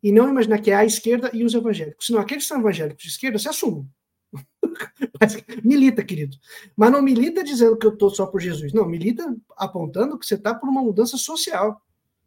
E 0.02 0.10
não 0.10 0.28
imaginar 0.28 0.58
que 0.58 0.70
é 0.70 0.74
a 0.74 0.84
esquerda 0.84 1.30
e 1.32 1.44
os 1.44 1.54
evangélicos. 1.54 2.06
Senão, 2.06 2.20
aqueles 2.20 2.44
que 2.44 2.48
são 2.48 2.60
evangélicos 2.60 3.02
de 3.02 3.08
esquerda 3.08 3.38
se 3.38 3.48
assumem. 3.48 3.88
milita, 5.64 6.04
querido. 6.04 6.36
Mas 6.76 6.90
não 6.90 7.00
milita 7.00 7.44
dizendo 7.44 7.76
que 7.76 7.86
eu 7.86 7.92
estou 7.92 8.10
só 8.10 8.26
por 8.26 8.40
Jesus. 8.40 8.72
Não, 8.72 8.86
milita 8.86 9.36
apontando 9.56 10.18
que 10.18 10.26
você 10.26 10.34
está 10.34 10.54
por 10.54 10.68
uma 10.68 10.82
mudança 10.82 11.16
social. 11.16 11.80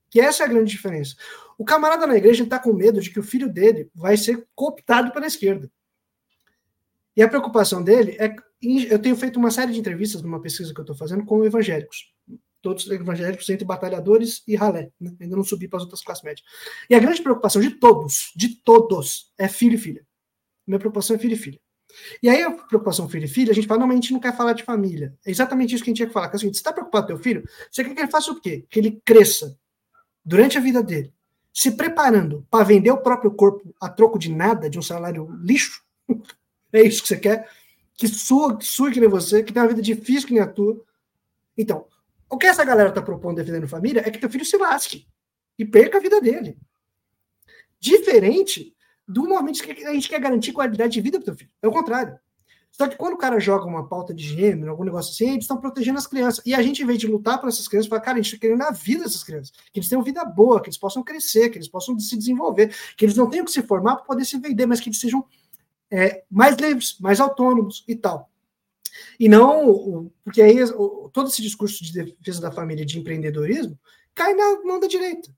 Que 0.09 0.19
essa 0.19 0.43
é 0.43 0.45
a 0.45 0.49
grande 0.49 0.71
diferença. 0.71 1.15
O 1.57 1.65
camarada 1.65 2.07
na 2.07 2.15
igreja 2.15 2.43
está 2.43 2.57
com 2.57 2.73
medo 2.73 3.01
de 3.01 3.11
que 3.11 3.19
o 3.19 3.23
filho 3.23 3.51
dele 3.51 3.89
vai 3.93 4.17
ser 4.17 4.47
cooptado 4.55 5.11
pela 5.11 5.27
esquerda. 5.27 5.69
E 7.15 7.21
a 7.21 7.27
preocupação 7.27 7.83
dele 7.83 8.15
é. 8.19 8.33
Eu 8.61 8.99
tenho 8.99 9.15
feito 9.15 9.39
uma 9.39 9.51
série 9.51 9.71
de 9.71 9.79
entrevistas 9.79 10.21
numa 10.21 10.41
pesquisa 10.41 10.73
que 10.73 10.79
eu 10.79 10.83
estou 10.83 10.95
fazendo 10.95 11.25
com 11.25 11.45
evangélicos. 11.45 12.11
Todos 12.61 12.89
evangélicos 12.89 13.49
entre 13.49 13.63
batalhadores 13.63 14.43
e 14.45 14.53
ralé. 14.53 14.91
Né? 14.99 15.15
Ainda 15.21 15.37
não 15.37 15.45
subi 15.45 15.67
para 15.67 15.77
as 15.77 15.83
outras 15.83 16.01
classes 16.01 16.23
médias. 16.23 16.45
E 16.89 16.93
a 16.93 16.99
grande 16.99 17.21
preocupação 17.21 17.61
de 17.61 17.71
todos, 17.71 18.33
de 18.35 18.61
todos, 18.63 19.31
é 19.37 19.47
filho 19.47 19.75
e 19.75 19.77
filha. 19.77 20.05
Minha 20.67 20.77
preocupação 20.77 21.15
é 21.15 21.19
filho 21.19 21.35
e 21.35 21.37
filha. 21.37 21.59
E 22.21 22.29
aí 22.29 22.43
a 22.43 22.51
preocupação 22.51 23.09
filho 23.09 23.25
e 23.25 23.27
filha, 23.27 23.51
a 23.51 23.55
gente 23.55 23.67
fala, 23.67 23.81
não, 23.81 23.87
mas 23.87 23.95
a 23.95 24.01
gente 24.01 24.13
não 24.13 24.19
quer 24.19 24.35
falar 24.35 24.53
de 24.53 24.63
família. 24.63 25.17
É 25.25 25.31
exatamente 25.31 25.73
isso 25.73 25.83
que 25.83 25.89
a 25.89 25.91
gente 25.91 25.97
tinha 25.97 26.07
que 26.07 26.13
falar. 26.13 26.29
Que 26.29 26.35
é 26.35 26.37
o 26.37 26.39
seguinte, 26.39 26.55
você 26.55 26.61
está 26.61 26.73
preocupado 26.73 27.07
com 27.07 27.13
teu 27.13 27.23
filho? 27.23 27.43
Você 27.71 27.83
quer 27.83 27.93
que 27.93 28.01
ele 28.01 28.11
faça 28.11 28.31
o 28.31 28.39
quê? 28.39 28.65
Que 28.69 28.79
ele 28.79 29.01
cresça 29.03 29.57
durante 30.23 30.57
a 30.57 30.61
vida 30.61 30.83
dele, 30.83 31.13
se 31.53 31.71
preparando 31.71 32.45
para 32.49 32.63
vender 32.63 32.91
o 32.91 33.01
próprio 33.01 33.31
corpo 33.31 33.73
a 33.81 33.89
troco 33.89 34.19
de 34.19 34.31
nada, 34.31 34.69
de 34.69 34.77
um 34.77 34.81
salário 34.81 35.27
lixo? 35.41 35.81
É 36.71 36.81
isso 36.81 37.01
que 37.01 37.07
você 37.07 37.17
quer? 37.17 37.49
Que 37.95 38.07
sua, 38.07 38.57
que 38.57 38.65
sua 38.65 38.91
que 38.91 38.99
nem 38.99 39.09
você, 39.09 39.43
que 39.43 39.51
tem 39.51 39.61
uma 39.61 39.69
vida 39.69 39.81
difícil 39.81 40.27
que 40.27 40.33
nem 40.33 40.43
a 40.43 40.47
tua. 40.47 40.81
Então, 41.57 41.85
o 42.29 42.37
que 42.37 42.45
essa 42.45 42.63
galera 42.63 42.89
está 42.89 43.01
propondo 43.01 43.37
defendendo 43.37 43.67
família 43.67 44.03
é 44.05 44.11
que 44.11 44.19
teu 44.19 44.29
filho 44.29 44.45
se 44.45 44.57
lasque 44.57 45.07
e 45.57 45.65
perca 45.65 45.97
a 45.97 46.01
vida 46.01 46.21
dele. 46.21 46.57
Diferente 47.79 48.73
do 49.07 49.27
momento 49.27 49.63
que 49.63 49.85
a 49.85 49.93
gente 49.93 50.07
quer 50.07 50.19
garantir 50.19 50.53
qualidade 50.53 50.93
de 50.93 51.01
vida 51.01 51.17
para 51.17 51.25
teu 51.25 51.35
filho. 51.35 51.51
É 51.61 51.67
o 51.67 51.71
contrário. 51.71 52.19
Só 52.71 52.87
que 52.87 52.95
quando 52.95 53.13
o 53.13 53.17
cara 53.17 53.39
joga 53.39 53.65
uma 53.65 53.87
pauta 53.87 54.13
de 54.13 54.23
gênero, 54.23 54.69
algum 54.69 54.83
negócio 54.83 55.11
assim, 55.11 55.31
eles 55.31 55.43
estão 55.43 55.57
protegendo 55.57 55.97
as 55.97 56.05
crianças. 56.05 56.45
E 56.45 56.53
a 56.53 56.61
gente, 56.61 56.83
em 56.83 56.85
vez 56.85 56.99
de 56.99 57.07
lutar 57.07 57.39
para 57.39 57.49
essas 57.49 57.67
crianças, 57.67 57.89
fala, 57.89 58.01
cara, 58.01 58.19
a 58.19 58.21
gente 58.21 58.33
está 58.33 58.39
querendo 58.39 58.61
a 58.61 58.71
vida 58.71 59.03
dessas 59.03 59.23
crianças. 59.23 59.51
Que 59.73 59.79
eles 59.79 59.89
tenham 59.89 60.03
vida 60.03 60.23
boa, 60.23 60.61
que 60.61 60.69
eles 60.69 60.77
possam 60.77 61.03
crescer, 61.03 61.49
que 61.49 61.57
eles 61.57 61.67
possam 61.67 61.97
se 61.99 62.15
desenvolver, 62.15 62.73
que 62.95 63.05
eles 63.05 63.17
não 63.17 63.29
tenham 63.29 63.43
que 63.43 63.51
se 63.51 63.63
formar 63.63 63.95
para 63.95 64.05
poder 64.05 64.23
se 64.23 64.37
vender, 64.37 64.65
mas 64.67 64.79
que 64.79 64.89
eles 64.89 64.99
sejam 64.99 65.25
é, 65.91 66.23
mais 66.29 66.55
livres, 66.57 66.97
mais 66.99 67.19
autônomos 67.19 67.83
e 67.87 67.95
tal. 67.95 68.29
E 69.19 69.29
não, 69.29 70.11
porque 70.23 70.41
aí 70.41 70.55
todo 71.13 71.29
esse 71.29 71.41
discurso 71.41 71.83
de 71.83 71.93
defesa 71.93 72.41
da 72.41 72.51
família 72.51 72.85
de 72.85 72.99
empreendedorismo 72.99 73.77
cai 74.13 74.33
na 74.33 74.61
mão 74.63 74.79
da 74.79 74.87
direita. 74.87 75.29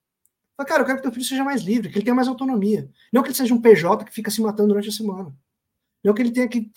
Fala, 0.56 0.68
cara, 0.68 0.82
eu 0.82 0.86
quero 0.86 0.98
que 0.98 1.04
teu 1.04 1.12
filho 1.12 1.26
seja 1.26 1.44
mais 1.44 1.62
livre, 1.62 1.90
que 1.90 1.98
ele 1.98 2.06
tenha 2.06 2.16
mais 2.16 2.28
autonomia. 2.28 2.90
Não 3.12 3.22
que 3.22 3.30
ele 3.30 3.36
seja 3.36 3.54
um 3.54 3.62
PJ 3.62 4.06
que 4.06 4.14
fica 4.14 4.32
se 4.32 4.42
matando 4.42 4.70
durante 4.70 4.90
a 4.90 4.92
semana. 4.92 5.34
Não 6.04 6.14
que 6.14 6.22
ele 6.22 6.32
tenha 6.32 6.48
que 6.48 6.72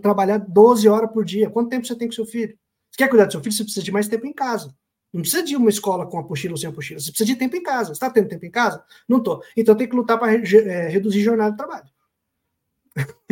trabalhar 0.00 0.38
12 0.38 0.88
horas 0.88 1.10
por 1.10 1.24
dia. 1.24 1.50
Quanto 1.50 1.70
tempo 1.70 1.86
você 1.86 1.94
tem 1.94 2.08
com 2.08 2.14
seu 2.14 2.26
filho? 2.26 2.56
Você 2.90 2.98
quer 2.98 3.08
cuidar 3.08 3.26
do 3.26 3.32
seu 3.32 3.40
filho? 3.40 3.52
Você 3.52 3.64
precisa 3.64 3.84
de 3.84 3.92
mais 3.92 4.08
tempo 4.08 4.26
em 4.26 4.32
casa. 4.32 4.74
Não 5.12 5.22
precisa 5.22 5.42
de 5.42 5.56
uma 5.56 5.70
escola 5.70 6.06
com 6.06 6.18
apostila 6.18 6.54
ou 6.54 6.56
sem 6.56 6.68
apostila. 6.68 7.00
Você 7.00 7.10
precisa 7.10 7.26
de 7.26 7.36
tempo 7.36 7.56
em 7.56 7.62
casa. 7.62 7.86
Você 7.86 7.92
está 7.92 8.10
tendo 8.10 8.28
tempo 8.28 8.44
em 8.46 8.50
casa? 8.50 8.82
Não 9.08 9.18
estou. 9.18 9.42
Então 9.56 9.74
tem 9.74 9.88
que 9.88 9.96
lutar 9.96 10.18
para 10.18 10.34
é, 10.34 10.88
reduzir 10.88 11.20
jornada 11.20 11.50
de 11.50 11.56
trabalho. 11.56 11.88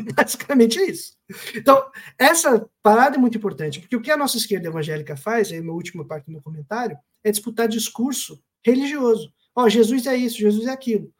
Basicamente 0.16 0.78
é 0.78 0.86
isso. 0.86 1.12
Então, 1.54 1.84
essa 2.18 2.68
parada 2.82 3.16
é 3.16 3.18
muito 3.18 3.36
importante, 3.36 3.80
porque 3.80 3.96
o 3.96 4.00
que 4.00 4.10
a 4.10 4.16
nossa 4.16 4.36
esquerda 4.36 4.68
evangélica 4.68 5.16
faz, 5.16 5.52
aí 5.52 5.58
a 5.58 5.72
última 5.72 6.04
parte 6.04 6.26
do 6.26 6.32
meu 6.32 6.42
comentário, 6.42 6.96
é 7.22 7.30
disputar 7.30 7.68
discurso 7.68 8.42
religioso. 8.64 9.32
Ó, 9.54 9.64
oh, 9.64 9.68
Jesus 9.68 10.06
é 10.06 10.16
isso, 10.16 10.38
Jesus 10.38 10.66
é 10.66 10.70
aquilo. 10.70 11.12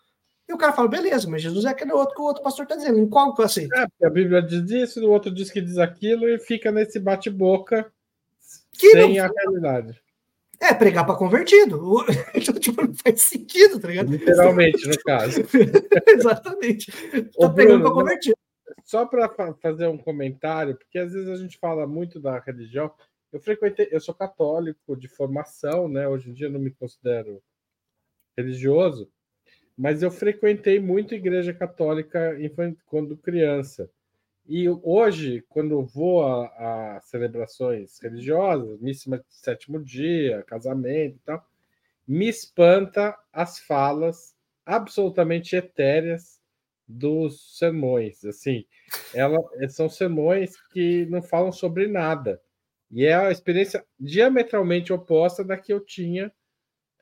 E 0.49 0.53
o 0.53 0.57
cara 0.57 0.73
fala, 0.73 0.89
beleza, 0.89 1.29
mas 1.29 1.43
Jesus 1.43 1.67
é 1.67 1.69
aquele 1.69 1.93
outro 1.93 2.15
que 2.15 2.23
o 2.23 2.25
outro 2.25 2.43
pastor 2.43 2.63
está 2.63 2.75
dizendo. 2.75 2.99
Em 2.99 3.09
qual 3.09 3.35
que 3.35 3.43
eu 3.43 3.45
aceito? 3.45 3.75
É, 3.75 4.07
a 4.07 4.11
Bíblia 4.11 4.41
diz 4.41 4.71
isso, 4.71 5.05
o 5.05 5.11
outro 5.11 5.31
diz 5.31 5.51
que 5.51 5.61
diz 5.61 5.77
aquilo, 5.77 6.27
e 6.27 6.39
fica 6.39 6.73
nesse 6.73 6.99
bate-boca 6.99 7.93
sem 8.73 9.17
não... 9.17 9.25
a 9.25 9.29
realidade. 9.29 10.01
É, 10.61 10.73
pregar 10.75 11.05
para 11.05 11.17
convertido. 11.17 12.05
Então, 12.35 12.55
tipo, 12.55 12.83
não 12.83 12.95
faz 12.95 13.23
sentido, 13.23 13.79
tá 13.79 13.89
ligado? 13.89 14.11
Literalmente, 14.11 14.87
no 14.87 14.97
caso. 15.03 15.43
Exatamente. 16.07 16.91
Tá 17.39 17.49
pregando 17.51 17.83
para 17.83 17.93
convertido. 17.93 18.38
Só 18.89 19.05
para 19.05 19.29
fazer 19.61 19.87
um 19.87 19.99
comentário, 19.99 20.75
porque 20.75 20.99
às 20.99 21.13
vezes 21.13 21.29
a 21.29 21.37
gente 21.37 21.59
fala 21.59 21.87
muito 21.87 22.19
da 22.19 22.39
religião, 22.39 22.91
eu 23.31 23.39
frequentei, 23.39 23.87
eu 23.91 24.01
sou 24.01 24.15
católico 24.15 24.97
de 24.97 25.07
formação, 25.07 25.91
né? 25.91 26.09
Hoje 26.09 26.31
em 26.31 26.33
dia 26.33 26.49
não 26.49 26.59
me 26.59 26.71
considero 26.71 27.43
religioso, 28.35 29.13
mas 29.77 30.03
eu 30.03 30.11
frequentei 30.11 30.81
muito 30.81 31.15
igreja 31.15 31.53
católica 31.53 32.35
quando 32.87 33.15
criança. 33.15 33.91
E 34.47 34.67
hoje, 34.83 35.45
quando 35.51 35.85
vou 35.85 36.25
a, 36.25 36.97
a 36.97 37.01
celebrações 37.03 37.99
religiosas, 38.01 38.81
missa 38.81 39.19
de 39.19 39.25
sétimo 39.29 39.85
dia, 39.85 40.43
casamento 40.45 41.17
e 41.17 41.21
tal, 41.27 41.47
me 42.07 42.27
espanta 42.27 43.15
as 43.31 43.59
falas 43.59 44.35
absolutamente 44.65 45.55
etéreas 45.55 46.38
dos 46.89 47.59
sermões. 47.59 48.25
Assim, 48.25 48.65
ela, 49.13 49.39
são 49.69 49.89
sermões 49.89 50.61
que 50.73 51.07
não 51.07 51.23
falam 51.23 51.53
sobre 51.53 51.87
nada. 51.87 52.41
E 52.91 53.05
é 53.05 53.15
a 53.15 53.31
experiência 53.31 53.85
diametralmente 54.01 54.93
oposta 54.93 55.45
da 55.45 55.59
que 55.59 55.73
eu 55.73 55.81
tinha 55.81 56.33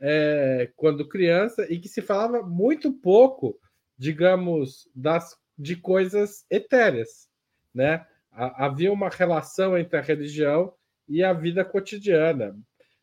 é, 0.00 0.70
quando 0.74 1.08
criança 1.08 1.66
e 1.72 1.78
que 1.78 1.88
se 1.88 2.02
falava 2.02 2.42
muito 2.42 2.92
pouco, 2.92 3.58
digamos, 3.96 4.90
das, 4.94 5.38
de 5.56 5.76
coisas 5.76 6.44
etéreas, 6.50 7.28
né? 7.72 8.04
Havia 8.32 8.92
uma 8.92 9.08
relação 9.08 9.78
entre 9.78 9.96
a 9.96 10.02
religião 10.02 10.74
e 11.08 11.24
a 11.24 11.32
vida 11.32 11.64
cotidiana, 11.64 12.54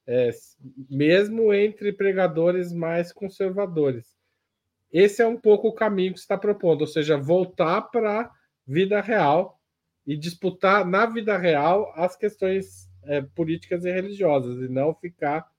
é, 0.06 0.30
mesmo 0.88 1.52
entre 1.52 1.92
pregadores 1.92 2.72
mais 2.72 3.12
conservadores. 3.12 4.14
Esse 4.94 5.24
é 5.24 5.28
um 5.28 5.38
pouco 5.38 5.68
o 5.68 5.74
caminho 5.74 6.14
que 6.14 6.20
está 6.20 6.38
propondo, 6.38 6.82
ou 6.82 6.88
seja, 6.88 7.18
voltar 7.18 7.82
para 7.82 8.22
a 8.22 8.32
vida 8.68 9.02
real 9.02 9.60
e 10.06 10.16
disputar 10.16 10.86
na 10.86 11.08
vida 11.08 11.36
real 11.36 11.92
as 11.96 12.16
questões 12.16 12.88
é, 13.06 13.22
políticas 13.22 13.86
e 13.86 13.92
religiosas, 13.92 14.60
e 14.60 14.72
não 14.72 14.94
ficar 14.94 15.50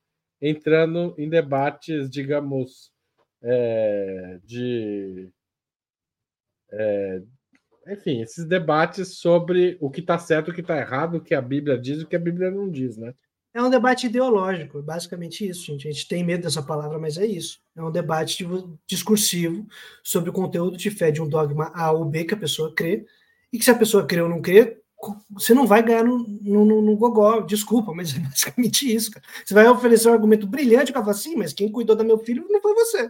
entrando 0.41 1.15
em 1.19 1.29
debates, 1.29 2.09
digamos, 2.09 2.93
é, 3.43 4.39
de. 4.45 5.33
É, 6.71 7.23
enfim, 7.89 8.23
esses 8.23 8.47
debates 8.47 9.19
sobre 9.19 9.77
o 9.81 9.91
que 9.91 10.01
está 10.01 10.17
certo, 10.17 10.51
o 10.51 10.55
que 10.55 10.61
está 10.61 10.79
errado, 10.79 11.17
o 11.17 11.21
que 11.21 11.35
a 11.35 11.43
Bíblia 11.43 11.77
diz 11.77 12.01
e 12.01 12.05
o 12.05 12.07
que 12.07 12.17
a 12.17 12.21
Bíblia 12.21 12.51
não 12.51 12.71
diz, 12.71 12.97
né? 12.97 13.15
É 13.55 13.63
um 13.63 13.71
debate 13.71 14.07
ideológico, 14.07 14.83
basicamente 14.83 15.49
isso, 15.49 15.67
gente. 15.67 15.87
A 15.87 15.93
gente 15.93 16.09
tem 16.09 16.25
medo 16.25 16.43
dessa 16.43 16.61
palavra, 16.61 16.99
mas 16.99 17.17
é 17.17 17.25
isso. 17.25 17.61
É 17.77 17.83
um 17.83 17.91
debate 17.91 18.45
discursivo 18.85 19.65
sobre 20.03 20.29
o 20.29 20.33
conteúdo 20.33 20.77
de 20.77 20.91
fé 20.91 21.13
de 21.13 21.23
um 21.23 21.29
dogma 21.29 21.71
A 21.73 21.93
ou 21.93 22.05
B 22.05 22.25
que 22.25 22.35
a 22.35 22.37
pessoa 22.37 22.75
crê, 22.75 23.07
e 23.53 23.59
que 23.59 23.65
se 23.65 23.71
a 23.71 23.77
pessoa 23.77 24.05
crê 24.05 24.21
ou 24.21 24.29
não 24.29 24.43
crê, 24.43 24.83
você 25.31 25.55
não 25.55 25.69
vai 25.69 25.85
ganhar 25.85 26.03
no, 26.03 26.19
no, 26.19 26.83
no, 26.83 26.97
gogó, 26.97 27.43
desculpa, 27.43 27.95
mas 27.95 28.17
é 28.17 28.19
basicamente 28.19 28.93
isso, 28.93 29.13
cara. 29.13 29.25
Você 29.45 29.55
vai 29.55 29.69
oferecer 29.69 30.09
um 30.09 30.13
argumento 30.15 30.49
brilhante, 30.49 30.93
que 30.93 30.99
fala 30.99 31.13
assim, 31.13 31.37
mas 31.37 31.53
quem 31.53 31.71
cuidou 31.71 31.95
do 31.95 32.05
meu 32.05 32.19
filho 32.19 32.45
não 32.51 32.61
foi 32.61 32.75
você. 32.75 33.09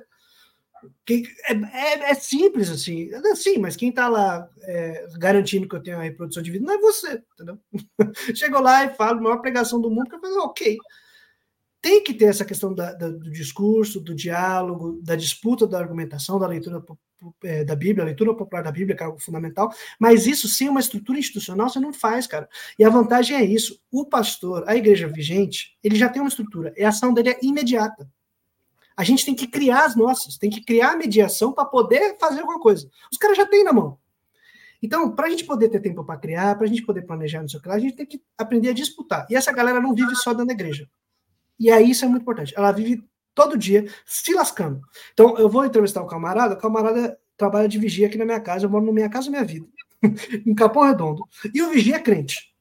Quem, 1.04 1.24
é, 1.48 1.52
é, 1.52 2.10
é, 2.10 2.14
simples 2.14 2.70
assim, 2.70 3.10
sim, 3.34 3.58
mas 3.58 3.76
quem 3.76 3.90
está 3.90 4.08
lá 4.08 4.48
é, 4.62 5.06
garantindo 5.18 5.68
que 5.68 5.74
eu 5.74 5.82
tenho 5.82 5.98
a 5.98 6.02
reprodução 6.02 6.42
de 6.42 6.50
vida 6.50 6.64
não 6.64 6.74
é 6.74 6.78
você, 6.78 7.22
entendeu? 7.34 7.58
Chegou 8.34 8.60
lá 8.60 8.84
e 8.84 8.94
fala 8.94 9.18
a 9.18 9.22
maior 9.22 9.38
pregação 9.38 9.80
do 9.80 9.90
mundo, 9.90 10.08
que 10.08 10.16
eu 10.16 10.20
falo, 10.20 10.44
ok. 10.44 10.76
Tem 11.82 12.02
que 12.02 12.14
ter 12.14 12.26
essa 12.26 12.44
questão 12.44 12.74
da, 12.74 12.94
da, 12.94 13.08
do 13.08 13.30
discurso, 13.30 14.00
do 14.00 14.14
diálogo, 14.14 15.00
da 15.02 15.14
disputa 15.14 15.66
da 15.66 15.78
argumentação, 15.78 16.38
da 16.38 16.46
leitura 16.46 16.82
é, 17.42 17.64
da 17.64 17.76
Bíblia, 17.76 18.02
a 18.02 18.06
leitura 18.06 18.34
popular 18.34 18.62
da 18.62 18.72
Bíblia, 18.72 18.96
que 18.96 19.02
é 19.02 19.06
algo 19.06 19.20
fundamental, 19.20 19.72
mas 19.98 20.26
isso 20.26 20.48
sem 20.48 20.68
uma 20.68 20.80
estrutura 20.80 21.18
institucional 21.18 21.68
você 21.68 21.80
não 21.80 21.92
faz, 21.92 22.26
cara. 22.26 22.48
E 22.78 22.84
a 22.84 22.90
vantagem 22.90 23.36
é 23.36 23.44
isso. 23.44 23.80
O 23.90 24.06
pastor, 24.06 24.64
a 24.66 24.76
igreja 24.76 25.08
vigente, 25.08 25.76
ele 25.82 25.96
já 25.96 26.08
tem 26.08 26.20
uma 26.20 26.28
estrutura, 26.28 26.72
e 26.76 26.82
a 26.82 26.88
ação 26.88 27.12
dele 27.14 27.30
é 27.30 27.38
imediata. 27.42 28.08
A 28.96 29.02
gente 29.02 29.24
tem 29.24 29.34
que 29.34 29.46
criar 29.46 29.84
as 29.84 29.96
nossas, 29.96 30.38
tem 30.38 30.50
que 30.50 30.64
criar 30.64 30.92
a 30.92 30.96
mediação 30.96 31.52
para 31.52 31.64
poder 31.64 32.16
fazer 32.18 32.40
alguma 32.40 32.60
coisa. 32.60 32.88
Os 33.10 33.18
caras 33.18 33.36
já 33.36 33.46
têm 33.46 33.64
na 33.64 33.72
mão. 33.72 33.98
Então, 34.82 35.14
para 35.14 35.26
a 35.26 35.30
gente 35.30 35.44
poder 35.44 35.68
ter 35.70 35.80
tempo 35.80 36.04
para 36.04 36.18
criar, 36.18 36.54
para 36.56 36.66
a 36.66 36.68
gente 36.68 36.82
poder 36.82 37.02
planejar 37.02 37.42
no 37.42 37.48
seu 37.48 37.60
a 37.64 37.78
gente 37.78 37.96
tem 37.96 38.06
que 38.06 38.22
aprender 38.36 38.68
a 38.68 38.74
disputar. 38.74 39.26
E 39.30 39.34
essa 39.34 39.50
galera 39.50 39.80
não 39.80 39.94
vive 39.94 40.14
só 40.14 40.30
dentro 40.32 40.48
da 40.48 40.52
igreja. 40.52 40.88
E 41.58 41.70
aí 41.70 41.90
isso 41.90 42.04
é 42.04 42.08
muito 42.08 42.22
importante. 42.22 42.52
Ela 42.56 42.70
vive 42.70 43.02
todo 43.34 43.58
dia 43.58 43.90
se 44.06 44.32
lascando. 44.34 44.80
Então, 45.12 45.36
eu 45.38 45.48
vou 45.48 45.64
entrevistar 45.64 46.02
o 46.02 46.06
camarada, 46.06 46.54
o 46.54 46.58
camarada 46.58 47.18
trabalha 47.36 47.68
de 47.68 47.78
vigia 47.78 48.06
aqui 48.06 48.16
na 48.16 48.24
minha 48.24 48.40
casa, 48.40 48.66
eu 48.66 48.70
moro 48.70 48.84
na 48.84 48.92
minha 48.92 49.08
casa, 49.08 49.30
minha 49.30 49.44
vida, 49.44 49.66
em 50.46 50.54
Capão 50.54 50.84
Redondo. 50.84 51.26
E 51.52 51.62
o 51.62 51.70
vigia 51.70 51.96
é 51.96 52.00
crente. 52.00 52.53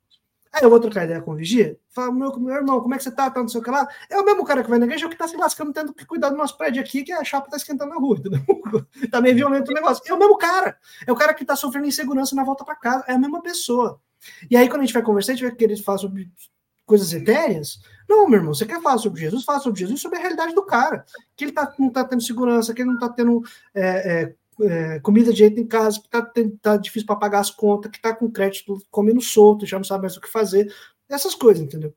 Aí 0.54 0.62
eu 0.62 0.70
vou 0.70 0.80
trocar 0.80 1.06
ideia 1.06 1.20
com 1.20 1.32
o 1.32 1.36
vigia, 1.36 1.80
falo, 1.90 2.14
meu, 2.14 2.40
meu 2.40 2.54
irmão, 2.54 2.80
como 2.80 2.94
é 2.94 2.98
que 2.98 3.04
você 3.04 3.10
tá, 3.10 3.28
tá, 3.28 3.42
não 3.42 3.48
sei 3.48 3.60
o 3.60 3.64
que 3.64 3.72
lá. 3.72 3.88
É 4.08 4.20
o 4.20 4.24
mesmo 4.24 4.46
cara 4.46 4.64
que 4.64 4.70
vai 4.70 4.78
na 4.78 4.86
igreja, 4.86 5.10
que 5.10 5.16
tá 5.16 5.28
se 5.28 5.36
lascando, 5.36 5.74
tendo 5.74 5.92
que 5.92 6.06
cuidar 6.06 6.30
do 6.30 6.38
nosso 6.38 6.56
prédio 6.56 6.80
aqui, 6.80 7.04
que 7.04 7.12
a 7.12 7.24
chapa 7.24 7.50
tá 7.50 7.58
esquentando 7.58 7.90
na 7.90 7.98
rua, 8.00 8.18
entendeu? 8.20 8.42
tá 9.10 9.20
meio 9.20 9.36
violento 9.36 9.72
o 9.72 9.74
negócio. 9.74 10.04
É 10.08 10.14
o 10.14 10.20
mesmo 10.20 10.38
cara. 10.38 10.78
É 11.08 11.12
o 11.12 11.16
cara 11.16 11.34
que 11.34 11.44
tá 11.44 11.56
sofrendo 11.56 11.88
insegurança 11.88 12.36
na 12.36 12.44
volta 12.44 12.64
para 12.64 12.76
casa. 12.76 13.04
É 13.08 13.14
a 13.14 13.18
mesma 13.18 13.42
pessoa. 13.42 14.00
E 14.50 14.56
aí, 14.56 14.70
quando 14.70 14.82
a 14.82 14.86
gente 14.86 14.94
vai 14.94 15.02
conversar, 15.02 15.32
a 15.32 15.36
gente 15.36 15.46
vai 15.46 15.56
querer 15.56 15.76
falar 15.78 15.98
sobre 15.98 16.32
coisas 16.86 17.12
etéreas. 17.14 17.80
Não, 18.08 18.28
meu 18.28 18.40
irmão, 18.40 18.54
você 18.54 18.66
quer 18.66 18.80
falar 18.80 19.00
sobre 19.00 19.22
Jesus? 19.22 19.44
Fala 19.44 19.60
sobre 19.60 19.80
Jesus, 19.80 20.02
sobre 20.02 20.20
a 20.20 20.22
realidade 20.22 20.54
do 20.54 20.64
cara. 20.64 21.04
Que 21.36 21.46
ele 21.46 21.52
tá, 21.52 21.74
não 21.80 21.90
tá 21.90 22.04
tendo 22.04 22.22
segurança, 22.22 22.76
que 22.76 22.82
ele 22.84 22.92
não 22.92 23.00
tá 23.00 23.10
tendo 23.10 23.42
é, 23.74 23.82
é, 23.82 24.36
é, 24.62 25.00
comida 25.00 25.32
de 25.32 25.40
jeito 25.40 25.60
em 25.60 25.68
casa, 25.68 26.02
que 26.02 26.10
tá, 26.10 26.32
tá 26.62 26.78
difícil 26.78 27.06
para 27.06 27.16
pagar 27.16 27.40
as 27.40 27.50
contas, 27.50 27.92
que 27.92 28.02
tá 28.02 28.14
com 28.16 28.32
crédito 28.32 28.82
comendo 28.90 29.22
solto, 29.22 29.66
já 29.66 29.78
não 29.78 29.84
sabe 29.84 30.04
mais 30.04 30.18
o 30.18 30.22
que 30.22 30.30
fazer. 30.30 30.74
Essas 31.10 31.36
coisas, 31.36 31.64
entendeu? 31.64 31.94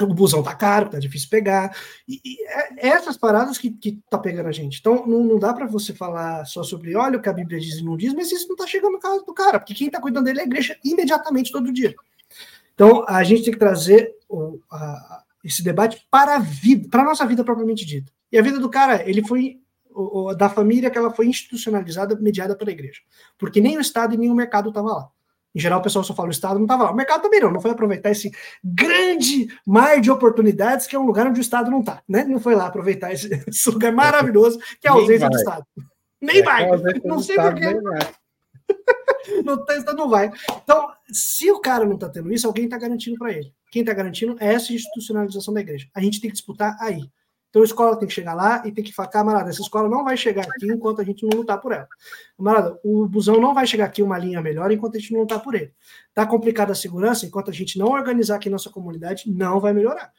O 0.00 0.06
busão 0.06 0.42
tá 0.42 0.54
caro, 0.54 0.88
tá 0.88 0.98
difícil 0.98 1.28
pegar. 1.28 1.76
E, 2.08 2.20
e 2.24 2.42
é, 2.46 2.86
é 2.86 2.88
essas 2.88 3.16
paradas 3.16 3.58
que, 3.58 3.70
que 3.70 4.00
tá 4.08 4.18
pegando 4.18 4.48
a 4.48 4.52
gente. 4.52 4.80
Então, 4.80 5.06
não, 5.06 5.22
não 5.22 5.38
dá 5.38 5.52
para 5.52 5.66
você 5.66 5.92
falar 5.92 6.44
só 6.46 6.62
sobre, 6.62 6.96
olha 6.96 7.18
o 7.18 7.22
que 7.22 7.28
a 7.28 7.32
Bíblia 7.32 7.60
diz 7.60 7.76
e 7.76 7.84
não 7.84 7.96
diz, 7.96 8.14
mas 8.14 8.32
isso 8.32 8.48
não 8.48 8.56
tá 8.56 8.66
chegando 8.66 8.92
no 8.92 9.00
caso 9.00 9.24
do 9.24 9.34
cara, 9.34 9.58
porque 9.58 9.74
quem 9.74 9.90
tá 9.90 10.00
cuidando 10.00 10.24
dele 10.24 10.40
é 10.40 10.42
a 10.42 10.46
igreja 10.46 10.78
imediatamente, 10.82 11.52
todo 11.52 11.72
dia. 11.72 11.94
Então, 12.74 13.04
a 13.06 13.22
gente 13.22 13.44
tem 13.44 13.52
que 13.52 13.58
trazer 13.58 14.14
o, 14.28 14.58
a, 14.70 15.22
esse 15.44 15.62
debate 15.62 16.06
para 16.10 16.36
a 16.36 16.38
vida, 16.38 16.88
para 16.88 17.02
a 17.02 17.04
nossa 17.04 17.26
vida 17.26 17.44
propriamente 17.44 17.84
dita. 17.84 18.10
E 18.30 18.38
a 18.38 18.42
vida 18.42 18.58
do 18.58 18.70
cara, 18.70 19.06
ele 19.08 19.26
foi 19.26 19.60
o, 19.94 20.30
o, 20.30 20.34
da 20.34 20.48
família 20.48 20.90
que 20.90 20.98
ela 20.98 21.10
foi 21.10 21.26
institucionalizada, 21.26 22.16
mediada 22.16 22.56
pela 22.56 22.70
igreja. 22.70 23.00
Porque 23.38 23.60
nem 23.60 23.76
o 23.76 23.80
Estado 23.80 24.14
e 24.14 24.18
nem 24.18 24.30
o 24.30 24.34
mercado 24.34 24.68
estavam 24.68 24.92
lá. 24.92 25.08
Em 25.54 25.60
geral, 25.60 25.80
o 25.80 25.82
pessoal 25.82 26.02
só 26.02 26.14
fala 26.14 26.28
o 26.28 26.32
Estado 26.32 26.54
não 26.54 26.64
estava 26.64 26.84
lá. 26.84 26.92
O 26.92 26.96
mercado 26.96 27.22
também 27.22 27.40
não, 27.40 27.52
não 27.52 27.60
foi 27.60 27.70
aproveitar 27.70 28.10
esse 28.10 28.30
grande 28.64 29.48
mar 29.66 30.00
de 30.00 30.10
oportunidades 30.10 30.86
que 30.86 30.96
é 30.96 30.98
um 30.98 31.06
lugar 31.06 31.26
onde 31.26 31.40
o 31.40 31.42
Estado 31.42 31.70
não 31.70 31.80
está. 31.80 32.02
Né? 32.08 32.24
Não 32.24 32.40
foi 32.40 32.54
lá 32.54 32.66
aproveitar 32.66 33.12
esse, 33.12 33.28
esse 33.46 33.70
lugar 33.70 33.92
maravilhoso 33.92 34.58
que 34.80 34.88
é 34.88 34.90
a 34.90 34.94
ausência 34.94 35.28
do 35.28 35.36
Estado. 35.36 35.66
Nem 36.20 36.38
é, 36.38 36.42
vai. 36.42 36.66
Não 37.04 37.18
sei 37.18 37.36
porquê. 37.36 37.74
não, 39.44 39.62
tá, 39.64 39.92
não 39.92 40.08
vai. 40.08 40.30
Então, 40.62 40.88
se 41.10 41.50
o 41.50 41.60
cara 41.60 41.84
não 41.84 41.94
está 41.94 42.08
tendo 42.08 42.32
isso, 42.32 42.46
alguém 42.46 42.64
está 42.64 42.78
garantindo 42.78 43.18
para 43.18 43.32
ele. 43.32 43.52
Quem 43.70 43.82
está 43.82 43.92
garantindo 43.92 44.36
é 44.40 44.54
essa 44.54 44.72
institucionalização 44.72 45.52
da 45.52 45.60
igreja. 45.60 45.88
A 45.94 46.00
gente 46.00 46.20
tem 46.20 46.30
que 46.30 46.36
disputar 46.36 46.76
aí. 46.80 47.10
Então 47.52 47.60
a 47.60 47.66
escola 47.66 47.98
tem 47.98 48.08
que 48.08 48.14
chegar 48.14 48.32
lá 48.32 48.62
e 48.64 48.72
tem 48.72 48.82
que 48.82 48.94
falar, 48.94 49.08
camarada, 49.08 49.50
essa 49.50 49.60
escola 49.60 49.86
não 49.86 50.02
vai 50.02 50.16
chegar 50.16 50.42
aqui 50.42 50.72
enquanto 50.72 51.02
a 51.02 51.04
gente 51.04 51.22
não 51.26 51.36
lutar 51.36 51.60
por 51.60 51.70
ela. 51.70 51.86
Camarada, 52.34 52.80
o 52.82 53.06
busão 53.06 53.38
não 53.38 53.52
vai 53.52 53.66
chegar 53.66 53.84
aqui 53.84 54.02
uma 54.02 54.16
linha 54.16 54.40
melhor 54.40 54.72
enquanto 54.72 54.96
a 54.96 54.98
gente 54.98 55.12
não 55.12 55.20
lutar 55.20 55.42
por 55.42 55.54
ele. 55.54 55.70
Está 56.08 56.24
complicada 56.24 56.72
a 56.72 56.74
segurança, 56.74 57.26
enquanto 57.26 57.50
a 57.50 57.52
gente 57.52 57.78
não 57.78 57.88
organizar 57.88 58.36
aqui 58.36 58.48
nossa 58.48 58.70
comunidade, 58.70 59.30
não 59.30 59.60
vai 59.60 59.74
melhorar. 59.74 60.10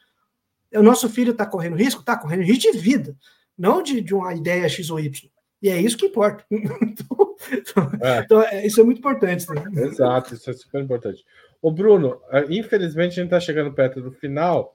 O 0.72 0.82
nosso 0.82 1.08
filho 1.08 1.32
está 1.32 1.44
correndo 1.44 1.74
risco? 1.74 2.02
Está 2.02 2.16
correndo 2.16 2.44
risco 2.44 2.70
de 2.70 2.78
vida, 2.78 3.16
não 3.58 3.82
de, 3.82 4.00
de 4.00 4.14
uma 4.14 4.32
ideia 4.32 4.68
X 4.68 4.88
ou 4.88 5.00
Y. 5.00 5.28
E 5.60 5.68
é 5.68 5.80
isso 5.80 5.96
que 5.96 6.06
importa. 6.06 6.44
então, 6.52 7.90
é. 8.00 8.18
então 8.20 8.42
é, 8.42 8.64
isso 8.64 8.80
é 8.80 8.84
muito 8.84 8.98
importante. 8.98 9.44
Né? 9.48 9.86
Exato, 9.86 10.34
isso 10.34 10.48
é 10.48 10.52
super 10.52 10.80
importante. 10.80 11.24
O 11.60 11.72
Bruno, 11.72 12.20
é, 12.30 12.44
infelizmente 12.48 13.12
a 13.12 13.22
gente 13.22 13.24
está 13.24 13.40
chegando 13.40 13.72
perto 13.72 14.00
do 14.00 14.12
final. 14.12 14.72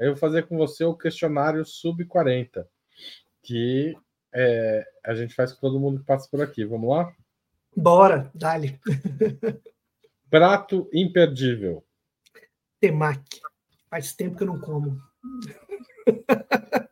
Eu 0.00 0.12
vou 0.12 0.16
fazer 0.16 0.46
com 0.46 0.56
você 0.56 0.82
o 0.82 0.96
questionário 0.96 1.62
sub 1.62 2.02
40, 2.06 2.66
que 3.42 3.94
é, 4.32 4.82
a 5.04 5.14
gente 5.14 5.34
faz 5.34 5.52
com 5.52 5.60
todo 5.60 5.78
mundo 5.78 6.00
que 6.00 6.06
passa 6.06 6.26
por 6.30 6.40
aqui. 6.40 6.64
Vamos 6.64 6.88
lá? 6.88 7.14
Bora, 7.76 8.30
dale. 8.34 8.80
Prato 10.30 10.88
imperdível. 10.90 11.84
Temaki. 12.80 13.42
Faz 13.90 14.14
tempo 14.14 14.38
que 14.38 14.42
eu 14.42 14.46
não 14.46 14.58
como. 14.58 14.98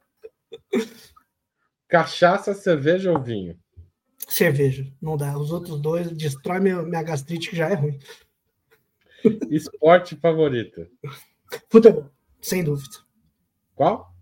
Cachaça, 1.88 2.52
cerveja 2.52 3.10
ou 3.10 3.22
vinho? 3.22 3.58
Cerveja, 4.18 4.86
não 5.00 5.16
dá. 5.16 5.38
Os 5.38 5.50
outros 5.50 5.80
dois 5.80 6.12
destrói 6.12 6.60
minha, 6.60 6.82
minha 6.82 7.02
gastrite, 7.02 7.48
que 7.48 7.56
já 7.56 7.70
é 7.70 7.74
ruim. 7.74 7.98
Esporte 9.48 10.14
favorito? 10.16 10.86
Futebol, 11.70 12.10
sem 12.40 12.62
dúvida. 12.62 12.96
Qual? 13.74 14.12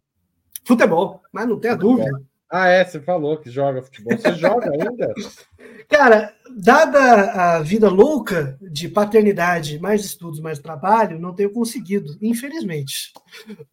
Futebol, 0.64 1.22
mas 1.32 1.46
não 1.48 1.58
tem 1.58 1.70
a 1.70 1.76
dúvida. 1.76 2.10
Ah, 2.50 2.68
é, 2.68 2.84
você 2.84 3.00
falou 3.00 3.38
que 3.38 3.50
joga 3.50 3.82
futebol. 3.82 4.16
Você 4.16 4.34
joga 4.36 4.70
ainda? 4.70 5.12
Cara, 5.88 6.34
dada 6.56 7.32
a 7.32 7.60
vida 7.60 7.88
louca 7.88 8.56
de 8.60 8.88
paternidade, 8.88 9.78
mais 9.78 10.04
estudos, 10.04 10.40
mais 10.40 10.58
trabalho, 10.58 11.18
não 11.18 11.34
tenho 11.34 11.52
conseguido, 11.52 12.16
infelizmente. 12.20 13.12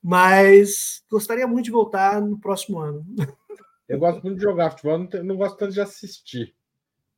Mas 0.02 1.04
gostaria 1.10 1.48
muito 1.48 1.66
de 1.66 1.72
voltar 1.72 2.22
no 2.22 2.40
próximo 2.40 2.80
ano. 2.80 3.06
Eu 3.88 4.00
gosto 4.00 4.24
muito 4.24 4.38
de 4.38 4.44
jogar 4.44 4.72
futebol, 4.72 4.98
não, 4.98 5.24
não 5.24 5.36
gosto 5.36 5.58
tanto 5.58 5.74
de 5.74 5.82
assistir. 5.82 6.56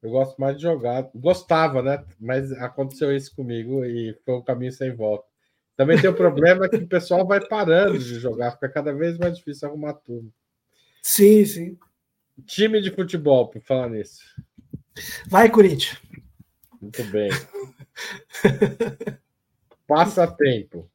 Eu 0.01 0.11
gosto 0.11 0.37
mais 0.39 0.57
de 0.57 0.63
jogar. 0.63 1.09
Gostava, 1.15 1.81
né? 1.81 2.03
Mas 2.19 2.51
aconteceu 2.53 3.15
isso 3.15 3.35
comigo 3.35 3.83
e 3.83 4.15
foi 4.25 4.35
um 4.35 4.43
caminho 4.43 4.71
sem 4.71 4.93
volta. 4.93 5.25
Também 5.75 5.99
tem 5.99 6.09
o 6.09 6.15
problema 6.15 6.69
que 6.69 6.77
o 6.77 6.87
pessoal 6.87 7.27
vai 7.27 7.45
parando 7.45 7.99
de 7.99 8.19
jogar, 8.19 8.51
fica 8.51 8.69
cada 8.69 8.93
vez 8.93 9.17
mais 9.17 9.37
difícil 9.37 9.67
arrumar 9.67 9.93
tudo. 9.93 10.31
Sim, 11.01 11.45
sim. 11.45 11.77
Time 12.45 12.81
de 12.81 12.91
futebol, 12.91 13.49
por 13.49 13.61
falar 13.61 13.89
nisso. 13.89 14.21
Vai, 15.27 15.49
Corinthians. 15.49 16.01
Muito 16.81 17.03
bem. 17.05 17.29
Passatempo. 19.87 20.89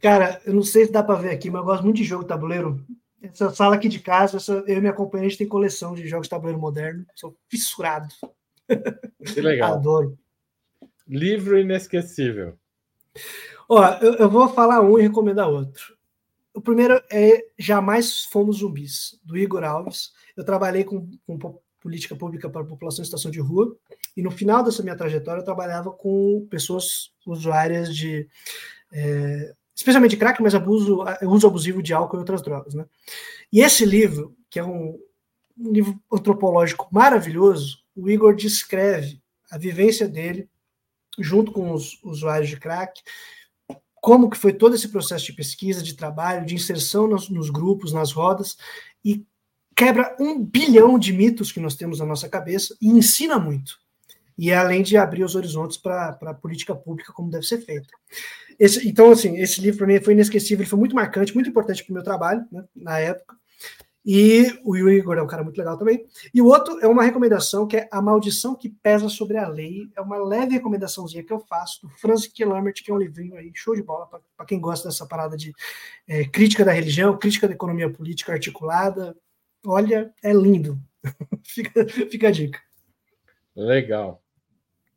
Cara, 0.00 0.40
eu 0.44 0.54
não 0.54 0.62
sei 0.62 0.86
se 0.86 0.92
dá 0.92 1.02
para 1.02 1.20
ver 1.20 1.30
aqui, 1.30 1.50
mas 1.50 1.60
eu 1.60 1.64
gosto 1.64 1.84
muito 1.84 1.96
de 1.96 2.04
jogo 2.04 2.24
tabuleiro. 2.24 2.84
Essa 3.22 3.50
sala 3.50 3.76
aqui 3.76 3.88
de 3.88 4.00
casa, 4.00 4.38
essa, 4.38 4.64
eu 4.66 4.78
e 4.78 4.80
minha 4.80 4.92
companheira, 4.92 5.26
a 5.26 5.30
gente 5.30 5.38
tem 5.38 5.48
coleção 5.48 5.94
de 5.94 6.08
jogos 6.08 6.26
de 6.26 6.30
tabuleiro 6.30 6.60
moderno. 6.60 7.06
Sou 7.14 7.36
fissurado. 7.48 8.12
Que 9.32 9.40
legal. 9.40 9.74
Adoro. 9.74 10.18
Livro 11.06 11.58
inesquecível. 11.58 12.58
Ó, 13.68 13.84
eu, 14.00 14.14
eu, 14.14 14.30
vou 14.30 14.48
falar 14.48 14.80
um 14.80 14.98
e 14.98 15.02
recomendar 15.02 15.48
outro. 15.48 15.96
O 16.54 16.60
primeiro 16.60 17.02
é 17.10 17.44
Jamais 17.58 18.24
Fomos 18.26 18.58
Zumbis, 18.58 19.18
do 19.24 19.36
Igor 19.36 19.64
Alves. 19.64 20.12
Eu 20.36 20.44
trabalhei 20.44 20.84
com, 20.84 21.08
com 21.26 21.38
política 21.80 22.14
pública 22.14 22.48
para 22.48 22.62
a 22.62 22.66
população 22.66 23.02
em 23.02 23.04
situação 23.04 23.30
de 23.30 23.40
rua, 23.40 23.76
e 24.16 24.22
no 24.22 24.30
final 24.30 24.62
dessa 24.62 24.82
minha 24.82 24.96
trajetória 24.96 25.40
eu 25.40 25.44
trabalhava 25.44 25.90
com 25.90 26.46
pessoas 26.48 27.12
usuárias 27.26 27.94
de. 27.94 28.28
É, 28.92 29.54
especialmente 29.74 30.16
crack, 30.16 30.40
mas 30.42 30.54
abuso, 30.54 31.02
uso 31.22 31.46
abusivo 31.46 31.82
de 31.82 31.92
álcool 31.92 32.16
e 32.16 32.20
outras 32.20 32.42
drogas. 32.42 32.74
Né? 32.74 32.84
E 33.52 33.60
esse 33.60 33.84
livro, 33.84 34.36
que 34.50 34.58
é 34.58 34.64
um, 34.64 34.98
um 35.58 35.72
livro 35.72 35.98
antropológico 36.12 36.88
maravilhoso, 36.92 37.78
o 37.96 38.08
Igor 38.08 38.34
descreve 38.34 39.20
a 39.50 39.58
vivência 39.58 40.06
dele 40.06 40.48
junto 41.18 41.52
com 41.52 41.72
os 41.72 41.98
usuários 42.02 42.48
de 42.48 42.58
crack, 42.58 43.02
como 44.02 44.28
que 44.28 44.36
foi 44.36 44.52
todo 44.52 44.74
esse 44.74 44.88
processo 44.88 45.26
de 45.26 45.32
pesquisa, 45.32 45.80
de 45.80 45.94
trabalho, 45.94 46.44
de 46.44 46.56
inserção 46.56 47.06
nos, 47.06 47.30
nos 47.30 47.48
grupos, 47.48 47.92
nas 47.92 48.10
rodas, 48.10 48.56
e 49.04 49.24
quebra 49.76 50.16
um 50.18 50.44
bilhão 50.44 50.98
de 50.98 51.12
mitos 51.12 51.52
que 51.52 51.60
nós 51.60 51.76
temos 51.76 52.00
na 52.00 52.04
nossa 52.04 52.28
cabeça 52.28 52.76
e 52.82 52.88
ensina 52.88 53.38
muito. 53.38 53.78
E 54.36 54.50
é 54.50 54.56
além 54.56 54.82
de 54.82 54.96
abrir 54.96 55.22
os 55.22 55.36
horizontes 55.36 55.76
para 55.76 56.18
a 56.20 56.34
política 56.34 56.74
pública 56.74 57.12
como 57.12 57.30
deve 57.30 57.46
ser 57.46 57.60
feita. 57.64 57.86
Esse, 58.58 58.88
então, 58.88 59.12
assim, 59.12 59.38
esse 59.38 59.60
livro 59.60 59.78
para 59.78 59.86
mim 59.86 60.00
foi 60.00 60.14
inesquecível, 60.14 60.62
ele 60.62 60.70
foi 60.70 60.80
muito 60.80 60.96
marcante, 60.96 61.32
muito 61.32 61.48
importante 61.48 61.84
para 61.84 61.92
o 61.92 61.94
meu 61.94 62.02
trabalho, 62.02 62.44
né, 62.50 62.64
na 62.74 62.98
época. 62.98 63.36
E 64.04 64.58
o 64.64 64.76
Igor 64.76 65.16
é 65.16 65.22
um 65.22 65.26
cara 65.28 65.44
muito 65.44 65.56
legal 65.56 65.78
também. 65.78 66.04
E 66.34 66.42
o 66.42 66.46
outro 66.46 66.78
é 66.80 66.88
uma 66.88 67.04
recomendação 67.04 67.66
que 67.66 67.76
é 67.76 67.88
A 67.90 68.02
Maldição 68.02 68.54
que 68.54 68.68
Pesa 68.68 69.08
sobre 69.08 69.36
a 69.36 69.46
Lei. 69.46 69.88
É 69.96 70.00
uma 70.00 70.16
leve 70.16 70.54
recomendaçãozinha 70.54 71.22
que 71.22 71.32
eu 71.32 71.38
faço 71.38 71.82
do 71.82 71.88
Franz 71.88 72.26
Killamert, 72.26 72.82
que 72.82 72.90
é 72.90 72.94
um 72.94 72.98
livrinho 72.98 73.36
aí, 73.36 73.52
show 73.54 73.76
de 73.76 73.82
bola, 73.82 74.08
para 74.36 74.46
quem 74.46 74.60
gosta 74.60 74.88
dessa 74.88 75.06
parada 75.06 75.36
de 75.36 75.52
é, 76.08 76.24
crítica 76.24 76.64
da 76.64 76.72
religião, 76.72 77.16
crítica 77.16 77.46
da 77.46 77.54
economia 77.54 77.88
política 77.88 78.32
articulada. 78.32 79.16
Olha, 79.64 80.12
é 80.22 80.32
lindo. 80.32 80.76
fica, 81.46 81.86
fica 81.86 82.28
a 82.28 82.32
dica. 82.32 82.60
Legal. 83.54 84.20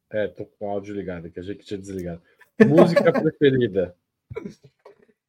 É, 0.10 0.28
tô 0.28 0.46
com 0.46 0.66
o 0.66 0.70
áudio 0.70 0.96
ligado 0.96 1.28
aqui, 1.28 1.40
a 1.40 1.44
gente 1.44 1.64
tinha 1.66 1.80
desligado. 1.80 2.22
Música 2.66 3.12
preferida. 3.12 3.96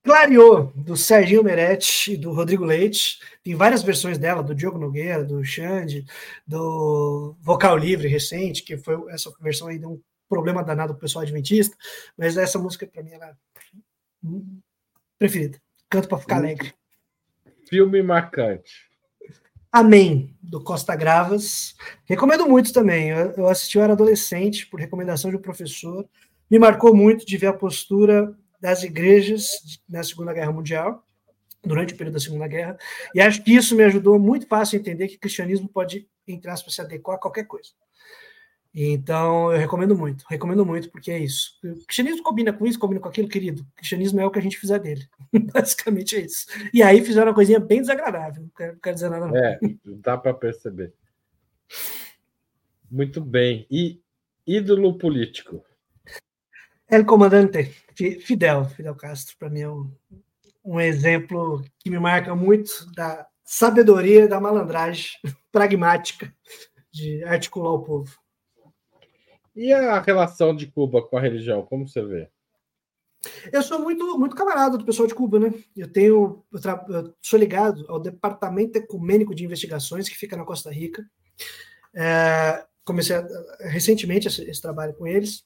Clareou, 0.06 0.72
do 0.72 0.96
Serginho 0.96 1.42
Meretti 1.42 2.12
e 2.12 2.16
do 2.16 2.32
Rodrigo 2.32 2.64
Leite. 2.64 3.18
Tem 3.42 3.56
várias 3.56 3.82
versões 3.82 4.16
dela, 4.16 4.40
do 4.40 4.54
Diogo 4.54 4.78
Nogueira, 4.78 5.24
do 5.24 5.44
Xande, 5.44 6.06
do 6.46 7.34
Vocal 7.40 7.76
Livre 7.76 8.06
recente, 8.06 8.62
que 8.62 8.78
foi 8.78 8.96
essa 9.12 9.32
versão 9.40 9.66
aí 9.66 9.80
deu 9.80 9.90
um 9.90 10.00
problema 10.28 10.62
danado 10.62 10.92
pro 10.92 11.00
pessoal 11.00 11.24
adventista, 11.24 11.76
mas 12.16 12.36
essa 12.36 12.56
música 12.56 12.86
para 12.86 13.02
mim 13.02 13.10
ela 13.10 13.26
é 13.30 13.34
preferida. 15.18 15.60
Canto 15.90 16.06
para 16.06 16.18
ficar 16.18 16.36
alegre. 16.36 16.72
Filme 17.68 18.00
marcante. 18.00 18.86
Amém, 19.72 20.36
do 20.40 20.62
Costa 20.62 20.94
Gravas. 20.94 21.74
Recomendo 22.04 22.48
muito 22.48 22.72
também. 22.72 23.08
Eu 23.08 23.48
assisti, 23.48 23.76
eu 23.76 23.82
era 23.82 23.94
adolescente, 23.94 24.68
por 24.68 24.78
recomendação 24.78 25.32
de 25.32 25.36
um 25.36 25.42
professor. 25.42 26.08
Me 26.48 26.60
marcou 26.60 26.94
muito 26.94 27.26
de 27.26 27.36
ver 27.36 27.48
a 27.48 27.52
postura 27.52 28.32
das 28.60 28.82
igrejas 28.82 29.50
na 29.88 30.02
Segunda 30.02 30.32
Guerra 30.32 30.52
Mundial, 30.52 31.04
durante 31.62 31.94
o 31.94 31.96
período 31.96 32.14
da 32.14 32.20
Segunda 32.20 32.46
Guerra, 32.46 32.78
e 33.14 33.20
acho 33.20 33.42
que 33.42 33.54
isso 33.54 33.74
me 33.74 33.84
ajudou 33.84 34.18
muito 34.18 34.46
fácil 34.46 34.76
a 34.76 34.80
entender 34.80 35.08
que 35.08 35.16
o 35.16 35.20
cristianismo 35.20 35.68
pode, 35.68 36.08
entre 36.26 36.50
aspas, 36.50 36.74
se 36.74 36.80
adequar 36.80 37.16
a 37.16 37.20
qualquer 37.20 37.44
coisa. 37.44 37.70
Então, 38.78 39.50
eu 39.50 39.58
recomendo 39.58 39.96
muito, 39.96 40.22
recomendo 40.28 40.64
muito, 40.64 40.90
porque 40.90 41.10
é 41.10 41.18
isso. 41.18 41.58
O 41.64 41.86
cristianismo 41.86 42.22
combina 42.22 42.52
com 42.52 42.66
isso, 42.66 42.78
combina 42.78 43.00
com 43.00 43.08
aquilo, 43.08 43.26
querido. 43.26 43.62
O 43.62 43.76
cristianismo 43.76 44.20
é 44.20 44.26
o 44.26 44.30
que 44.30 44.38
a 44.38 44.42
gente 44.42 44.58
fizer 44.58 44.78
dele. 44.78 45.08
Basicamente 45.32 46.14
é 46.14 46.20
isso. 46.20 46.46
E 46.74 46.82
aí 46.82 47.02
fizeram 47.02 47.28
uma 47.28 47.34
coisinha 47.34 47.58
bem 47.58 47.80
desagradável, 47.80 48.42
não 48.42 48.50
quero, 48.50 48.72
não 48.74 48.80
quero 48.80 48.94
dizer 48.94 49.08
nada. 49.08 49.26
Não. 49.28 49.34
É, 49.34 49.58
dá 49.82 50.18
para 50.18 50.34
perceber. 50.34 50.92
Muito 52.90 53.18
bem. 53.18 53.66
E 53.70 53.98
ídolo 54.46 54.98
político? 54.98 55.64
El 56.88 57.04
Comandante 57.04 57.64
Fidel, 58.20 58.64
Fidel 58.66 58.94
Castro, 58.94 59.36
para 59.38 59.50
mim 59.50 59.60
é 59.60 59.68
um, 59.68 59.90
um, 60.64 60.80
exemplo 60.80 61.64
que 61.80 61.90
me 61.90 61.98
marca 61.98 62.34
muito 62.36 62.70
da 62.94 63.26
sabedoria, 63.44 64.28
da 64.28 64.40
malandragem 64.40 65.10
pragmática 65.50 66.32
de 66.92 67.24
articular 67.24 67.72
o 67.72 67.82
povo. 67.82 68.16
E 69.54 69.72
a 69.72 70.00
relação 70.00 70.54
de 70.54 70.66
Cuba 70.66 71.02
com 71.02 71.16
a 71.16 71.20
religião, 71.20 71.66
como 71.66 71.88
você 71.88 72.04
vê? 72.04 72.30
Eu 73.50 73.64
sou 73.64 73.80
muito, 73.80 74.16
muito 74.16 74.36
camarada 74.36 74.78
do 74.78 74.84
pessoal 74.84 75.08
de 75.08 75.14
Cuba, 75.14 75.40
né? 75.40 75.52
Eu 75.76 75.90
tenho, 75.90 76.44
eu, 76.52 76.94
eu 76.94 77.14
sou 77.20 77.38
ligado 77.38 77.84
ao 77.88 77.98
Departamento 77.98 78.78
Ecumênico 78.78 79.34
de 79.34 79.44
Investigações 79.44 80.08
que 80.08 80.16
fica 80.16 80.36
na 80.36 80.44
Costa 80.44 80.70
Rica. 80.70 81.04
É, 81.92 82.64
comecei 82.84 83.16
a, 83.16 83.26
recentemente 83.62 84.28
esse, 84.28 84.48
esse 84.48 84.62
trabalho 84.62 84.94
com 84.94 85.04
eles 85.04 85.44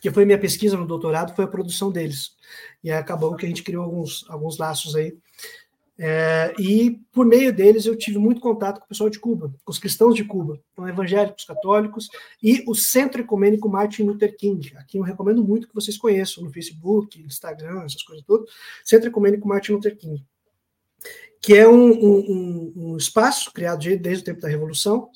que 0.00 0.10
foi 0.10 0.24
minha 0.24 0.38
pesquisa 0.38 0.76
no 0.76 0.86
doutorado, 0.86 1.34
foi 1.34 1.44
a 1.44 1.48
produção 1.48 1.92
deles. 1.92 2.36
E 2.82 2.90
acabou 2.90 3.36
que 3.36 3.44
a 3.44 3.48
gente 3.48 3.62
criou 3.62 3.84
alguns, 3.84 4.24
alguns 4.28 4.58
laços 4.58 4.96
aí. 4.96 5.16
É, 6.02 6.54
e 6.58 6.98
por 7.12 7.26
meio 7.26 7.52
deles 7.52 7.84
eu 7.84 7.94
tive 7.94 8.16
muito 8.16 8.40
contato 8.40 8.78
com 8.78 8.86
o 8.86 8.88
pessoal 8.88 9.10
de 9.10 9.18
Cuba, 9.18 9.52
com 9.62 9.70
os 9.70 9.78
cristãos 9.78 10.14
de 10.14 10.24
Cuba, 10.24 10.58
então 10.72 10.88
evangélicos, 10.88 11.44
católicos 11.44 12.08
e 12.42 12.64
o 12.66 12.74
Centro 12.74 13.20
Ecumênico 13.20 13.68
Martin 13.68 14.04
Luther 14.04 14.34
King. 14.34 14.72
Aqui 14.78 14.96
eu 14.96 15.02
recomendo 15.02 15.44
muito 15.44 15.68
que 15.68 15.74
vocês 15.74 15.98
conheçam 15.98 16.42
no 16.42 16.50
Facebook, 16.50 17.20
Instagram, 17.20 17.82
essas 17.82 18.02
coisas 18.02 18.24
todas. 18.24 18.48
Centro 18.82 19.10
Ecumênico 19.10 19.46
Martin 19.46 19.72
Luther 19.72 19.94
King, 19.94 20.24
que 21.38 21.54
é 21.54 21.68
um, 21.68 21.90
um, 21.92 22.72
um 22.76 22.96
espaço 22.96 23.52
criado 23.52 23.80
desde 23.98 24.22
o 24.22 24.24
tempo 24.24 24.40
da 24.40 24.48
Revolução, 24.48 25.10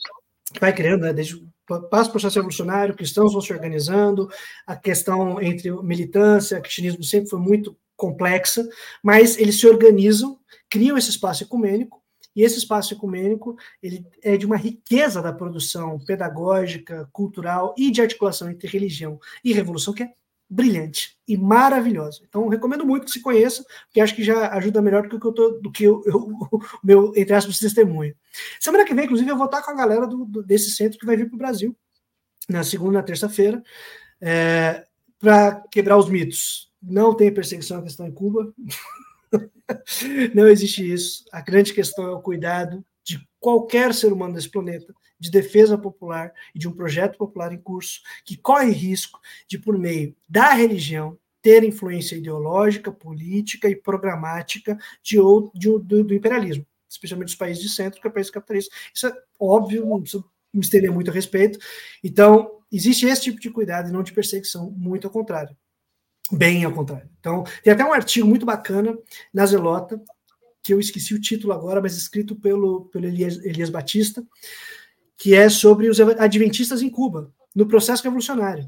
que 0.52 0.60
vai 0.60 0.74
criando, 0.74 1.00
né, 1.00 1.14
desde 1.14 1.42
passa 1.90 2.08
o 2.08 2.12
processo 2.12 2.36
revolucionário, 2.36 2.94
cristãos 2.94 3.32
vão 3.32 3.40
se 3.40 3.52
organizando, 3.52 4.28
a 4.66 4.76
questão 4.76 5.40
entre 5.40 5.70
militância, 5.82 6.60
cristianismo 6.60 7.02
sempre 7.02 7.30
foi 7.30 7.38
muito 7.38 7.76
complexa, 7.96 8.68
mas 9.02 9.38
eles 9.38 9.58
se 9.58 9.66
organizam, 9.66 10.38
criam 10.68 10.98
esse 10.98 11.10
espaço 11.10 11.44
ecumênico, 11.44 12.02
e 12.36 12.42
esse 12.42 12.58
espaço 12.58 12.92
ecumênico 12.94 13.56
ele 13.82 14.04
é 14.22 14.36
de 14.36 14.44
uma 14.44 14.56
riqueza 14.56 15.22
da 15.22 15.32
produção 15.32 15.98
pedagógica, 16.00 17.08
cultural 17.12 17.74
e 17.78 17.90
de 17.90 18.02
articulação 18.02 18.50
entre 18.50 18.66
religião 18.66 19.20
e 19.44 19.52
revolução 19.52 19.94
que 19.94 20.02
é 20.02 20.12
brilhante 20.54 21.16
e 21.26 21.36
maravilhosa. 21.36 22.20
Então, 22.28 22.46
recomendo 22.46 22.86
muito 22.86 23.06
que 23.06 23.10
se 23.10 23.20
conheça, 23.20 23.64
porque 23.86 24.00
acho 24.00 24.14
que 24.14 24.22
já 24.22 24.52
ajuda 24.52 24.80
melhor 24.80 25.08
do 25.08 25.18
que, 25.18 25.26
eu 25.26 25.32
tô, 25.32 25.48
do 25.50 25.72
que 25.72 25.84
eu, 25.84 26.02
eu, 26.06 26.16
o 26.52 26.60
meu, 26.82 27.12
entre 27.16 27.34
aspas, 27.34 27.58
testemunho. 27.58 28.14
Semana 28.60 28.84
que 28.84 28.94
vem, 28.94 29.04
inclusive, 29.04 29.28
eu 29.28 29.36
vou 29.36 29.46
estar 29.46 29.62
com 29.62 29.72
a 29.72 29.74
galera 29.74 30.06
do, 30.06 30.24
do 30.24 30.42
desse 30.42 30.70
centro 30.70 30.98
que 30.98 31.06
vai 31.06 31.16
vir 31.16 31.26
para 31.26 31.34
o 31.34 31.38
Brasil, 31.38 31.76
na 32.48 32.62
segunda 32.62 32.98
na 32.98 33.02
terça-feira, 33.02 33.62
é, 34.20 34.86
para 35.18 35.60
quebrar 35.70 35.98
os 35.98 36.08
mitos. 36.08 36.70
Não 36.80 37.14
tem 37.14 37.34
perseguição 37.34 37.78
à 37.78 37.82
questão 37.82 38.06
em 38.06 38.12
Cuba. 38.12 38.54
Não 40.34 40.46
existe 40.46 40.88
isso. 40.88 41.24
A 41.32 41.40
grande 41.40 41.72
questão 41.72 42.06
é 42.06 42.10
o 42.12 42.20
cuidado 42.20 42.84
de 43.04 43.20
qualquer 43.38 43.92
ser 43.94 44.12
humano 44.12 44.34
desse 44.34 44.50
planeta 44.50 44.94
de 45.20 45.30
defesa 45.30 45.78
popular 45.78 46.32
e 46.54 46.58
de 46.58 46.68
um 46.68 46.72
projeto 46.72 47.16
popular 47.16 47.52
em 47.52 47.58
curso 47.58 48.00
que 48.24 48.36
corre 48.36 48.70
risco 48.70 49.20
de, 49.46 49.58
por 49.58 49.78
meio 49.78 50.14
da 50.28 50.52
religião, 50.52 51.18
ter 51.40 51.62
influência 51.62 52.16
ideológica, 52.16 52.90
política 52.90 53.68
e 53.68 53.76
programática 53.76 54.78
de, 55.02 55.16
de 55.54 55.68
do, 55.78 56.04
do, 56.04 56.14
imperialismo. 56.14 56.66
especialmente 56.88 57.28
os 57.28 57.34
países 57.34 57.62
de 57.62 57.68
centro, 57.68 58.00
que 58.00 58.08
é 58.08 58.10
países 58.10 58.30
capitalistas. 58.30 58.76
Isso 58.94 59.06
é 59.06 59.12
óbvio, 59.38 59.86
não 59.86 60.00
preciso 60.00 60.24
me 60.52 60.60
estender 60.60 60.90
muito 60.90 61.10
a 61.10 61.14
respeito. 61.14 61.58
Então, 62.02 62.60
existe 62.72 63.06
esse 63.06 63.22
tipo 63.22 63.40
de 63.40 63.50
cuidado 63.50 63.88
e 63.88 63.92
não 63.92 64.02
de 64.02 64.12
perseguição, 64.12 64.70
muito 64.70 65.06
ao 65.06 65.12
contrário. 65.12 65.54
Bem 66.32 66.64
ao 66.64 66.72
contrário. 66.72 67.10
Então, 67.20 67.44
tem 67.62 67.72
até 67.72 67.84
um 67.84 67.92
artigo 67.92 68.26
muito 68.26 68.46
bacana 68.46 68.96
na 69.32 69.44
Zelota, 69.44 70.00
que 70.64 70.72
eu 70.72 70.80
esqueci 70.80 71.14
o 71.14 71.20
título 71.20 71.52
agora, 71.52 71.82
mas 71.82 71.94
escrito 71.94 72.34
pelo, 72.34 72.86
pelo 72.86 73.04
Elias, 73.04 73.36
Elias 73.44 73.68
Batista, 73.68 74.26
que 75.14 75.34
é 75.34 75.50
sobre 75.50 75.90
os 75.90 76.00
adventistas 76.00 76.80
em 76.80 76.88
Cuba, 76.88 77.30
no 77.54 77.68
processo 77.68 78.02
revolucionário. 78.02 78.64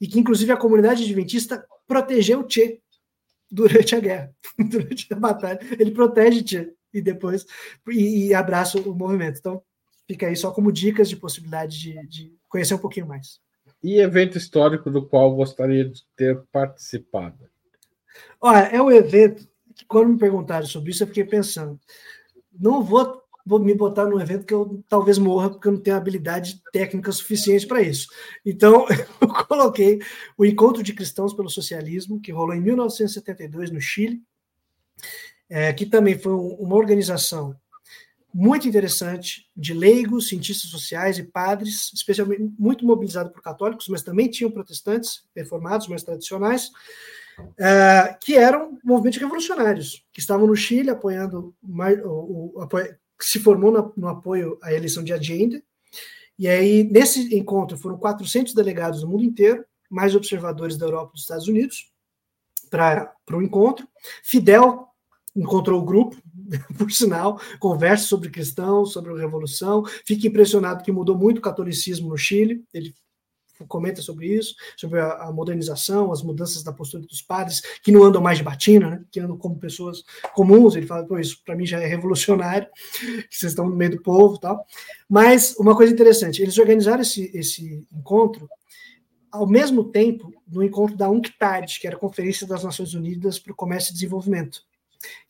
E 0.00 0.06
que, 0.06 0.18
inclusive, 0.18 0.52
a 0.52 0.56
comunidade 0.56 1.02
adventista 1.02 1.66
protegeu 1.88 2.40
o 2.40 2.48
Che 2.48 2.80
durante 3.50 3.96
a 3.96 4.00
guerra, 4.00 4.32
durante 4.56 5.12
a 5.12 5.16
batalha. 5.16 5.58
Ele 5.76 5.90
protege 5.90 6.46
Che 6.46 6.72
e 6.92 7.02
depois 7.02 7.44
e, 7.88 8.28
e, 8.28 8.34
abraça 8.34 8.78
o 8.78 8.94
movimento. 8.94 9.40
Então, 9.40 9.60
fica 10.06 10.28
aí 10.28 10.36
só 10.36 10.52
como 10.52 10.70
dicas 10.70 11.08
de 11.08 11.16
possibilidade 11.16 11.80
de, 11.80 12.06
de 12.06 12.32
conhecer 12.48 12.74
um 12.74 12.78
pouquinho 12.78 13.08
mais. 13.08 13.40
E 13.82 13.98
evento 13.98 14.38
histórico 14.38 14.88
do 14.88 15.04
qual 15.04 15.34
gostaria 15.34 15.88
de 15.88 16.00
ter 16.16 16.40
participado? 16.52 17.50
Olha, 18.40 18.68
é 18.68 18.80
um 18.80 18.90
evento 18.90 19.48
quando 19.88 20.10
me 20.10 20.18
perguntaram 20.18 20.66
sobre 20.66 20.90
isso, 20.90 21.02
eu 21.02 21.08
fiquei 21.08 21.24
pensando. 21.24 21.78
Não 22.52 22.82
vou 22.82 23.24
vou 23.46 23.58
me 23.58 23.74
botar 23.74 24.06
num 24.06 24.20
evento 24.20 24.46
que 24.46 24.54
eu 24.54 24.82
talvez 24.88 25.18
morra, 25.18 25.50
porque 25.50 25.68
eu 25.68 25.72
não 25.72 25.80
tenho 25.80 25.96
habilidade 25.96 26.62
técnica 26.72 27.12
suficiente 27.12 27.66
para 27.66 27.82
isso. 27.82 28.08
Então, 28.44 28.86
eu 29.20 29.28
coloquei 29.28 30.00
o 30.36 30.46
Encontro 30.46 30.82
de 30.82 30.94
Cristãos 30.94 31.34
pelo 31.34 31.50
Socialismo, 31.50 32.20
que 32.20 32.32
rolou 32.32 32.54
em 32.54 32.60
1972 32.60 33.70
no 33.70 33.80
Chile, 33.80 34.22
é, 35.48 35.72
que 35.72 35.84
também 35.84 36.18
foi 36.18 36.32
uma 36.32 36.74
organização 36.74 37.54
muito 38.32 38.66
interessante 38.66 39.48
de 39.56 39.72
leigos, 39.72 40.28
cientistas 40.28 40.68
sociais 40.68 41.18
e 41.18 41.22
padres, 41.22 41.92
especialmente 41.94 42.52
muito 42.58 42.84
mobilizado 42.84 43.30
por 43.30 43.40
católicos, 43.40 43.86
mas 43.88 44.02
também 44.02 44.28
tinham 44.28 44.50
protestantes 44.50 45.22
reformados, 45.36 45.86
mais 45.86 46.02
tradicionais, 46.02 46.72
é, 47.58 48.16
que 48.20 48.36
eram 48.36 48.78
movimentos 48.84 49.18
revolucionários, 49.18 50.04
que 50.12 50.20
estavam 50.20 50.46
no 50.46 50.56
Chile 50.56 50.90
apoiando 50.90 51.54
o, 51.62 52.62
o, 52.62 52.68
que 52.68 53.24
se 53.24 53.38
formou 53.40 53.70
no, 53.70 53.92
no 53.96 54.08
apoio 54.08 54.58
à 54.62 54.72
eleição 54.72 55.02
de 55.02 55.12
Allende. 55.12 55.62
E 56.38 56.48
aí, 56.48 56.84
nesse 56.84 57.34
encontro, 57.34 57.76
foram 57.76 57.96
400 57.96 58.54
delegados 58.54 59.00
do 59.00 59.08
mundo 59.08 59.24
inteiro, 59.24 59.64
mais 59.88 60.14
observadores 60.14 60.76
da 60.76 60.86
Europa 60.86 61.10
e 61.10 61.14
dos 61.14 61.22
Estados 61.22 61.46
Unidos, 61.46 61.92
para 62.70 63.14
o 63.32 63.42
encontro. 63.42 63.86
Fidel 64.22 64.88
encontrou 65.36 65.80
o 65.80 65.84
grupo, 65.84 66.16
por 66.78 66.90
sinal, 66.90 67.40
conversa 67.58 68.06
sobre 68.06 68.30
cristãos, 68.30 68.92
sobre 68.92 69.12
a 69.12 69.16
Revolução. 69.16 69.84
Fica 70.04 70.26
impressionado 70.26 70.82
que 70.82 70.92
mudou 70.92 71.16
muito 71.16 71.38
o 71.38 71.42
catolicismo 71.42 72.08
no 72.08 72.16
Chile. 72.16 72.64
Ele 72.72 72.94
comenta 73.68 74.02
sobre 74.02 74.26
isso, 74.26 74.54
sobre 74.76 75.00
a, 75.00 75.24
a, 75.24 75.32
modernização, 75.32 76.12
as 76.12 76.22
mudanças 76.22 76.62
da 76.62 76.72
postura 76.72 77.04
dos 77.04 77.22
padres, 77.22 77.60
que 77.82 77.92
não 77.92 78.02
andam 78.02 78.20
mais 78.20 78.38
de 78.38 78.44
batina, 78.44 78.90
né, 78.90 79.04
que 79.10 79.20
andam 79.20 79.36
como 79.36 79.58
pessoas 79.58 80.04
comuns. 80.34 80.74
Ele 80.74 80.86
fala, 80.86 81.04
pô, 81.04 81.18
isso 81.18 81.42
para 81.44 81.54
mim 81.54 81.66
já 81.66 81.80
é 81.80 81.86
revolucionário, 81.86 82.68
que 83.28 83.36
vocês 83.36 83.52
estão 83.52 83.68
no 83.68 83.76
meio 83.76 83.92
do 83.92 84.02
povo 84.02 84.38
tal. 84.38 84.66
Mas 85.08 85.54
uma 85.58 85.76
coisa 85.76 85.92
interessante, 85.92 86.42
eles 86.42 86.58
organizaram 86.58 87.02
esse, 87.02 87.30
esse 87.34 87.84
encontro 87.92 88.48
ao 89.30 89.48
mesmo 89.48 89.84
tempo 89.84 90.32
no 90.46 90.62
encontro 90.62 90.96
da 90.96 91.10
UNCTAD, 91.10 91.80
que 91.80 91.86
era 91.88 91.96
a 91.96 91.98
Conferência 91.98 92.46
das 92.46 92.62
Nações 92.62 92.94
Unidas 92.94 93.36
para 93.38 93.52
o 93.52 93.56
Comércio 93.56 93.90
e 93.90 93.94
Desenvolvimento 93.94 94.62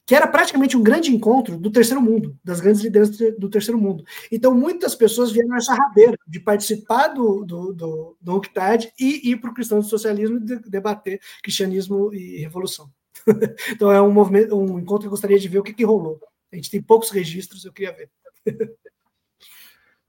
que 0.07 0.15
era 0.15 0.27
praticamente 0.27 0.77
um 0.77 0.83
grande 0.83 1.11
encontro 1.11 1.57
do 1.57 1.71
terceiro 1.71 2.01
mundo, 2.01 2.37
das 2.45 2.61
grandes 2.61 2.83
lideranças 2.83 3.17
do 3.39 3.49
terceiro 3.49 3.81
mundo. 3.81 4.05
Então, 4.31 4.55
muitas 4.55 4.95
pessoas 4.95 5.33
vieram 5.33 5.51
nessa 5.51 5.75
rabeira 5.75 6.17
de 6.27 6.41
participar 6.41 7.09
do, 7.09 7.45
do, 7.45 7.73
do, 7.73 8.17
do 8.21 8.37
UNCTAD 8.37 8.93
e 9.01 9.31
ir 9.31 9.37
para 9.37 9.51
o 9.51 9.55
cristão 9.55 9.81
do 9.81 9.87
socialismo 9.87 10.37
e 10.37 10.71
debater 10.71 11.21
cristianismo 11.43 12.13
e 12.13 12.39
revolução. 12.39 12.91
então, 13.71 13.91
é 13.91 14.01
um 14.01 14.13
movimento, 14.13 14.55
um 14.55 14.79
encontro 14.79 15.01
que 15.01 15.07
eu 15.07 15.11
gostaria 15.11 15.39
de 15.39 15.49
ver 15.49 15.59
o 15.59 15.63
que, 15.63 15.73
que 15.73 15.85
rolou. 15.85 16.21
A 16.53 16.57
gente 16.57 16.71
tem 16.71 16.83
poucos 16.83 17.11
registros, 17.11 17.65
eu 17.65 17.73
queria 17.73 17.93
ver. 17.93 18.11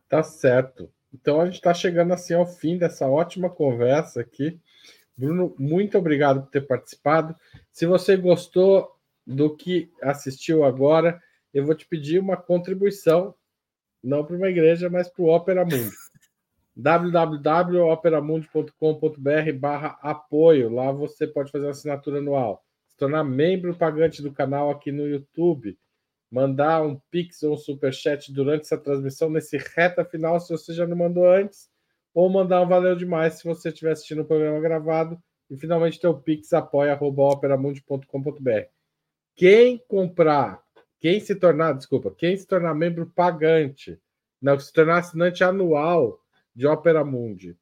tá 0.09 0.21
certo. 0.21 0.89
Então, 1.13 1.39
a 1.39 1.45
gente 1.45 1.55
está 1.55 1.73
chegando 1.73 2.13
assim 2.13 2.33
ao 2.33 2.45
fim 2.45 2.77
dessa 2.77 3.07
ótima 3.07 3.49
conversa 3.49 4.19
aqui. 4.19 4.59
Bruno, 5.17 5.55
muito 5.57 5.97
obrigado 5.97 6.41
por 6.41 6.49
ter 6.49 6.67
participado. 6.67 7.33
Se 7.71 7.85
você 7.85 8.17
gostou, 8.17 8.94
do 9.25 9.55
que 9.55 9.91
assistiu 10.01 10.63
agora, 10.63 11.19
eu 11.53 11.65
vou 11.65 11.73
te 11.73 11.87
pedir 11.87 12.19
uma 12.19 12.37
contribuição, 12.37 13.33
não 14.03 14.25
para 14.25 14.35
uma 14.35 14.49
igreja, 14.49 14.89
mas 14.89 15.09
para 15.09 15.23
o 15.23 15.29
Opera 15.29 15.63
Mundi. 15.63 15.89
www.operamundi.com.br 16.75 19.53
barra 19.57 19.97
apoio. 20.01 20.69
Lá 20.69 20.91
você 20.91 21.25
pode 21.25 21.49
fazer 21.49 21.63
uma 21.65 21.71
assinatura 21.71 22.17
anual, 22.17 22.61
se 22.87 22.97
tornar 22.97 23.23
membro 23.23 23.73
pagante 23.75 24.21
do 24.21 24.33
canal 24.33 24.69
aqui 24.69 24.91
no 24.91 25.07
YouTube, 25.07 25.79
mandar 26.29 26.83
um 26.83 26.99
Pix 27.09 27.41
ou 27.43 27.53
um 27.53 27.57
Superchat 27.57 28.33
durante 28.33 28.63
essa 28.63 28.77
transmissão, 28.77 29.29
nesse 29.29 29.55
reta 29.57 30.03
final, 30.03 30.37
se 30.39 30.49
você 30.49 30.73
já 30.73 30.85
não 30.85 30.97
mandou 30.97 31.25
antes, 31.25 31.69
ou 32.13 32.29
mandar 32.29 32.61
um 32.61 32.67
valeu 32.67 32.93
demais 32.95 33.35
se 33.35 33.45
você 33.45 33.69
estiver 33.69 33.93
assistindo 33.93 34.23
o 34.23 34.25
programa 34.25 34.59
gravado, 34.59 35.17
e 35.49 35.57
finalmente 35.57 35.97
ter 35.99 36.07
o 36.07 36.19
Pix 36.19 36.51
apoia.operamundi.com.br. 36.51 38.74
Quem 39.35 39.77
comprar, 39.87 40.63
quem 40.99 41.19
se 41.19 41.35
tornar, 41.35 41.73
desculpa, 41.73 42.13
quem 42.15 42.37
se 42.37 42.47
tornar 42.47 42.73
membro 42.73 43.05
pagante, 43.05 43.99
não, 44.41 44.57
se 44.59 44.71
tornar 44.71 44.99
assinante 44.99 45.43
anual 45.43 46.19
de 46.55 46.65
Opera 46.65 47.03
Mundi, 47.03 47.57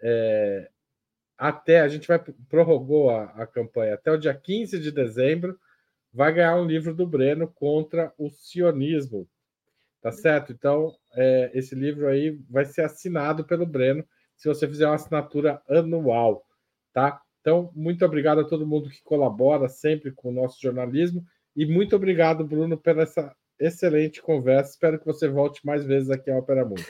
é, 0.00 0.70
até 1.36 1.80
a 1.80 1.88
gente 1.88 2.06
vai 2.06 2.18
prorrogou 2.48 3.10
a, 3.10 3.24
a 3.24 3.46
campanha 3.46 3.94
até 3.94 4.12
o 4.12 4.18
dia 4.18 4.34
15 4.34 4.78
de 4.78 4.92
dezembro, 4.92 5.58
vai 6.12 6.32
ganhar 6.32 6.56
um 6.56 6.66
livro 6.66 6.94
do 6.94 7.06
Breno 7.06 7.48
contra 7.48 8.12
o 8.16 8.30
sionismo. 8.30 9.28
Tá 10.00 10.12
certo? 10.12 10.52
Então, 10.52 10.96
é, 11.12 11.50
esse 11.54 11.74
livro 11.74 12.06
aí 12.06 12.40
vai 12.48 12.64
ser 12.64 12.82
assinado 12.82 13.44
pelo 13.44 13.66
Breno 13.66 14.06
se 14.36 14.46
você 14.46 14.68
fizer 14.68 14.86
uma 14.86 14.94
assinatura 14.94 15.60
anual, 15.68 16.46
tá? 16.92 17.20
Então, 17.48 17.70
muito 17.74 18.04
obrigado 18.04 18.40
a 18.42 18.44
todo 18.44 18.66
mundo 18.66 18.90
que 18.90 19.02
colabora 19.02 19.70
sempre 19.70 20.12
com 20.12 20.28
o 20.28 20.32
nosso 20.32 20.60
jornalismo 20.60 21.24
e 21.56 21.64
muito 21.64 21.96
obrigado, 21.96 22.44
Bruno, 22.44 22.76
pela 22.76 23.04
essa 23.04 23.34
excelente 23.58 24.20
conversa. 24.20 24.72
Espero 24.72 24.98
que 24.98 25.06
você 25.06 25.26
volte 25.26 25.64
mais 25.64 25.82
vezes 25.82 26.10
aqui 26.10 26.30
ao 26.30 26.40
Opera 26.40 26.62
Mundo. 26.62 26.84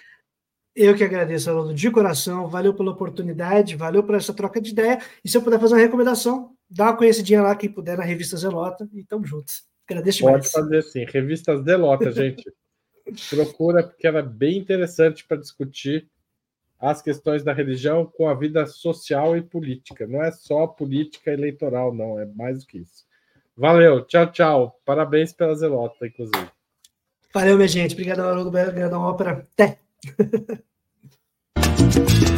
Eu 0.75 0.97
que 0.97 1.05
agradeço, 1.05 1.49
Haroldo, 1.49 1.73
de 1.73 1.89
coração. 1.93 2.49
Valeu 2.49 2.75
pela 2.75 2.91
oportunidade, 2.91 3.77
valeu 3.77 4.03
por 4.03 4.17
essa 4.17 4.35
troca 4.35 4.61
de 4.61 4.73
ideia. 4.73 4.99
E 5.25 5.29
se 5.29 5.37
eu 5.37 5.43
puder 5.43 5.61
fazer 5.61 5.75
uma 5.75 5.81
recomendação, 5.81 6.51
dá 6.69 6.87
uma 6.87 6.97
conhecidinha 6.97 7.41
lá, 7.41 7.55
quem 7.55 7.71
puder, 7.71 7.97
na 7.97 8.03
revista 8.03 8.37
Zelota. 8.37 8.89
E 8.93 9.05
tamo 9.05 9.25
juntos. 9.25 9.63
Agradeço 9.89 10.19
demais. 10.19 10.51
Pode 10.51 10.67
fazer 10.67 10.83
sim. 10.83 11.05
Revista 11.05 11.57
Zelota, 11.63 12.11
gente. 12.11 12.43
Procura, 13.31 13.85
porque 13.85 14.09
ela 14.09 14.19
é 14.19 14.23
bem 14.23 14.59
interessante 14.59 15.25
para 15.25 15.37
discutir 15.37 16.11
as 16.81 17.03
questões 17.03 17.43
da 17.43 17.53
religião 17.53 18.07
com 18.07 18.29
a 18.29 18.35
vida 18.35 18.67
social 18.67 19.37
e 19.37 19.43
política. 19.43 20.07
Não 20.07 20.23
é 20.23 20.31
só 20.31 20.67
política 20.67 21.33
eleitoral, 21.33 21.93
não, 21.93 22.19
é 22.19 22.27
mais 22.27 22.61
do 22.61 22.67
que 22.67 22.79
isso. 22.79 23.05
Valeu, 23.57 24.05
tchau, 24.05 24.31
tchau. 24.31 24.81
Parabéns 24.85 25.33
pela 25.33 25.55
zelota, 25.55 26.07
inclusive. 26.07 26.49
Valeu, 27.35 27.57
minha 27.57 27.69
gente. 27.69 27.93
Obrigado, 27.93 28.21
Haroldo. 28.21 28.49
Obrigado, 28.49 28.95
ópera. 28.95 29.47
Até. 29.53 29.79